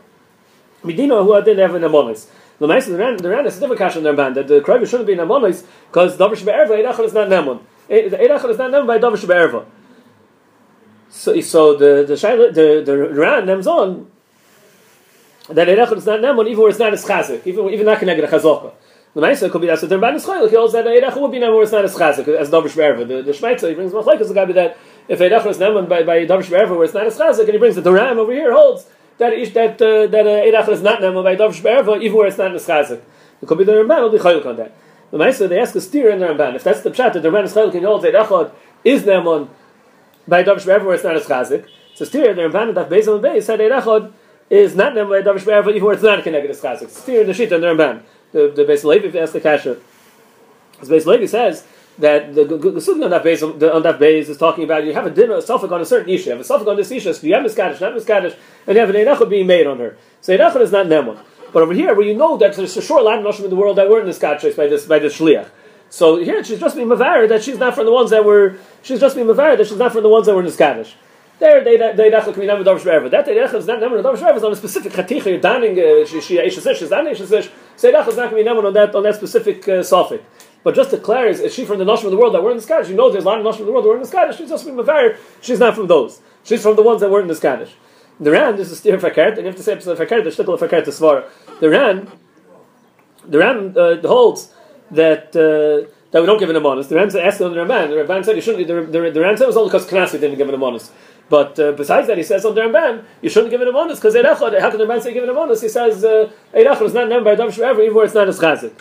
Medina 0.84 1.24
who 1.24 1.34
didn't 1.44 1.60
have 1.60 1.76
an 1.76 1.84
amonis. 1.84 2.28
The 2.62 2.68
Maisa, 2.68 2.90
the 2.90 2.98
Ran, 2.98 3.18
the 3.18 3.30
Ran 3.30 3.48
is 3.48 3.58
a 3.58 3.60
different 3.60 3.80
cash 3.80 3.96
in 3.96 4.04
their 4.04 4.16
band 4.16 4.36
that 4.36 4.48
the 4.48 4.62
Krivas 4.62 4.88
shouldn't 4.88 5.08
be 5.08 5.14
an 5.14 5.20
amonis 5.20 5.66
because 5.88 6.16
Davar 6.16 6.36
Shbe'erva 6.36 6.70
Eidachal 6.70 7.06
is 7.06 7.14
not 7.14 7.28
Nemon. 7.28 7.60
Eidachal 7.90 8.52
is 8.52 8.58
not 8.60 8.70
Nemon 8.70 8.86
by 8.86 9.00
Davar 9.00 9.18
Shbe'erva. 9.18 9.66
So, 11.10 11.42
so 11.42 11.76
the 11.76 12.06
the 12.06 12.52
the 12.54 12.84
the 12.86 12.98
Ran 13.16 13.48
names 13.48 13.66
on 13.66 14.12
that 15.50 15.68
Eidachal 15.68 15.98
is 15.98 16.06
not 16.06 16.20
Nemon 16.20 16.48
even 16.48 16.62
where 16.62 16.70
it's 16.70 16.78
not 16.78 16.94
as 16.94 17.04
chazik, 17.04 17.48
even 17.48 17.68
even 17.70 17.86
not 17.88 17.98
connected 17.98 18.30
to 18.30 18.38
chazaka. 18.38 18.74
The 19.16 19.22
Maisa 19.22 19.52
could 19.52 19.62
be 19.62 19.68
that 19.68 19.80
so 19.80 19.88
the 19.88 19.96
Ramban 19.98 20.18
is 20.18 20.26
chaylik. 20.26 20.52
He 20.52 20.56
holds 20.56 20.74
that 20.74 20.86
Eidachal 20.86 21.20
would 21.20 21.32
be 21.32 21.40
Nemon 21.40 21.56
where 21.56 21.64
it's 21.64 21.72
not 21.72 21.84
as 21.84 21.96
chazik 21.96 22.28
as 22.28 22.52
Davar 22.52 22.66
Shbe'erva. 22.66 23.08
The 23.08 23.24
the 23.24 23.32
Shmeitzer 23.32 23.70
he 23.70 23.74
brings 23.74 23.92
machlekes 23.92 24.28
the 24.28 24.36
guy 24.36 24.46
that 24.46 24.78
if 25.08 25.18
Eidachal 25.18 25.48
is 25.48 25.58
Nemon 25.58 25.90
by 25.90 26.04
by 26.04 26.28
Davar 26.28 26.44
Shbe'erva 26.44 26.76
where 26.76 26.84
it's 26.84 26.94
not 26.94 27.08
as 27.08 27.18
chazik, 27.18 27.46
and 27.46 27.54
he 27.54 27.58
brings 27.58 27.76
the 27.76 27.92
Ram 27.92 28.20
over 28.20 28.32
here 28.32 28.54
holds 28.54 28.86
that 29.22 29.34
is 29.34 29.54
that 29.54 29.82
uh, 29.82 30.08
that 30.08 30.26
Eidachal 30.26 30.70
is 30.70 30.82
not 30.82 31.00
Nemon 31.00 31.24
by 31.24 31.36
Davar 31.36 31.54
Shbe'erva 31.54 32.02
even 32.02 32.18
where 32.18 32.28
it's 32.28 32.40
not 32.40 32.56
as 32.56 32.66
chazik. 32.66 33.02
It 33.42 33.48
could 33.48 33.58
be 33.58 33.64
the 33.64 33.74
Ramban 33.74 34.02
will 34.02 34.10
be 34.10 34.18
chaylik 34.18 34.46
on 34.46 34.56
that. 34.58 34.76
The 35.12 35.18
Maisa 35.18 35.48
they 35.48 35.60
ask 35.60 35.76
a 35.76 35.82
steer 35.82 36.10
in 36.10 36.20
the 36.20 36.26
Ramban 36.26 36.56
if 36.56 36.64
that's 36.64 36.82
the 36.82 36.90
pshat 36.90 37.14
that 37.14 37.22
the 37.22 37.30
Ramban 37.30 37.46
is 37.46 37.54
chaylik 37.54 37.76
and 37.76 37.86
holds 37.86 38.04
Eidachal 38.04 38.52
is 38.84 39.04
Nemon 39.04 39.50
by 40.28 40.44
Davish 40.44 40.66
Be'er 40.66 40.94
it's 40.94 41.04
not 41.04 41.16
as 41.16 41.26
chazik. 41.26 41.68
So 41.94 42.06
still, 42.06 42.34
the 42.34 42.42
Ramban 42.42 42.74
that 42.74 42.90
Beis 42.90 43.08
on 43.08 43.22
Beis 43.22 43.44
said 43.44 43.60
Eirachod 43.60 44.12
is 44.50 44.76
not 44.76 44.96
named 44.96 45.10
by 45.10 45.22
Davish 45.22 45.46
Be'er 45.46 45.70
even 45.70 45.84
where 45.84 45.94
it's 45.94 46.04
not 46.04 46.24
connected. 46.24 46.56
Still 46.90 47.22
in 47.22 47.28
the 47.28 47.34
Shita 47.34 47.54
and 47.54 47.64
the 47.64 47.68
Ramban. 47.68 48.02
The, 48.32 48.52
the 48.56 48.64
Beis 48.64 48.84
Levi 48.84 49.18
asked 49.20 49.34
the 49.34 49.42
Kasha. 49.42 49.78
As 50.82 50.90
Beis 50.90 51.06
Levi 51.06 51.28
says, 51.28 51.66
that 52.00 52.34
the 52.34 52.46
Gesudim 52.46 53.04
on 53.04 53.10
that 53.12 53.24
base 53.24 53.44
on 53.44 53.60
that 53.60 54.00
base 54.00 54.30
is 54.30 54.38
talking 54.38 54.64
about 54.64 54.86
you 54.86 54.94
have 54.94 55.06
a 55.06 55.10
dinner 55.10 55.36
a 55.36 55.42
suffix 55.42 55.72
on 55.72 55.82
a 55.82 55.86
certain 55.86 56.10
issue, 56.10 56.26
you 56.26 56.32
have 56.32 56.42
a 56.42 56.44
suffix 56.44 56.68
on 56.68 56.76
this 56.76 56.92
issue, 56.92 57.14
so 57.14 57.28
you 57.28 57.34
have 57.34 57.44
miskadish, 57.44 57.82
not 57.82 57.94
miskadish, 57.94 58.36
and 58.68 58.76
you 58.76 58.80
have 58.80 58.90
an 58.90 58.96
erachot 58.96 59.30
being 59.30 59.48
made 59.48 59.68
on 59.68 59.80
her. 59.80 59.98
So 60.22 60.36
erachot 60.36 60.62
is 60.62 60.72
not 60.72 60.88
nemon. 60.88 61.20
But 61.54 61.64
over 61.64 61.74
here, 61.74 61.94
where 61.94 62.06
you 62.06 62.16
know 62.16 62.38
that 62.38 62.56
there's 62.56 62.78
a 62.78 62.82
short 62.82 63.04
line 63.04 63.26
of 63.26 63.40
in 63.40 63.50
the 63.50 63.56
world 63.56 63.78
that 63.78 63.90
were 63.90 64.00
in 64.00 64.08
this 64.08 64.20
kaddish 64.20 64.56
by 64.56 64.68
this 64.68 64.86
by 64.86 65.00
this 65.00 65.18
shliach. 65.18 65.50
So 65.90 66.18
here 66.24 66.42
she's 66.44 66.60
just 66.60 66.76
being 66.76 66.88
mavar 66.88 67.28
that 67.28 67.44
she's 67.44 67.58
not 67.58 67.76
from 67.76 67.86
the 67.86 67.92
ones 67.92 68.10
that 68.12 68.24
were. 68.24 68.56
She's 68.82 69.00
just 69.00 69.16
being 69.16 69.28
mavar 69.28 69.58
that 69.58 69.68
she's 69.68 69.78
not 69.78 69.92
from 69.92 70.04
the 70.04 70.10
ones 70.10 70.26
that 70.28 70.36
were 70.36 70.44
in. 70.44 70.86
There 71.40 71.64
they 71.64 71.76
they 71.76 72.12
dachel 72.12 72.34
can 72.34 72.42
be 72.42 72.48
named 72.48 72.66
Davish 72.66 72.86
Be'er. 72.86 73.10
That 73.10 73.26
they 73.26 73.34
is 73.34 73.68
not 73.68 73.82
named 73.82 73.94
Davish 73.94 74.20
Be'er 74.20 74.38
is 74.38 74.44
on 74.44 74.52
a 74.52 74.56
specific 74.56 74.94
chaticha. 74.94 75.26
You're 75.26 75.40
daning 75.40 75.78
uh, 75.78 76.06
she 76.06 76.22
she 76.22 76.50
she's 76.50 76.90
daning 76.90 77.16
she's 77.16 77.30
say 77.76 77.92
dachel 77.92 78.10
is 78.10 78.16
not 78.16 78.30
going 78.30 78.30
to 78.30 78.36
be 78.36 78.44
named 78.44 78.64
on 78.64 78.74
that 78.74 78.96
on 78.96 79.04
that 79.04 79.16
specific 79.16 79.68
uh, 79.68 79.84
suffix. 79.84 80.24
But 80.64 80.76
just 80.76 80.92
to 80.92 80.98
clarify, 80.98 81.44
is 81.44 81.54
she 81.54 81.66
from 81.66 81.80
the 81.80 81.86
Nashim 81.86 82.06
of 82.06 82.12
the 82.12 82.18
world 82.18 82.34
that 82.34 82.44
were 82.44 82.52
in 82.52 82.58
the 82.58 82.64
Scottish? 82.64 82.90
You 82.90 82.96
know 82.96 83.12
there's 83.12 83.24
a 83.24 83.28
lot 83.28 83.40
of 83.40 83.46
Nashim 83.46 83.62
of 83.62 83.66
the 83.66 83.72
world 83.72 83.86
that 83.86 83.90
were 83.90 83.96
in 83.96 84.02
the 84.02 84.08
Scottish. 84.08 84.38
She's 84.38 84.50
just 84.50 84.66
being 84.66 84.78
mavar. 84.78 85.18
She's 85.42 85.60
not 85.60 85.76
from 85.76 85.88
those. 85.88 86.22
She's 86.44 86.62
from 86.62 86.76
the 86.76 86.84
ones 86.84 87.02
that 87.02 87.10
were 87.10 87.22
in 87.22 87.28
the 87.28 87.36
Scottish. 87.36 87.74
The 88.20 88.32
Ran, 88.32 88.56
this 88.56 88.72
is 88.72 88.78
Steve 88.78 89.02
Fakert, 89.02 89.30
and 89.30 89.40
you 89.40 89.46
have 89.46 89.56
to 89.56 89.64
say 89.64 89.76
Fakert, 89.76 90.24
the 90.24 90.30
Shtikl 90.30 90.60
Fakert 90.60 90.84
to 90.86 90.92
Svar. 90.92 91.28
The 91.60 91.70
Ran, 91.70 92.12
the 93.26 93.40
Ran 93.40 93.78
uh, 93.78 94.08
holds 94.08 94.54
that. 94.92 95.36
Uh, 95.36 95.92
that 96.12 96.20
we 96.22 96.26
don't 96.26 96.40
give 96.40 96.50
an 96.50 96.58
amonis. 96.58 96.90
The 96.90 96.96
Ran 96.96 97.16
asked 97.18 97.40
the 97.40 97.50
Ramban. 97.50 97.88
The 97.88 97.96
Ramban 97.96 98.26
said 98.26 98.36
you 98.36 98.42
shouldn't. 98.42 98.68
The, 98.68 98.82
the, 98.82 99.12
the 99.12 99.22
Ran 99.22 99.38
said 99.38 99.46
it 99.46 99.48
was 99.48 99.58
only 99.58 99.70
because 99.70 99.88
Knasi 99.90 100.20
didn't 100.20 100.38
give 100.38 100.50
an 100.50 100.56
amonis. 100.56 100.92
But 101.30 101.58
uh, 101.58 101.72
besides 101.72 102.08
that, 102.08 102.18
he 102.18 102.24
says 102.24 102.44
on 102.44 102.54
the 102.54 102.62
Ramban, 102.62 103.06
you 103.22 103.30
shouldn't 103.30 103.50
give 103.50 103.62
an 103.62 103.70
amonis 103.70 103.96
because 103.96 104.16
Eirachad. 104.16 104.60
How 104.60 104.70
can 104.70 104.80
the 104.80 104.86
Ramban 104.86 105.02
say 105.02 105.14
give 105.14 105.24
an 105.24 105.30
amonis? 105.30 105.62
He 105.62 105.70
says 105.70 106.04
uh, 106.04 106.30
Eirachad 106.54 106.82
is 106.82 106.94
not 106.94 107.08
named 107.08 107.24
by 107.24 107.36
Davish 107.36 107.56
forever, 107.56 107.82
even 107.82 107.96
where 107.96 108.06
it's 108.06 108.14
not 108.14 108.28
as 108.28 108.40
chazik. 108.40 108.74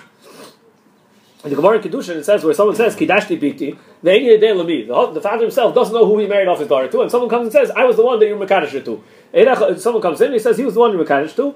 In 1.43 1.51
the 1.51 1.57
Gemara 1.57 1.79
in 1.79 1.83
Kedushin, 1.83 2.17
it 2.17 2.25
says 2.25 2.45
where 2.45 2.53
someone 2.53 2.77
says 2.77 2.95
Kidashti 2.95 3.41
Biti, 3.41 3.79
the 4.03 4.37
the 4.37 5.13
the 5.15 5.21
father 5.23 5.43
himself 5.43 5.75
doesn't 5.75 5.95
know 5.95 6.05
who 6.05 6.19
he 6.19 6.27
married 6.27 6.49
off 6.49 6.59
his 6.59 6.69
daughter 6.69 6.89
to, 6.89 7.01
and 7.01 7.11
someone 7.11 7.31
comes 7.31 7.45
and 7.45 7.53
says, 7.53 7.71
"I 7.71 7.85
was 7.85 7.97
the 7.97 8.05
one 8.05 8.19
that 8.19 8.27
you 8.27 8.37
were 8.37 8.47
mekadosh 8.47 8.85
to." 8.85 9.79
Someone 9.81 10.03
comes 10.03 10.21
in, 10.21 10.33
he 10.33 10.39
says 10.39 10.59
he 10.59 10.65
was 10.67 10.75
the 10.75 10.81
one 10.81 10.93
you 10.93 10.99
were 10.99 11.05
mekadosh 11.05 11.35
to. 11.37 11.55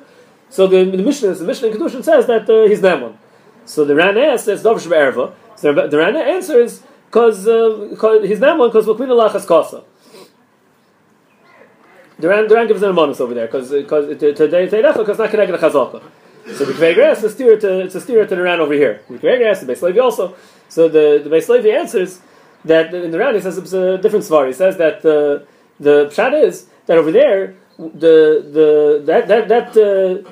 So 0.48 0.66
the, 0.66 0.84
the 0.84 1.02
Mishnah, 1.02 1.34
the 1.34 1.44
Mishnah 1.44 1.68
in 1.68 1.76
Kedushin 1.76 2.02
says 2.02 2.26
that 2.26 2.48
uh, 2.48 2.66
he's 2.66 2.80
Naaman. 2.80 3.18
So 3.66 3.84
the 3.84 3.94
Ran 3.94 4.16
asks, 4.16 4.46
"That's 4.46 4.62
Be'erva." 4.62 5.34
So 5.56 5.72
the 5.72 5.98
Rana 5.98 6.20
answers 6.20 6.82
because 7.06 7.46
uh, 7.46 7.88
he's 8.24 8.40
one 8.40 8.68
because 8.68 8.86
Makwina 8.86 9.14
Lachas 9.14 9.46
Kasa. 9.46 9.84
The 12.18 12.28
Ran, 12.28 12.66
gives 12.66 12.82
an 12.82 12.92
amonis 12.92 13.20
over 13.20 13.34
there 13.34 13.46
because 13.46 13.70
because 13.70 14.18
today 14.18 14.66
because 14.66 15.18
not 15.18 15.30
connected 15.30 15.58
to 15.58 15.58
Chazaka. 15.58 16.02
So 16.46 16.64
the 16.64 16.72
Kveger 16.72 17.04
asks 17.04 17.24
a 17.24 17.30
steer 17.30 17.58
to 17.58 17.80
it's 17.80 17.94
a 17.94 18.00
steer 18.00 18.26
to 18.26 18.34
the 18.34 18.42
Ran 18.42 18.60
over 18.60 18.74
here. 18.74 19.00
The 19.08 19.18
Kveger 19.18 19.50
asks 19.50 19.64
the 19.64 19.72
Beis 19.72 19.82
Levi 19.82 19.98
also. 19.98 20.36
So 20.68 20.88
the 20.88 21.20
the 21.24 21.30
Beis 21.30 21.48
Levi 21.48 21.70
answers 21.70 22.20
that 22.64 22.94
in 22.94 23.10
the 23.10 23.18
Ran 23.18 23.34
he 23.34 23.40
says 23.40 23.56
it's 23.58 23.72
a 23.72 23.98
different 23.98 24.24
svar. 24.24 24.46
He 24.46 24.52
says 24.52 24.76
that 24.76 25.02
the 25.02 25.46
the 25.80 26.06
pshat 26.06 26.42
is 26.42 26.66
that 26.86 26.98
over 26.98 27.10
there 27.10 27.54
the 27.78 28.44
the 28.52 29.02
that 29.06 29.28
that 29.28 29.48
that. 29.48 29.76
Uh, 29.76 30.30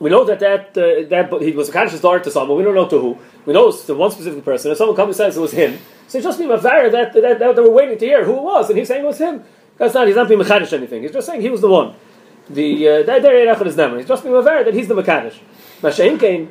we 0.00 0.10
know 0.10 0.24
that 0.24 0.38
that, 0.38 0.78
uh, 0.78 1.08
that 1.08 1.42
he 1.42 1.50
was 1.52 1.68
a 1.70 1.72
Kaddish 1.72 1.98
daughter 1.98 2.20
to 2.20 2.30
someone, 2.30 2.50
but 2.50 2.54
we 2.54 2.62
don't 2.62 2.76
know 2.76 2.88
to 2.88 3.00
who. 3.00 3.18
We 3.46 3.52
know 3.52 3.68
it's 3.68 3.84
to 3.86 3.94
one 3.94 4.12
specific 4.12 4.44
person. 4.44 4.70
If 4.70 4.78
someone 4.78 4.94
comes 4.94 5.08
and 5.08 5.16
says 5.16 5.36
it 5.36 5.40
was 5.40 5.50
him, 5.50 5.76
so 6.06 6.18
it's 6.18 6.24
just 6.24 6.38
being 6.38 6.50
a 6.50 6.56
that, 6.56 6.92
that, 6.92 7.12
that, 7.14 7.38
that 7.38 7.56
they 7.56 7.62
were 7.62 7.70
waiting 7.70 7.98
to 7.98 8.06
hear 8.06 8.24
who 8.24 8.36
it 8.36 8.42
was, 8.42 8.68
and 8.70 8.78
he's 8.78 8.86
saying 8.86 9.02
it 9.02 9.06
was 9.06 9.18
him. 9.18 9.42
That's 9.76 9.94
not, 9.94 10.06
he's 10.06 10.16
not 10.16 10.28
being 10.28 10.40
Mechadish 10.40 10.72
anything. 10.72 11.02
He's 11.02 11.12
just 11.12 11.26
saying 11.26 11.40
he 11.40 11.50
was 11.50 11.60
the 11.60 11.68
one. 11.68 11.94
The, 12.50 12.88
uh, 12.88 13.02
that 13.02 13.22
there 13.22 13.66
is 13.66 13.76
never. 13.76 13.98
He's 13.98 14.08
just 14.08 14.22
being 14.22 14.34
aware 14.34 14.64
that 14.64 14.74
he's 14.74 14.88
the 14.88 14.94
Mechadish. 14.94 15.38
Masha'im 15.80 16.18
came, 16.18 16.50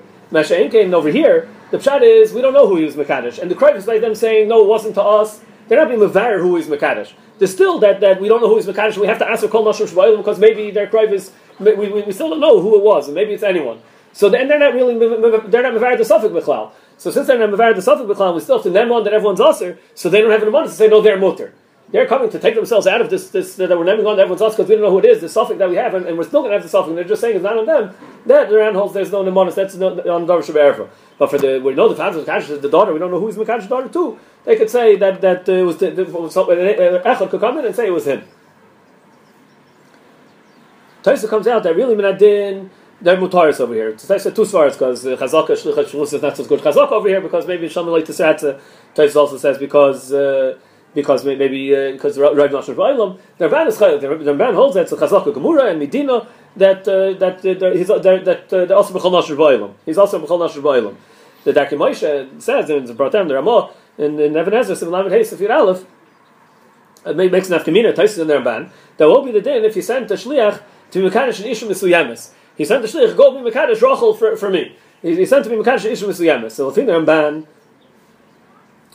came 0.72 0.94
over 0.94 1.10
here, 1.10 1.50
the 1.70 1.78
pshat 1.78 2.02
is, 2.02 2.32
we 2.32 2.42
don't 2.42 2.54
know 2.54 2.66
who 2.66 2.78
he 2.78 2.86
was 2.86 2.96
Mekadesh. 2.96 3.40
And 3.40 3.52
the 3.52 3.56
cry 3.56 3.72
is 3.72 3.88
like 3.88 4.00
them 4.00 4.16
saying, 4.16 4.48
no, 4.48 4.64
it 4.64 4.68
wasn't 4.68 4.96
to 4.96 5.04
us. 5.04 5.42
They're 5.68 5.78
not 5.78 5.90
being 5.90 6.00
Mavar 6.00 6.40
who 6.40 6.56
is 6.56 6.68
Mekadesh. 6.68 7.12
There's 7.40 7.52
still 7.52 7.78
that, 7.80 8.00
that 8.00 8.22
we 8.22 8.30
don't 8.30 8.42
know 8.42 8.48
who 8.48 8.58
is 8.58 8.66
Mekadesh, 8.66 8.98
we 8.98 9.08
have 9.08 9.20
to 9.20 9.28
answer 9.28 9.50
Kol 9.50 9.66
Nashim 9.66 9.88
Shvayim 9.88 10.18
because 10.18 10.40
maybe 10.40 10.72
their 10.72 10.88
cry 10.88 11.04
is 11.04 11.32
we, 11.60 11.74
we, 11.74 12.04
we, 12.04 12.12
still 12.14 12.30
don't 12.30 12.40
know 12.40 12.62
who 12.62 12.78
it 12.78 12.84
was, 12.84 13.08
and 13.08 13.16
maybe 13.16 13.34
it's 13.34 13.44
anyone. 13.44 13.82
So 14.14 14.34
and 14.34 14.50
they're 14.50 14.60
not 14.60 14.74
really 14.74 14.98
they're 14.98 15.64
not 15.64 15.74
mevared 15.74 15.98
the 15.98 16.06
suffix 16.06 16.34
b'chlal. 16.34 16.72
So 16.98 17.12
since 17.12 17.28
they're 17.28 17.38
not 17.38 17.50
mevared 17.50 17.76
the 17.76 17.82
suffix 17.82 18.10
b'chlal, 18.10 18.34
we 18.34 18.42
still 18.42 18.58
have 18.58 18.64
to 18.64 18.70
them 18.70 18.92
on 18.92 19.04
that 19.04 19.14
everyone's 19.14 19.42
usher, 19.42 19.78
so 19.94 20.10
they 20.10 20.22
don't 20.22 20.32
have 20.32 20.42
an 20.42 20.48
abundance 20.48 20.74
to 20.74 20.78
say 20.78 20.88
no, 20.88 21.02
they're 21.02 21.20
mutter. 21.20 21.54
They're 21.90 22.06
coming 22.06 22.30
to 22.32 22.40
take 22.40 22.56
themselves 22.56 22.86
out 22.86 23.00
of 23.00 23.10
this, 23.10 23.30
this 23.30 23.56
that 23.56 23.70
we're 23.70 23.86
naming 23.86 24.06
on 24.06 24.20
everyone's 24.20 24.42
us 24.42 24.56
because 24.56 24.68
we 24.68 24.76
don't 24.76 24.84
know 24.84 24.92
who 24.92 25.00
it 25.00 25.06
is, 25.06 25.22
the 25.22 25.30
suffix 25.30 25.58
that 25.60 25.70
we 25.70 25.78
have, 25.78 25.94
and, 25.94 26.06
and 26.06 26.18
we're 26.18 26.26
still 26.26 26.42
going 26.42 26.52
to 26.52 26.56
have 26.56 26.64
the 26.64 26.70
suffix. 26.70 26.94
They're 26.94 27.06
just 27.06 27.22
saying 27.22 27.36
it's 27.38 27.44
not 27.44 27.58
on 27.58 27.66
them. 27.66 27.96
That 28.26 28.50
the 28.50 28.74
holds 28.74 28.94
there's 28.94 29.12
no 29.12 29.24
nemonis. 29.24 29.56
That's 29.56 29.76
no, 29.76 29.92
on 29.92 30.28
Davar 30.28 30.44
Shabbat 30.44 30.90
But 31.18 31.30
for 31.30 31.38
the 31.38 31.62
we 31.64 31.74
know 31.74 31.88
the 31.88 31.96
father 31.96 32.20
of 32.20 32.62
the 32.62 32.70
daughter, 32.70 32.92
we 32.92 33.00
don't 33.00 33.10
know 33.10 33.22
who's 33.22 33.38
Makash's 33.38 33.68
daughter 33.68 33.88
too. 33.88 34.20
They 34.44 34.58
could 34.58 34.70
say 34.70 34.98
that 34.98 35.22
that 35.22 35.48
uh, 35.48 35.64
was 35.64 35.78
the, 35.78 35.92
the, 35.92 36.04
uh, 36.04 37.04
Echad 37.04 37.30
could 37.30 37.40
come 37.40 37.58
in 37.60 37.66
and 37.66 37.74
say 37.76 37.88
it 37.88 37.94
was 37.94 38.06
him. 38.06 38.24
Taisa 41.04 41.30
comes 41.30 41.48
out 41.48 41.64
that 41.64 41.74
really 41.74 41.96
Minadin, 41.96 42.70
they're 43.00 43.16
mutaris 43.16 43.62
over 43.62 43.74
here. 43.74 43.94
Taisa 43.94 44.36
two 44.36 44.42
svaras 44.42 44.74
because 44.74 45.06
uh, 45.06 45.16
Chazaka 45.16 45.52
Shlichat 45.52 45.88
Shalus 45.88 46.12
is 46.12 46.22
not 46.22 46.36
so 46.36 46.44
good 46.44 46.60
Chazaka 46.60 46.92
over 46.92 47.08
here 47.08 47.22
because 47.22 47.48
maybe 47.48 47.70
Shalom 47.70 47.94
like 47.94 48.04
to 48.04 48.12
Taisa 48.12 49.16
also 49.16 49.38
says 49.38 49.58
because. 49.58 50.12
Uh, 50.12 50.58
because 50.94 51.26
maybe 51.26 51.76
uh, 51.76 51.92
because 51.92 52.18
Rav 52.18 52.34
Nashon 52.34 52.76
Ba'ilam, 52.76 53.20
the 53.38 53.48
Ramban 53.48 53.68
is 53.68 53.78
the 53.78 53.88
Ramban 53.88 54.56
holds 54.56 54.76
that 54.76 54.82
it's 54.82 54.92
a 54.92 54.98
Chazaka 54.98 55.34
Gemura 55.34 55.70
and 55.70 55.80
Medina 55.80 56.28
that 56.56 56.88
uh, 56.88 57.14
that 57.20 57.46
uh, 57.46 57.72
he's 57.72 57.90
uh, 57.90 58.00
that 58.00 58.54
uh, 58.54 58.74
also 58.76 58.94
Bechol 58.94 59.12
Nashon 59.12 59.38
Ba'ilam. 59.38 59.74
He's 59.86 59.98
also 59.98 60.20
Bechol 60.20 60.40
Nashon 60.40 60.62
Ba'ilam. 60.62 60.96
The 61.44 61.54
Darkei 61.54 61.72
Moshe 61.72 62.42
says 62.42 62.70
in 62.70 62.86
the 62.86 62.94
Bratam 62.94 63.28
the 63.28 63.36
Ramah 63.36 63.72
in, 63.98 64.20
in 64.20 64.38
Even 64.38 64.54
HaEzer 64.54 64.76
Simon 64.76 64.94
Lamed 64.94 65.12
Hey 65.12 65.22
Sefir 65.22 65.50
Aleph 65.50 65.86
it 67.06 67.32
makes 67.32 67.50
an 67.50 67.60
afkamina 67.60 67.94
Taisa 67.94 68.22
in 68.22 68.28
the 68.28 68.36
Ramban 68.36 68.70
that 68.98 69.08
will 69.08 69.24
be 69.24 69.32
the 69.32 69.42
din 69.42 69.64
if 69.64 69.76
he 69.76 69.82
sent 69.82 70.12
a 70.12 70.16
shliach 70.16 70.62
to 70.92 71.10
Mekadosh 71.10 71.44
and 71.44 71.48
Ishim 71.48 71.70
Misuyamis. 71.70 72.32
He 72.58 72.66
sent 72.66 72.82
the 72.82 72.88
shliach, 72.88 73.16
go 73.16 73.32
be 73.32 73.50
Mekadosh 73.50 73.78
Rochel 73.78 74.18
for, 74.18 74.36
for 74.36 74.50
me. 74.50 74.76
He, 75.02 75.16
he 75.16 75.26
sent 75.26 75.44
to 75.46 75.50
be 75.50 75.56
Mekadosh 75.56 75.86
and 75.86 75.96
Ishim 75.96 76.10
Misuyamis. 76.10 76.52
So 76.52 76.70
the 76.72 76.82
Ramban 76.82 77.46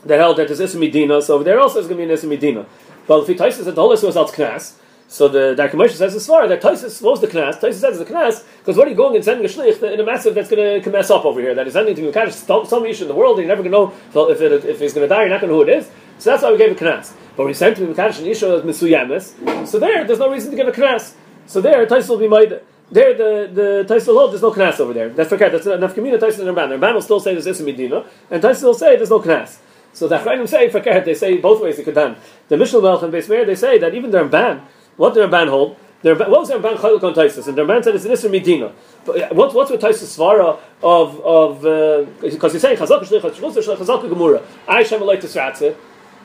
that 0.05 0.19
held 0.19 0.37
that 0.39 0.49
there's 0.49 0.77
Medina, 0.77 1.23
so 1.23 1.35
over 1.35 1.45
there 1.45 1.61
also 1.61 1.81
is 1.81 1.87
going 1.87 1.99
to 1.99 2.03
be 2.03 2.05
an 2.05 2.11
Issa 2.11 2.27
Medina. 2.27 2.67
But 3.07 3.23
if 3.23 3.29
he 3.29 3.35
Taisus 3.35 3.65
said 3.65 3.75
the 3.75 3.91
Issa 3.91 4.07
was 4.07 4.17
out 4.17 4.29
Knas, 4.33 4.75
so 5.09 5.29
the 5.29 5.55
Darkei 5.55 5.91
says 5.91 6.15
as 6.15 6.27
far 6.27 6.49
that 6.49 6.63
Taisus 6.63 7.03
was 7.03 7.21
the 7.21 7.27
Knas. 7.27 7.61
Taisus 7.61 7.75
says 7.75 8.01
it's 8.01 8.09
the 8.09 8.15
Knas 8.15 8.45
because 8.59 8.77
what 8.77 8.87
are 8.87 8.91
you 8.91 8.97
going 8.97 9.15
and 9.17 9.25
sending 9.25 9.45
a 9.45 9.49
shlich 9.49 9.83
in 9.83 10.01
a 10.01 10.05
massive 10.05 10.35
that's 10.35 10.49
going 10.49 10.83
to 10.83 10.91
mess 10.91 11.11
up 11.11 11.25
over 11.25 11.41
here 11.41 11.55
that 11.55 11.67
is 11.67 11.75
sending 11.75 11.95
to 11.95 12.03
Mekadosh 12.11 12.67
some 12.67 12.87
issue 12.87 13.03
in 13.03 13.09
the 13.09 13.15
world 13.15 13.39
and 13.39 13.47
you're 13.47 13.57
never 13.57 13.69
going 13.69 13.93
to 13.93 14.15
know 14.15 14.31
if, 14.31 14.41
it, 14.41 14.65
if 14.65 14.81
he's 14.81 14.95
going 14.95 15.07
to 15.07 15.15
die 15.15 15.23
you're 15.23 15.29
not 15.29 15.41
going 15.41 15.51
to 15.51 15.59
know 15.59 15.65
who 15.65 15.71
it 15.71 15.77
is. 15.77 15.91
So 16.19 16.31
that's 16.31 16.43
why 16.43 16.53
we 16.53 16.59
gave 16.59 16.73
a 16.73 16.75
Knas. 16.75 17.13
But 17.37 17.47
he 17.47 17.55
sent 17.55 17.77
to 17.77 17.87
Mekadosh 17.87 18.19
and 18.19 18.27
Isha 18.27 18.47
as 18.47 18.63
Misuyamis, 18.63 19.67
so 19.69 19.79
there 19.79 20.05
there's 20.05 20.19
no 20.19 20.31
reason 20.31 20.51
to 20.51 20.57
give 20.57 20.69
a 20.69 20.73
Knas. 20.73 21.15
So 21.47 21.61
there, 21.61 21.85
Taisus 21.87 22.09
will 22.09 22.19
be 22.19 22.29
made. 22.29 22.61
There, 22.91 23.15
the 23.15 23.51
the 23.53 23.95
Taisus 23.95 24.07
will 24.09 24.19
hold. 24.19 24.33
There's 24.33 24.43
no 24.43 24.53
knas 24.53 24.79
over 24.81 24.93
there. 24.93 25.09
That's 25.09 25.29
forget. 25.29 25.53
That's 25.53 25.67
enough. 25.67 25.95
Community 25.95 26.25
Taisus 26.25 26.47
and 26.47 26.57
Ramban. 26.57 26.79
Ramban 26.79 26.95
will 26.95 27.03
still 27.03 27.21
say 27.21 27.33
there's 27.33 27.47
Issa 27.47 27.63
Medina, 27.65 28.05
and 28.31 28.43
Taisus 28.43 28.63
will 28.63 28.75
say 28.75 28.97
there's 28.97 29.11
no 29.11 29.21
knas. 29.21 29.59
So 29.93 30.09
the 30.09 30.19
Achrayim 30.19 30.49
say 30.49 30.69
forget. 30.69 31.05
They 31.05 31.15
say 31.15 31.39
both 31.39 31.63
ways 31.63 31.77
they 31.77 31.83
could 31.83 31.95
done. 31.95 32.17
The 32.49 32.57
Mishnah 32.57 32.81
Melch 32.81 33.03
and 33.03 33.13
Beis 33.13 33.29
Meir 33.29 33.45
they 33.45 33.55
say 33.55 33.79
that 33.79 33.95
even 33.95 34.11
the 34.11 34.19
Ramban 34.19 34.63
what 34.97 35.15
did 35.15 35.29
Ramban 35.29 35.49
hold? 35.49 35.77
The, 36.03 36.15
what 36.17 36.31
was 36.31 36.49
the 36.49 36.55
Ramban 36.55 36.77
Chaylik 36.77 37.03
on 37.03 37.15
Taisus? 37.15 37.47
And 37.47 37.57
the 37.57 37.63
Ramban 37.63 37.85
said 37.85 37.95
it's 37.95 38.05
an 38.05 38.13
Isra 38.13 38.31
Medina. 38.31 38.73
But 39.05 39.35
what, 39.35 39.55
what's 39.55 39.71
with 39.71 39.81
Taisus 39.81 40.17
Svara 40.17 40.59
of, 40.83 41.21
of, 41.21 41.63
because 42.21 42.45
uh, 42.45 42.53
he's 42.53 42.63
saying 42.63 42.77
Chazak 42.77 43.03
Shlich, 43.03 43.21
Chazak 43.21 43.77
Chazak 43.77 44.03
Gemura, 44.11 44.43
I 44.67 44.83
Shem 44.83 45.01
Elay 45.01 45.21
Tisratze. 45.21 45.77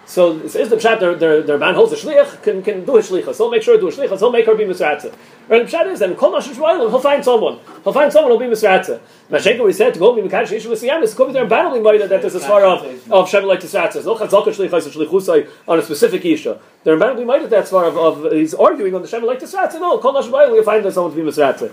So 0.08 0.38
it 0.38 0.50
says 0.52 0.70
the 0.70 0.78
pshat 0.78 1.02
their 1.02 1.16
their 1.16 1.42
their 1.42 1.58
man 1.58 1.76
holds 1.76 1.92
a 1.92 1.98
shliach 1.98 2.42
can 2.42 2.64
can 2.64 2.86
do 2.86 2.96
a 2.96 3.02
shlichus. 3.02 3.36
So 3.36 3.44
he'll 3.44 3.52
make 3.52 3.62
sure 3.62 3.76
to 3.76 3.82
do 3.82 3.90
a 3.90 3.92
shlichus. 3.92 4.20
He'll 4.20 4.32
make 4.32 4.46
her 4.46 4.56
be 4.56 4.64
misratza. 4.64 5.14
And 5.50 5.68
the 5.68 5.70
pshat 5.70 5.92
is 5.92 6.02
and 6.02 6.18
kol 6.18 6.32
nashim 6.32 6.54
shvayim 6.54 6.90
he'll 6.90 7.00
find 7.02 7.26
someone. 7.26 7.60
He'll 7.84 7.92
find 7.92 8.12
someone 8.12 8.32
who'll 8.32 8.40
be 8.40 8.46
misratza. 8.46 9.02
Mashenka 9.30 9.66
we 9.66 9.74
said 9.74 9.94
to 9.96 10.00
go 10.00 10.16
be 10.16 10.22
mekadosh 10.22 10.54
issue 10.54 10.70
with 10.70 10.82
siyamis. 10.82 11.14
Could 11.14 11.28
be 11.28 11.34
there 11.34 11.46
battling 11.46 11.84
moida 11.84 12.08
that 12.08 12.22
there's 12.22 12.36
a 12.36 12.40
svara 12.40 12.78
of 12.78 13.12
of 13.12 13.30
shem 13.30 13.44
like 13.44 13.60
tisratza. 13.60 14.06
No 14.06 14.16
chazal 14.16 14.46
shlichus 14.46 14.86
and 14.86 14.94
shlichusay 14.94 15.50
on 15.68 15.78
a 15.78 15.82
specific 15.82 16.24
isha. 16.24 16.58
They're 16.86 16.98
battling 16.98 17.28
moida 17.28 17.50
that 17.50 17.66
svara 17.66 17.90
of, 17.90 18.24
of 18.24 18.32
he's 18.32 18.54
arguing 18.54 18.96
on 18.96 19.02
the 19.02 19.10
shem 19.10 19.26
like 19.26 19.42
tisratza. 19.42 19.74
No 19.74 19.98
kol 19.98 20.14
nashim 20.14 20.32
shvayim 20.32 20.54
he'll 20.54 20.64
find 20.64 20.94
someone 20.94 21.14
to 21.14 21.22
be 21.22 21.30
misratza. 21.30 21.70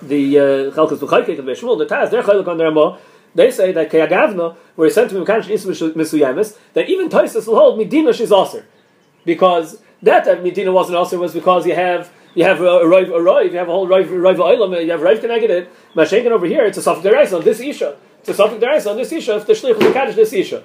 The 0.00 0.38
uh, 0.38 0.42
chalkas 0.70 1.00
b'chaykeit 1.00 1.38
of 1.38 1.44
Shmuel 1.44 1.76
the 1.76 1.84
Taz 1.84 2.10
they're 2.10 2.22
chaylik 2.22 2.48
on 2.48 2.56
their 2.56 2.70
mo. 2.70 2.98
They 3.34 3.50
say 3.50 3.72
that 3.72 3.90
Kayagavna, 3.90 4.56
where 4.74 4.88
he 4.88 4.92
sent 4.92 5.10
to 5.10 5.16
him 5.16 5.24
Mekadosh 5.24 5.46
Isma 5.46 5.92
Misuyamis, 5.94 6.56
that 6.74 6.88
even 6.88 7.08
Toisus 7.08 7.46
will 7.46 7.56
hold 7.56 7.78
Medina 7.78 8.12
she's 8.12 8.32
Aser. 8.32 8.64
Because 9.24 9.80
that, 10.02 10.24
that 10.24 10.42
Medina 10.42 10.72
wasn't 10.72 10.98
Aser 10.98 11.18
was 11.18 11.34
because 11.34 11.66
you 11.66 11.74
have 11.74 12.10
you 12.34 12.44
have 12.44 12.60
a 12.60 12.86
Rive, 12.86 13.10
a 13.10 13.20
Rive, 13.20 13.52
you 13.52 13.58
have 13.58 13.68
a 13.68 13.72
whole 13.72 13.88
Rive, 13.88 14.10
Rive 14.10 14.36
Oilam, 14.36 14.84
you 14.84 14.90
have 14.90 15.02
Rive 15.02 15.20
connected. 15.20 15.68
Mashenkin 15.94 16.30
over 16.30 16.46
here, 16.46 16.66
it's 16.66 16.78
a 16.78 16.80
Safik 16.80 17.02
Derais 17.02 17.36
on 17.36 17.42
this 17.42 17.58
Isha. 17.58 17.96
It's 18.20 18.28
a 18.28 18.32
Safik 18.32 18.60
Derais 18.60 18.88
on 18.88 18.96
this 18.96 19.10
Isha, 19.10 19.36
if 19.36 19.46
the 19.46 19.54
Shlich 19.54 19.76
will 19.76 19.92
Mekadosh 19.92 20.14
this 20.14 20.32
Isha. 20.32 20.62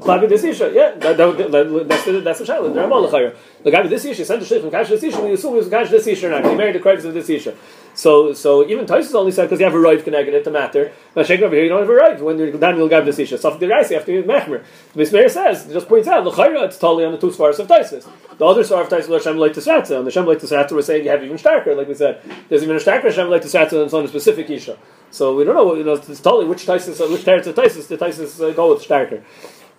Klabi 0.00 0.28
this 0.28 0.44
Isha, 0.44 0.70
yeah. 0.72 0.92
That, 0.92 1.16
that, 1.16 1.50
that, 1.50 1.88
that's 1.88 2.04
the, 2.04 2.20
that's 2.20 2.38
the 2.38 2.44
Shaila. 2.44 3.34
The 3.66 3.72
guy 3.72 3.80
with 3.82 3.90
this 3.90 4.04
Isha 4.04 4.24
sent 4.24 4.40
the 4.40 4.46
Shlich 4.46 4.62
Mekadosh 4.62 4.90
this 4.90 5.02
Isha, 5.02 5.20
we 5.20 5.32
assume 5.32 5.54
he 5.54 5.58
was 5.58 5.68
Mekadosh 5.68 5.90
this 5.90 6.06
Isha 6.06 6.28
or 6.28 6.30
not. 6.30 6.48
He 6.48 6.54
married 6.54 6.76
the 6.76 6.78
Kravis 6.78 7.04
of 7.04 7.14
this 7.14 7.28
Isha. 7.28 7.52
So, 7.94 8.32
so 8.32 8.64
even 8.64 8.86
Taisus 8.86 9.12
only 9.12 9.32
said 9.32 9.46
because 9.46 9.58
you 9.58 9.66
have 9.66 9.74
a 9.74 9.80
rive 9.80 10.04
connected 10.04 10.34
it 10.34 10.44
to 10.44 10.52
matter. 10.52 10.92
But 11.14 11.26
Sheikh 11.26 11.40
over 11.42 11.52
here, 11.52 11.64
you 11.64 11.70
don't 11.70 11.80
have 11.80 11.90
a 11.90 11.92
rive 11.92 12.22
when 12.22 12.38
you're 12.38 12.52
Daniel 12.52 12.88
Gab 12.88 13.04
this 13.04 13.18
issue. 13.18 13.36
So 13.36 13.56
the 13.56 13.66
Raisi 13.66 13.96
after 13.96 14.12
mechmer. 14.22 14.62
The 14.92 15.02
Mismeir 15.02 15.28
says 15.28 15.66
just 15.72 15.88
points 15.88 16.06
out 16.06 16.22
the 16.22 16.30
Chayra 16.30 16.64
it's 16.66 16.78
totally 16.78 17.06
on 17.06 17.10
the 17.10 17.18
two 17.18 17.30
svaras 17.30 17.58
of 17.58 17.66
Taisus. 17.66 18.08
The 18.38 18.46
other 18.46 18.62
svar 18.62 18.82
of 18.82 18.88
Taisus 18.88 19.12
Hashem 19.12 19.36
like 19.36 19.54
Tisratza, 19.54 19.96
and 19.96 20.06
the 20.06 20.12
Hashem 20.12 20.26
like 20.26 20.38
Tisratza 20.38 20.70
was 20.70 20.86
saying 20.86 21.04
you 21.04 21.10
have 21.10 21.24
even 21.24 21.36
starker, 21.36 21.76
like 21.76 21.88
we 21.88 21.94
said. 21.94 22.22
There's 22.48 22.62
even 22.62 22.76
a 22.76 22.78
starker 22.78 23.06
Hashem 23.06 23.28
like 23.28 23.42
Tisratza 23.42 23.84
it's 23.84 23.92
on 23.92 24.04
a 24.04 24.08
specific 24.08 24.48
isha. 24.48 24.78
So 25.10 25.34
we 25.34 25.42
don't 25.42 25.56
know, 25.56 25.74
you 25.74 25.82
know, 25.82 25.94
it's 25.94 26.20
totally 26.20 26.46
which 26.46 26.66
Taisus, 26.66 27.00
which 27.10 27.22
teretz 27.22 27.48
of 27.48 27.56
Taisus 27.56 27.88
the 27.88 27.98
Taisus 27.98 28.40
uh, 28.40 28.52
go 28.52 28.72
with 28.72 28.86
starker. 28.86 29.24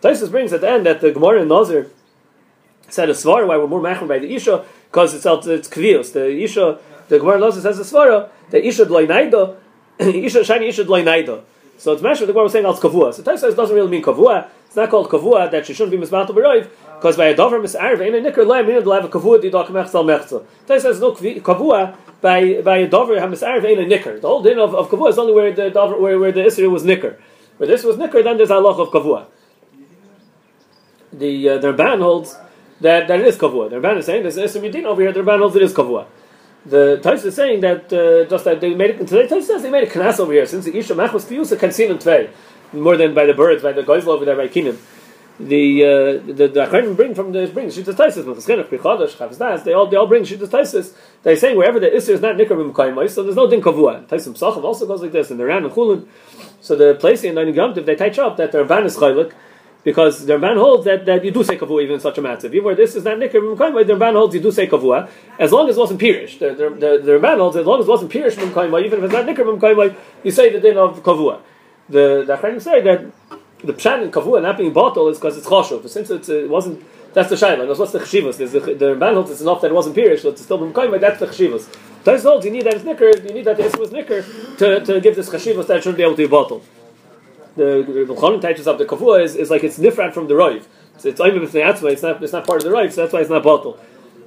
Taisus 0.01 0.29
brings 0.29 0.51
at 0.51 0.59
the 0.59 0.69
end 0.69 0.85
that 0.85 0.99
the 0.99 1.13
Gemara 1.13 1.41
in 1.41 1.47
Nazir 1.47 1.89
said 2.89 3.09
a 3.09 3.13
svar 3.13 3.47
why 3.47 3.57
we're 3.57 3.67
more 3.67 3.81
mechmer 3.81 4.07
by 4.07 4.19
the 4.19 4.33
isha 4.33 4.65
because 4.89 5.13
it's 5.13 5.25
it's 5.25 5.67
kvios. 5.67 6.13
The 6.13 6.29
isha 6.29 6.79
the 7.07 7.19
Gemara 7.19 7.39
Nazir 7.39 7.61
says 7.61 7.79
a 7.79 7.83
svara 7.83 8.29
that 8.49 8.65
Isha 8.65 8.85
Dloinaida, 8.85 9.55
Isha 9.99 10.43
Shiny 10.43 10.67
Isha 10.67 10.83
Dloinaida. 10.83 11.41
So 11.77 11.93
it's 11.93 12.01
mentioned 12.01 12.27
the 12.27 12.33
Gemara 12.33 12.45
was 12.45 12.53
saying 12.53 12.65
als 12.65 12.79
kavua. 12.79 13.13
So 13.13 13.23
Taisa 13.23 13.55
doesn't 13.55 13.75
really 13.75 13.89
mean 13.89 14.03
kavua. 14.03 14.49
It's 14.65 14.75
not 14.75 14.89
called 14.89 15.09
kavua 15.09 15.49
that 15.51 15.65
she 15.65 15.73
shouldn't 15.73 15.91
be 15.91 15.97
mismantled 15.97 16.35
b'roiv 16.35 16.69
because 16.95 17.15
by 17.15 17.27
a 17.27 17.35
dover 17.35 17.59
misarv 17.59 18.01
ain't 18.01 18.15
a 18.15 18.21
nicker 18.21 18.43
to 18.43 18.51
have 18.51 19.05
a 19.05 19.09
kavua 19.09 19.41
di 19.41 19.49
dok 19.49 19.67
mechzel 19.67 20.03
mechzel. 20.03 20.45
Taisa 20.65 20.81
says 20.81 20.99
no 20.99 21.13
kavua 21.13 21.95
by 22.19 22.61
by 22.61 22.77
a 22.77 22.87
dover 22.87 23.15
misarv 23.15 23.63
ain't 23.63 23.79
a 23.79 23.85
nicker. 23.85 24.19
The 24.19 24.27
whole 24.27 24.41
din 24.43 24.59
of, 24.59 24.75
of 24.75 24.89
kavua 24.89 25.09
is 25.09 25.17
only 25.17 25.33
where 25.33 25.53
the 25.53 25.69
dover 25.69 25.99
where, 25.99 26.19
where 26.19 26.31
the 26.31 26.41
isra 26.41 26.69
was 26.69 26.83
nicker. 26.83 27.19
Where 27.57 27.67
this 27.67 27.83
was 27.83 27.97
nicker, 27.97 28.21
then 28.21 28.37
there's 28.37 28.49
halach 28.49 28.79
of 28.79 28.89
kavua. 28.89 29.27
The 31.13 31.49
uh, 31.49 31.57
the 31.59 31.73
Ramban 31.73 32.01
holds 32.01 32.35
that, 32.81 33.07
that 33.07 33.19
it 33.19 33.25
is 33.25 33.37
kavua. 33.37 33.69
The 33.69 33.77
Ramban 33.77 33.97
is 33.97 34.05
saying 34.05 34.23
there's 34.23 34.37
isra 34.37 34.61
midin 34.61 34.85
over 34.85 35.01
here. 35.01 35.11
The 35.11 35.21
Ramban 35.21 35.39
holds 35.39 35.55
it 35.55 35.61
is 35.63 35.73
kavua 35.73 36.05
the 36.67 36.99
Tais 37.01 37.23
is 37.23 37.35
saying 37.35 37.61
that 37.61 37.91
uh, 37.93 38.29
just 38.29 38.43
that 38.45 38.59
they 38.59 38.73
made 38.73 38.91
it. 38.91 39.07
Today 39.07 39.27
Tais 39.27 39.45
says 39.45 39.61
they 39.63 39.69
made 39.69 39.87
a 39.87 39.91
knas 39.91 40.19
over 40.19 40.33
here 40.33 40.45
since 40.45 40.65
the 40.65 40.77
Isha 40.77 40.93
Machos 40.93 41.25
Kiyusa 41.25 41.57
can 41.57 41.71
see 41.71 41.85
in 41.85 41.97
tvei 41.97 42.29
more 42.73 42.97
than 42.97 43.13
by 43.13 43.25
the 43.25 43.33
birds 43.33 43.63
by 43.63 43.71
the 43.71 43.83
guys 43.83 44.05
over 44.05 44.25
there 44.25 44.35
by 44.35 44.47
Kinim. 44.47 44.77
The 45.39 45.83
uh, 45.83 45.87
the 46.25 46.47
the 46.47 46.65
Achronim 46.65 46.95
bring 46.95 47.15
from 47.15 47.31
the 47.31 47.47
bring 47.47 47.67
Shittas 47.67 47.93
Taisis 47.93 48.25
with 48.25 48.45
Cheschenach 48.45 48.67
Pichodesh 48.67 49.15
Chavzdas. 49.15 49.63
They 49.63 49.73
all 49.73 49.87
they 49.87 49.95
all 49.95 50.07
bring 50.07 50.23
Shittas 50.23 50.47
Taisis. 50.47 50.93
They're 51.23 51.37
saying 51.37 51.55
wherever 51.55 51.79
the 51.79 51.87
Isser 51.87 52.09
is 52.09 52.21
not 52.21 52.35
Nikar 52.35 52.71
B'Mekayimais, 52.73 53.11
so 53.11 53.23
there's 53.23 53.35
no 53.35 53.49
Din 53.49 53.61
Kavua. 53.61 54.05
Taisim 54.07 54.33
Psachim 54.33 54.63
also 54.63 54.85
goes 54.87 55.01
like 55.01 55.11
this, 55.11 55.31
and 55.31 55.39
the 55.39 55.45
Ran 55.45 55.63
and 55.63 55.71
Chulin. 55.71 56.07
So 56.59 56.75
the 56.75 56.95
place 56.95 57.23
in 57.23 57.35
Nine 57.35 57.53
Yom 57.53 57.73
they 57.75 57.95
touch 57.95 58.17
up 58.19 58.35
that 58.37 58.51
the 58.51 58.63
Rabban 58.65 58.85
is 58.85 58.97
Chaylik 58.97 59.31
because 59.87 60.25
the 60.25 60.33
Ramban 60.33 60.57
holds 60.57 60.83
that, 60.83 61.05
that 61.05 61.23
you 61.23 61.31
do 61.31 61.45
say 61.45 61.57
kavua 61.57 61.81
even 61.81 61.93
in 61.93 62.01
such 62.01 62.17
a 62.17 62.21
matter. 62.21 62.47
Even 62.47 62.65
where 62.65 62.75
this 62.75 62.93
is 62.93 63.05
not 63.05 63.19
nikkur 63.19 63.55
nikr, 63.55 63.87
the 63.87 63.93
Ramban 63.93 64.15
holds 64.15 64.35
you 64.35 64.41
do 64.41 64.51
say 64.51 64.67
kavua 64.67 65.09
as 65.39 65.53
long 65.53 65.69
as 65.69 65.77
it 65.77 65.79
wasn't 65.79 66.01
pirish. 66.01 66.37
The, 66.39 66.49
the, 66.49 66.69
the, 66.69 67.01
the 67.05 67.11
Ramban 67.13 67.37
holds 67.37 67.55
as 67.55 67.65
long 67.65 67.79
as 67.79 67.85
it 67.85 67.89
wasn't 67.89 68.11
pirish 68.11 68.33
even 68.33 68.99
if 68.99 69.05
it's 69.05 69.13
not 69.13 69.25
nikkur 69.25 69.57
nikr 69.57 69.95
you 70.25 70.31
say 70.31 70.51
the 70.51 70.59
din 70.59 70.77
of 70.77 71.01
kavua. 71.01 71.39
The 71.87 72.25
the 72.27 72.59
say 72.59 72.81
that 72.81 73.05
the 73.59 73.73
pshat 73.73 74.03
in 74.03 74.11
kavua 74.11 74.41
not 74.41 74.57
being 74.57 74.73
bottle 74.73 75.07
is 75.07 75.19
because 75.19 75.37
it's 75.37 75.47
choshev. 75.47 75.87
Since 75.87 76.09
it's, 76.09 76.27
it 76.27 76.49
wasn't 76.49 76.83
that's 77.13 77.29
the 77.29 77.37
shaila. 77.37 77.65
That's 77.65 77.79
what's 77.79 77.93
the 77.93 77.99
cheshivas? 77.99 78.35
The, 78.39 78.59
the 78.59 78.85
Ramban 78.93 79.13
holds 79.13 79.31
it's 79.31 79.39
enough 79.39 79.61
that 79.61 79.71
it 79.71 79.73
wasn't 79.73 79.95
pirish, 79.95 80.19
so 80.19 80.31
it's 80.31 80.41
still 80.41 80.59
b'mkayim. 80.59 80.99
That's 80.99 81.21
the 81.21 81.27
cheshivas. 81.27 81.73
Tais 82.03 82.23
holds 82.23 82.45
you 82.45 82.51
need 82.51 82.65
that 82.65 82.73
it's 82.73 82.83
nikr, 82.83 83.25
you 83.25 83.33
need 83.33 83.45
that 83.45 83.55
the 83.55 83.63
was 83.79 83.91
nikr 83.91 84.57
to, 84.57 84.83
to 84.83 84.99
give 84.99 85.15
this 85.15 85.29
cheshivas 85.29 85.67
that 85.67 85.77
it 85.77 85.83
shouldn't 85.83 85.95
be 85.97 86.03
able 86.03 86.17
to 86.17 86.23
be 86.23 86.27
bottled 86.27 86.65
the 87.57 88.05
Cholim 88.15 88.41
touches 88.41 88.67
up 88.67 88.77
the 88.77 88.85
kavua 88.85 89.23
is, 89.23 89.35
is 89.35 89.49
like 89.49 89.63
it's 89.63 89.77
different 89.77 90.13
from 90.13 90.27
the 90.27 90.35
roiv. 90.35 90.65
So 90.97 91.09
it's 91.09 91.19
it's 91.19 92.03
not 92.03 92.23
it's 92.23 92.33
not 92.33 92.47
part 92.47 92.63
of 92.63 92.69
the 92.69 92.75
roiv, 92.75 92.91
so 92.91 93.01
that's 93.01 93.13
why 93.13 93.21
it's 93.21 93.29
not 93.29 93.43
bottle. 93.43 93.77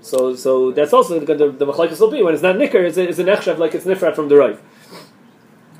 So 0.02 0.34
so 0.34 0.70
that's 0.72 0.92
also 0.92 1.18
the 1.18 1.34
the, 1.34 1.50
the 1.50 1.66
will 1.66 2.10
be 2.10 2.22
when 2.22 2.34
it's 2.34 2.42
not 2.42 2.56
nicker, 2.56 2.82
it's, 2.84 2.96
it's 2.96 3.18
an 3.18 3.26
echshav 3.26 3.58
like 3.58 3.74
it's 3.74 3.84
different 3.84 4.14
from 4.14 4.28
the 4.28 4.34
roiv. 4.34 4.58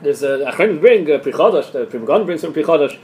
There's 0.02 0.22
a 0.22 0.50
Achronim 0.50 0.80
bring 0.80 1.10
uh, 1.10 1.18
prichadash, 1.18 1.72
the 1.72 1.84
Primgon 1.86 2.24
brings 2.24 2.40
from 2.40 2.54
prichadash 2.54 2.98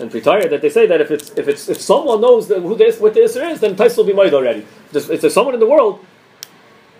and 0.00 0.10
Pritaya 0.10 0.48
that 0.50 0.62
they 0.62 0.70
say 0.70 0.86
that 0.86 1.00
if 1.00 1.10
it's 1.10 1.30
if 1.30 1.48
it's 1.48 1.68
if 1.68 1.80
someone 1.80 2.20
knows 2.20 2.48
who 2.48 2.76
this 2.76 3.00
what 3.00 3.14
the 3.14 3.20
Isser 3.20 3.50
is, 3.50 3.60
then 3.60 3.76
Tais 3.76 3.96
will 3.96 4.04
be 4.04 4.12
made 4.12 4.32
already. 4.32 4.66
If 4.92 5.20
there's 5.20 5.34
someone 5.34 5.54
in 5.54 5.60
the 5.60 5.68
world 5.68 6.04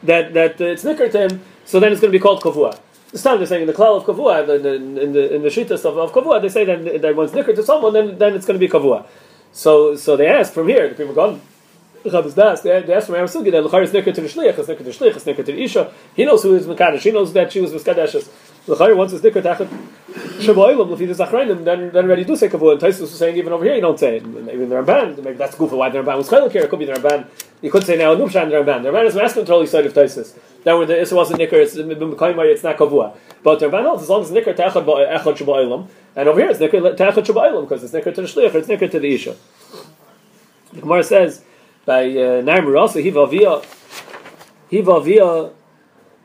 that 0.03 0.35
that 0.35 0.61
uh, 0.61 0.65
it's 0.65 0.85
nicker 0.85 1.09
to 1.09 1.29
him, 1.29 1.43
so 1.65 1.81
then 1.81 1.93
it's 1.93 2.01
going 2.01 2.13
to 2.13 2.19
be 2.19 2.23
called 2.23 2.43
kavua. 2.43 2.79
This 3.13 3.23
time 3.23 3.39
they're 3.39 3.47
saying 3.47 3.63
in 3.63 3.67
the 3.67 3.73
klal 3.73 3.97
of 3.97 4.05
kavua, 4.05 4.43
in 4.43 4.63
the 4.63 4.75
in 4.75 5.13
the 5.13 5.35
in 5.37 5.43
the 5.43 5.49
shitas 5.49 5.85
of, 5.85 5.97
of 5.97 6.13
kavua, 6.13 6.43
they 6.43 6.49
say 6.49 6.65
that 6.65 7.03
that 7.03 7.17
once 7.17 7.33
nicker 7.33 7.55
to 7.55 7.63
someone, 7.63 7.93
then 7.93 8.19
then 8.19 8.35
it's 8.35 8.47
going 8.47 8.61
to 8.61 8.67
be 8.67 8.71
kavua. 8.71 9.07
So 9.53 9.97
so 9.97 10.17
they 10.17 10.27
ask 10.27 10.53
from 10.53 10.69
here, 10.69 10.89
the 10.89 10.95
people 10.95 11.15
gone. 11.15 11.41
Chabaz 12.05 12.35
Das, 12.35 12.61
they, 12.61 12.71
asked 12.93 13.07
from 13.07 13.17
Aaron 13.17 13.29
Sugi 13.29 13.51
that 13.51 13.65
Lachar 13.65 13.83
is 13.83 13.93
nicker 13.93 14.13
to 14.13 14.21
the 14.21 14.29
shliach, 14.29 14.59
is 14.59 14.69
nicker 14.69 14.79
to 14.79 14.85
the 14.85 14.91
shliach, 14.91 15.17
is 15.17 15.27
nicker 15.27 15.43
to 15.43 15.53
the 15.53 15.63
isha. 15.63 15.93
He 16.15 16.25
knows 16.25 16.43
who 16.43 16.55
is 16.55 16.67
mekadosh. 16.67 17.01
He 17.01 17.11
knows 17.11 17.33
that 17.33 17.53
she 17.53 17.61
was 17.61 17.73
miskadeshes. 17.73 18.29
Lachar 18.69 18.97
once 18.97 19.13
is 19.13 19.23
nicker 19.23 19.43
tachet 19.43 19.69
shaboilam 20.39 20.89
lefi 20.89 21.07
the 21.07 21.25
zachrayim. 21.25 21.65
Then 21.65 21.91
then 21.91 22.05
already 22.05 22.25
do 22.25 22.37
say 22.37 22.49
kavua. 22.49 22.73
And 22.73 22.81
Taisus 22.81 23.01
was 23.01 23.19
saying 23.19 23.37
even 23.37 23.53
over 23.53 23.65
here 23.65 23.75
you 23.75 23.81
don't 23.81 23.99
say 23.99 24.19
it. 24.19 24.27
Maybe 24.27 24.65
the 24.65 24.75
Ramban, 24.77 25.17
maybe 25.25 25.37
that's 25.37 25.57
good 25.57 25.71
for 25.71 25.77
why 25.77 25.89
the 25.89 25.99
Ramban 25.99 26.19
was 26.19 26.29
chaylik 26.29 26.53
here. 26.53 26.63
It 26.63 26.71
could 26.71 26.79
be 26.79 26.85
the 26.85 26.93
Ramban. 26.93 27.27
You 27.63 27.71
could 27.71 27.85
say 27.85 27.97
now 27.97 28.15
Nubshan 28.15 28.51
the 28.51 28.57
Ramban. 28.57 28.83
The 28.83 28.91
Ramban 28.91 29.07
is 29.07 29.15
masculine 29.15 29.47
totally 29.47 29.67
side 29.67 29.87
of 29.87 29.95
Taisus. 29.95 30.37
That 30.65 30.75
where 30.75 30.87
the 30.87 31.01
Issa 31.01 31.15
wasn't 31.15 31.39
Nicker, 31.39 31.57
it's 31.57 31.75
it's 31.77 32.63
not 32.63 32.77
Kavua. 32.77 33.17
But 33.43 33.61
the 33.61 33.67
Ramban 33.69 33.85
holds 33.85 34.03
as 34.03 34.09
long 34.09 34.23
as 34.23 34.31
Nicker 34.31 34.53
Te'achad 34.53 34.85
Echad 34.85 35.37
Shabba'ilam, 35.37 35.89
and 36.15 36.29
over 36.29 36.41
here 36.41 36.51
it's 36.51 36.61
Nicker 36.61 36.81
Te'achad 36.81 37.25
Shabba'ilam, 37.25 37.63
because 37.63 37.83
it's 37.85 37.93
Nicker 37.93 38.13
to 38.13 38.23
the 38.23 38.29
Shliach, 38.29 38.55
it's 38.55 38.69
Nicker 38.69 38.89
to 38.89 39.01
the 39.01 39.15
Isha. 39.15 39.35
The 40.73 40.81
Gemara 40.83 41.03
says, 41.03 41.43
by 41.87 42.03
uh, 42.05 42.43
Nair 42.43 42.63
Murasa, 42.63 43.03
Hiva 43.03 43.23
Avia, 43.23 43.63
Hiva 44.71 44.97
Avia, 44.97 45.51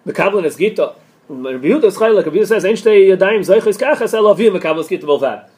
Mekablan 0.06 0.46
es 0.46 0.58
Gita. 0.58 0.96
Rabbi 1.30 1.68
is 1.68 1.98
Chaylik, 1.98 2.26
Rabbi 2.26 2.44
says, 2.44 2.66
Ein 2.66 2.74
Shtei 2.74 3.16
Yadayim 3.16 3.40
Zeichis 3.40 3.78
Kachas 3.78 4.14
El 4.14 4.80
es 4.80 4.88
Gita 4.88 5.06
Bolvad. 5.06 5.50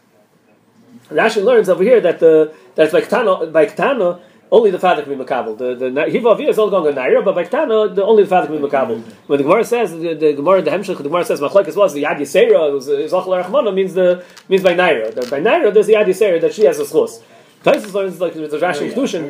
Rashi 1.10 1.43
learns 1.43 1.69
over 1.69 1.84
here 1.84 1.99
that 2.01 2.19
the, 2.19 2.54
that 2.75 2.91
by 2.91 3.01
Ketana, 3.01 3.51
by 3.51 3.65
Ketana, 3.65 4.21
only 4.51 4.69
the 4.69 4.80
father 4.80 5.01
can 5.01 5.17
be 5.17 5.23
makabel. 5.23 5.58
The 5.58 5.75
the 5.75 5.89
hiva 5.89 6.39
is 6.47 6.60
all 6.60 6.69
going 6.69 6.95
on 6.95 7.04
naira, 7.04 7.25
but 7.25 7.34
by 7.34 7.45
Ketana, 7.45 7.95
the 7.95 8.04
only 8.04 8.23
the 8.23 8.30
father 8.30 8.47
can 8.47 8.62
be 8.62 8.67
makabel. 8.67 9.01
When 9.28 9.38
the 9.38 9.43
Gemara 9.43 9.65
says 9.65 9.91
the, 9.91 10.13
the 10.13 10.34
Gemara 10.34 10.62
the 10.62 10.71
Hemshech, 10.71 10.97
the 10.97 11.04
Gemara 11.04 11.25
says 11.25 11.41
machlekes 11.41 11.75
was 11.75 11.93
the 11.93 12.04
yad 12.04 12.17
yisera, 12.17 12.71
zachal 13.10 13.43
rachmana 13.43 13.73
means 13.73 13.95
the 13.95 14.23
means 14.47 14.62
by 14.62 14.73
naira. 14.73 15.13
By 15.30 15.39
naira, 15.39 15.73
there's 15.73 15.88
the 15.88 15.93
yad 15.93 16.06
yisera 16.06 16.39
that 16.41 16.54
she 16.54 16.65
has 16.65 16.80
a 16.80 16.84
schos. 16.84 17.21
Taisus 17.65 17.93
learns 17.93 18.21
like 18.21 18.34
there's 18.34 18.54
a 18.54 18.60
Rashi 18.60 18.93
Kedushin. 18.93 19.28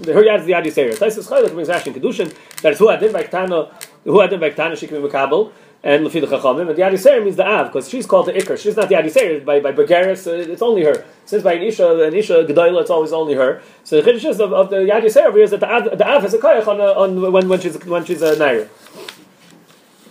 The 0.00 0.12
yad 0.12 0.40
is 0.40 0.46
the 0.46 0.52
yad 0.52 0.64
yisera. 0.64 0.94
Taisus 0.94 1.28
Chaylik 1.28 1.52
brings 1.52 1.68
Rashi 1.68 1.92
Kedushin 1.94 2.34
that 2.62 2.72
is 2.72 2.78
who 2.78 2.88
adin 2.88 3.12
by 3.12 3.24
Ketana, 3.24 3.70
who 4.04 4.20
adin 4.20 4.40
by 4.40 4.50
Ketana 4.50 4.76
she 4.78 4.86
can 4.86 5.02
be 5.02 5.08
makabel 5.08 5.52
and 5.84 6.06
Lefi 6.06 6.20
the 6.20 6.26
Chachamim, 6.28 6.68
and 6.68 6.70
the 6.70 6.82
Yadiser 6.82 7.22
means 7.24 7.36
the 7.36 7.46
Av, 7.46 7.66
because 7.66 7.88
she's 7.88 8.06
called 8.06 8.26
the 8.26 8.32
Iker. 8.32 8.56
She's 8.56 8.76
not 8.76 8.88
the 8.88 8.94
Yadiser. 8.94 9.44
By 9.44 9.58
by 9.60 9.72
Begaris, 9.72 10.26
uh, 10.26 10.52
it's 10.52 10.62
only 10.62 10.84
her. 10.84 11.04
Since 11.24 11.42
by 11.42 11.56
Anisha, 11.56 12.10
Anisha 12.10 12.46
Gedoyla, 12.46 12.82
it's 12.82 12.90
always 12.90 13.12
only 13.12 13.34
her. 13.34 13.60
So 13.82 14.00
the 14.00 14.08
Chiddush 14.10 14.38
of, 14.38 14.52
of 14.52 14.70
the 14.70 14.76
over 14.76 15.36
here 15.36 15.42
is 15.42 15.50
that 15.50 15.60
the 15.60 15.68
Av, 15.68 15.98
the 15.98 16.08
Av 16.08 16.22
has 16.22 16.34
a 16.34 16.38
koyach 16.38 16.66
on, 16.68 16.80
on 16.80 17.32
when, 17.32 17.48
when 17.48 17.60
she's 17.60 17.84
when 17.84 18.04
she's 18.04 18.22
a 18.22 18.38
Nair. 18.38 18.68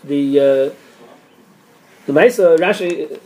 The 0.04 0.40
uh, 0.40 0.44
the 2.06 2.14
Maisa 2.14 2.58
Rashi, 2.58 3.20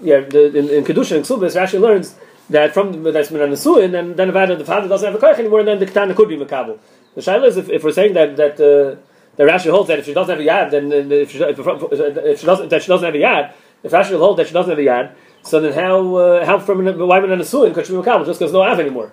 yeah, 0.00 0.20
the, 0.20 0.56
in, 0.56 0.68
in 0.68 0.84
Kedusha 0.84 1.16
and 1.16 1.24
Ksubis, 1.24 1.56
Rashi 1.56 1.80
learns 1.80 2.14
that 2.50 2.74
from 2.74 3.02
that's 3.04 3.30
nesuin, 3.30 3.92
then 3.92 4.16
then 4.16 4.28
if 4.28 4.58
the 4.58 4.64
father 4.64 4.88
doesn't 4.88 5.12
have 5.12 5.22
a 5.22 5.24
koich 5.24 5.38
anymore, 5.38 5.60
and 5.60 5.68
then 5.68 5.78
the 5.78 5.86
ketana 5.86 6.14
could 6.14 6.28
be 6.28 6.36
makabel. 6.36 6.78
The 7.14 7.20
shaila 7.20 7.46
is 7.46 7.56
if, 7.56 7.68
if 7.68 7.84
we're 7.84 7.92
saying 7.92 8.14
that 8.14 8.36
that 8.36 8.54
uh, 8.54 8.96
the 9.36 9.44
Rashi 9.44 9.70
holds 9.70 9.88
that 9.88 10.00
if 10.00 10.06
she 10.06 10.12
doesn't 10.12 10.36
have 10.36 10.44
a 10.44 10.48
yad, 10.48 10.70
then 10.72 11.12
if 11.12 11.30
she, 11.30 11.38
if 11.38 12.40
she 12.40 12.46
doesn't 12.46 12.68
that 12.68 12.82
she 12.82 12.88
doesn't 12.88 13.04
have 13.04 13.14
a 13.14 13.18
yad, 13.18 13.52
if 13.84 13.92
Rashi 13.92 14.18
holds 14.18 14.38
that 14.38 14.48
she 14.48 14.52
doesn't 14.52 14.70
have 14.70 14.78
a 14.78 14.82
yad, 14.82 15.12
so 15.42 15.60
then 15.60 15.72
how 15.72 16.16
uh, 16.16 16.44
how 16.44 16.58
from 16.58 16.84
why 16.84 17.20
min 17.20 17.30
nesuin 17.38 17.72
could 17.72 17.86
she 17.86 17.92
be 17.92 17.98
makabel 17.98 18.26
just 18.26 18.40
because 18.40 18.52
no 18.52 18.64
have 18.64 18.80
anymore? 18.80 19.12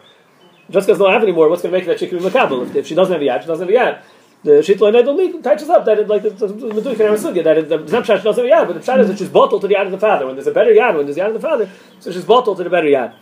Just 0.70 0.88
because 0.88 1.00
no 1.00 1.10
have 1.10 1.24
anymore, 1.24 1.50
what's 1.50 1.62
going 1.62 1.72
to 1.72 1.78
make 1.78 1.88
that 1.88 2.00
she 2.00 2.08
can 2.08 2.18
be 2.18 2.26
makabel? 2.26 2.68
If, 2.68 2.76
if 2.76 2.88
she 2.88 2.96
doesn't 2.96 3.14
have 3.14 3.22
a 3.22 3.26
yad, 3.26 3.42
she 3.42 3.48
doesn't 3.48 3.70
have 3.70 3.76
a 3.76 3.80
yad 3.80 4.02
the 4.48 4.62
shitla 4.62 4.94
nedol 4.94 5.44
touches 5.44 5.70
up 5.70 5.84
that 5.84 6.00
it, 6.00 6.08
like 6.08 6.24
the 6.24 6.30
meduik 6.30 7.00
and 7.00 7.20
sugya 7.20 7.44
that 7.44 7.58
it, 7.58 7.68
Zemshash 7.68 8.24
doesn't 8.24 8.26
have 8.26 8.38
a 8.38 8.66
yad, 8.66 8.68
but 8.68 8.74
the 8.74 8.80
pshat 8.80 9.00
is 9.00 9.08
that 9.10 9.18
she's 9.18 9.28
bottled 9.28 9.62
to 9.62 9.68
the 9.68 9.76
yad 9.76 9.88
of 9.88 9.92
the 9.92 10.00
father. 10.00 10.26
When 10.26 10.36
there's 10.36 10.48
a 10.48 10.52
better 10.52 10.72
yad, 10.72 10.96
when 10.96 11.06
there's 11.06 11.18
yad 11.18 11.28
of 11.28 11.34
the 11.34 11.40
father, 11.42 11.70
so 12.00 12.12
she's 12.12 12.24
bottled 12.24 12.58
to 12.58 12.64
the 12.64 12.70
better 12.70 12.88
yad. 12.88 13.14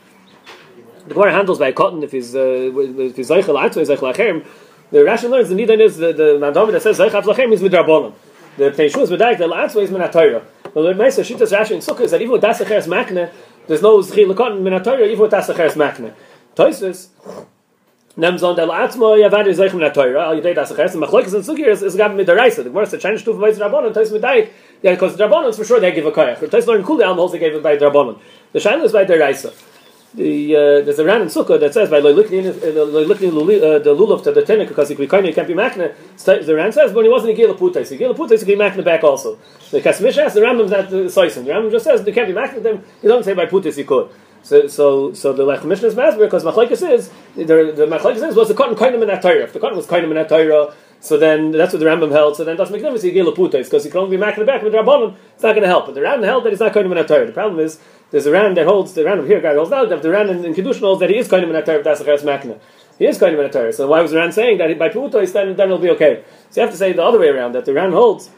The 1.07 1.15
Gemara 1.15 1.31
handles 1.31 1.57
by 1.57 1.71
cotton 1.71 2.03
if 2.03 2.11
he's 2.11 2.35
uh, 2.35 2.39
if 2.39 3.15
he's 3.15 3.29
zeichel 3.29 3.59
atzoi 3.59 3.87
zeichel 3.87 4.13
achem. 4.13 4.45
The 4.91 4.99
Rashi 4.99 5.27
learns 5.27 5.49
the 5.49 5.55
nidan 5.55 5.79
is 5.79 5.97
the 5.97 6.13
the 6.13 6.37
mandami 6.39 6.71
that 6.73 6.83
says 6.83 6.99
zeichel 6.99 7.23
achem 7.23 7.51
is 7.51 7.61
midrabanan. 7.61 8.13
The 8.57 8.69
Pnei 8.69 8.85
is 8.85 9.09
medayik 9.09 9.39
the 9.39 9.47
atzoi 9.47 9.83
is 9.83 9.89
minatayra. 9.89 10.43
But 10.75 10.81
the 10.83 10.93
Meisa 10.93 11.23
Shitas 11.23 11.57
Rashi 11.57 11.71
in 11.71 11.79
Sukkah 11.79 12.01
is 12.01 12.11
that 12.11 12.21
even 12.21 12.33
with 12.33 12.41
das 12.41 12.59
acheres 12.59 12.87
makne, 12.87 13.31
there's 13.65 13.81
no 13.81 13.97
zchil 13.99 14.35
cotton 14.37 14.63
minatayra 14.63 15.07
even 15.07 15.21
with 15.21 15.31
das 15.31 15.49
acheres 15.49 15.73
makne. 15.73 16.13
Toisus 16.55 17.09
nem 18.17 18.37
zon 18.37 18.55
der 18.55 18.67
atzmo 18.67 19.29
vade 19.29 19.53
zeichem 19.53 19.79
na 19.79 19.89
teura 19.89 20.27
al 20.27 20.35
yedei 20.35 20.55
das 20.55 20.71
khas 20.71 20.95
machlokes 20.95 21.33
in 21.33 21.41
sugir 21.41 21.67
is 21.67 21.83
is 21.83 21.95
gab 21.95 22.15
mit 22.15 22.27
reise. 22.27 22.57
The 22.57 22.69
gemara 22.69 22.85
said 22.85 23.01
bei 23.01 23.11
rabon 23.11 23.85
and 23.87 23.95
tais 23.95 24.11
mit 24.11 24.21
dai 24.21 24.49
yeah 24.81 24.91
because 24.91 25.17
rabon 25.17 25.53
for 25.55 25.65
sure 25.65 25.79
they 25.79 25.91
give 25.91 26.05
a 26.05 26.11
kayach 26.11 26.39
but 26.39 26.51
tais 26.51 26.65
learn 26.65 26.83
cool 26.83 26.97
down 26.97 27.19
also 27.19 27.37
gave 27.37 27.53
it 27.53 27.61
by 27.61 27.75
rabon 27.75 28.17
the 28.53 28.59
shaila 28.59 28.85
is 28.85 28.93
by 28.93 29.03
der 29.03 29.19
reise. 29.19 29.51
The 30.13 30.55
uh, 30.55 30.59
there's 30.85 30.97
a 30.97 31.03
ran 31.03 31.23
in 31.23 31.27
sukkah 31.27 31.59
that 31.59 31.73
says 31.73 31.89
by 31.89 31.99
looking 31.99 32.45
in 32.45 32.47
uh, 32.47 32.83
looking 32.83 33.31
uh, 33.31 33.79
the 33.79 33.93
lulav 33.93 34.23
to 34.23 34.31
the 34.31 34.43
tenek 34.43 34.69
because 34.69 34.87
he 34.87 34.95
kind 35.07 35.35
can't 35.35 35.45
be 35.45 35.53
makna 35.53 35.93
the 36.23 36.55
ran 36.55 36.71
says 36.71 36.93
when 36.93 37.03
he 37.03 37.11
wasn't 37.11 37.31
a 37.31 37.35
gila 37.35 37.53
putais 37.53 37.91
a 37.91 37.97
gila 37.97 38.13
putais 38.13 38.45
he 38.45 38.55
makna 38.55 38.81
back 38.81 39.03
also. 39.03 39.37
The 39.71 39.81
kasmish 39.81 40.15
has 40.15 40.33
the 40.33 40.39
rambam's 40.39 40.71
not 40.71 40.89
the 40.89 41.07
soisin. 41.07 41.43
The 41.43 41.51
rambam 41.51 41.69
just 41.69 41.83
says 41.83 42.01
they 42.05 42.13
can't 42.13 42.29
be 42.29 42.33
makna 42.33 42.63
them 42.63 42.81
he 43.01 43.09
doesn't 43.09 43.25
say 43.25 43.33
by 43.33 43.45
putais 43.45 43.75
he 43.75 43.83
could 43.83 44.09
so, 44.45 44.67
so, 44.67 45.11
so 45.13 45.33
the 45.33 45.41
Lechem 45.41 45.63
Mishneh 45.63 45.85
is 45.85 45.95
masber 45.95 46.19
because 46.19 46.43
Machlekes 46.43 46.87
is 46.87 47.09
the 47.35 47.43
the 47.75 47.87
Machlekes 47.87 48.21
is 48.27 48.35
was 48.35 48.47
the 48.47 48.53
cotton 48.53 48.75
of 48.75 49.01
in 49.01 49.07
that. 49.07 49.25
If 49.25 49.53
the 49.53 49.59
cotton 49.59 49.75
was 49.75 49.91
of 49.91 50.03
in 50.03 50.09
that 50.11 50.75
so 50.99 51.17
then 51.17 51.49
that's 51.49 51.73
what 51.73 51.79
the 51.79 51.85
Rambam 51.85 52.11
held. 52.11 52.35
So 52.37 52.43
then 52.43 52.55
that's 52.55 52.69
Meknemis 52.69 53.01
Yigil 53.01 53.35
Putais 53.35 53.63
because 53.63 53.85
he 53.85 53.89
can 53.89 54.01
only 54.01 54.17
be 54.17 54.23
making 54.23 54.41
the 54.41 54.45
back 54.45 54.61
with 54.61 54.71
Rabbanim. 54.71 55.15
It's 55.33 55.41
not 55.41 55.53
going 55.53 55.63
to 55.63 55.67
help. 55.67 55.87
But 55.87 55.95
the 55.95 56.01
Rambam 56.01 56.25
held 56.25 56.43
that 56.43 56.51
he's 56.51 56.59
not 56.59 56.77
of 56.77 56.85
in 56.85 56.91
that. 56.91 57.07
The 57.07 57.31
problem 57.31 57.59
is 57.59 57.79
there's 58.11 58.27
a 58.27 58.31
Ram 58.31 58.53
that 58.53 58.67
holds 58.67 58.93
the 58.93 59.03
Ram 59.03 59.25
here 59.25 59.41
guy 59.41 59.55
holds 59.55 59.71
out 59.71 59.89
that 59.89 60.03
the 60.03 60.11
Ram 60.11 60.29
in, 60.29 60.45
in 60.45 60.53
holds 60.53 60.99
that 60.99 61.09
he 61.09 61.17
is 61.17 61.33
of 61.33 61.41
in 61.41 61.53
that 61.53 61.65
Torah. 61.65 61.81
That's 61.81 61.99
the 61.99 62.05
Makna. 62.05 62.59
He 62.99 63.07
is 63.07 63.19
of 63.19 63.33
in 63.33 63.37
that. 63.49 63.75
So 63.75 63.87
why 63.87 63.99
was 64.01 64.11
the 64.11 64.17
Ram 64.17 64.31
saying 64.31 64.59
that 64.59 64.77
by 64.77 64.89
Putais 64.89 65.33
then 65.33 65.55
then 65.55 65.69
it'll 65.69 65.79
be 65.79 65.89
okay? 65.89 66.23
So 66.51 66.61
you 66.61 66.67
have 66.67 66.71
to 66.71 66.77
say 66.77 66.93
the 66.93 67.03
other 67.03 67.19
way 67.19 67.29
around 67.29 67.53
that 67.53 67.65
the 67.65 67.73
Ram 67.73 67.93
holds 67.93 68.29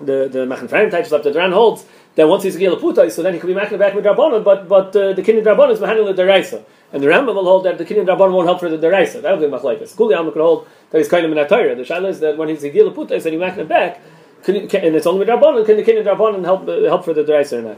the 0.00 0.28
the 0.30 0.46
Machaneh 0.46 0.64
Ephraim 0.64 0.90
touches 0.90 1.12
up 1.12 1.22
that 1.22 1.32
the 1.32 1.38
Ram 1.38 1.52
holds 1.52 1.84
then 2.14 2.28
once 2.28 2.42
he's 2.42 2.56
a 2.56 2.58
Gila 2.58 2.76
Putai, 2.76 3.10
so 3.10 3.22
then 3.22 3.34
he 3.34 3.40
could 3.40 3.46
be 3.46 3.54
making 3.54 3.78
back 3.78 3.94
with 3.94 4.04
Rabbanon, 4.04 4.42
but 4.42 4.68
but 4.68 4.94
uh, 4.96 5.12
the 5.12 5.22
Kinyan 5.22 5.44
Rabbanon 5.44 5.72
is 5.72 5.80
handling 5.80 6.14
the 6.14 6.22
Deraisa. 6.22 6.64
And 6.92 7.02
the 7.02 7.06
Rambam 7.06 7.34
will 7.34 7.44
hold 7.44 7.64
that 7.64 7.78
the 7.78 7.84
Kinyan 7.84 8.06
Rabbanon 8.06 8.32
won't 8.32 8.48
help 8.48 8.58
for 8.58 8.68
the 8.68 8.76
Deraisa. 8.76 9.22
That 9.22 9.38
would 9.38 9.48
be 9.48 9.56
Machlaikas. 9.56 9.96
Kuli 9.96 10.14
Alma 10.14 10.32
could 10.32 10.42
hold 10.42 10.66
that 10.90 10.98
he's 10.98 11.08
kind 11.08 11.24
of 11.24 11.30
in 11.30 11.38
a 11.38 11.48
Torah. 11.48 11.74
The 11.76 11.82
Shaila 11.82 12.08
is 12.08 12.20
that 12.20 12.36
when 12.36 12.48
he's 12.48 12.64
a 12.64 12.70
Gila 12.70 12.92
Putai, 12.92 13.22
so 13.22 13.30
he's 13.30 13.38
making 13.38 13.66
back, 13.66 14.00
can, 14.42 14.66
can, 14.68 14.84
and 14.84 14.96
it's 14.96 15.06
only 15.06 15.20
with 15.20 15.28
Rabbanon, 15.28 15.64
can 15.64 15.76
the 15.76 15.84
Kinyan 15.84 16.04
Rabbanon 16.04 16.44
help, 16.44 16.68
uh, 16.68 16.82
help 16.82 17.04
for 17.04 17.14
the 17.14 17.22
Deraisa 17.22 17.58
or 17.58 17.62
not? 17.62 17.76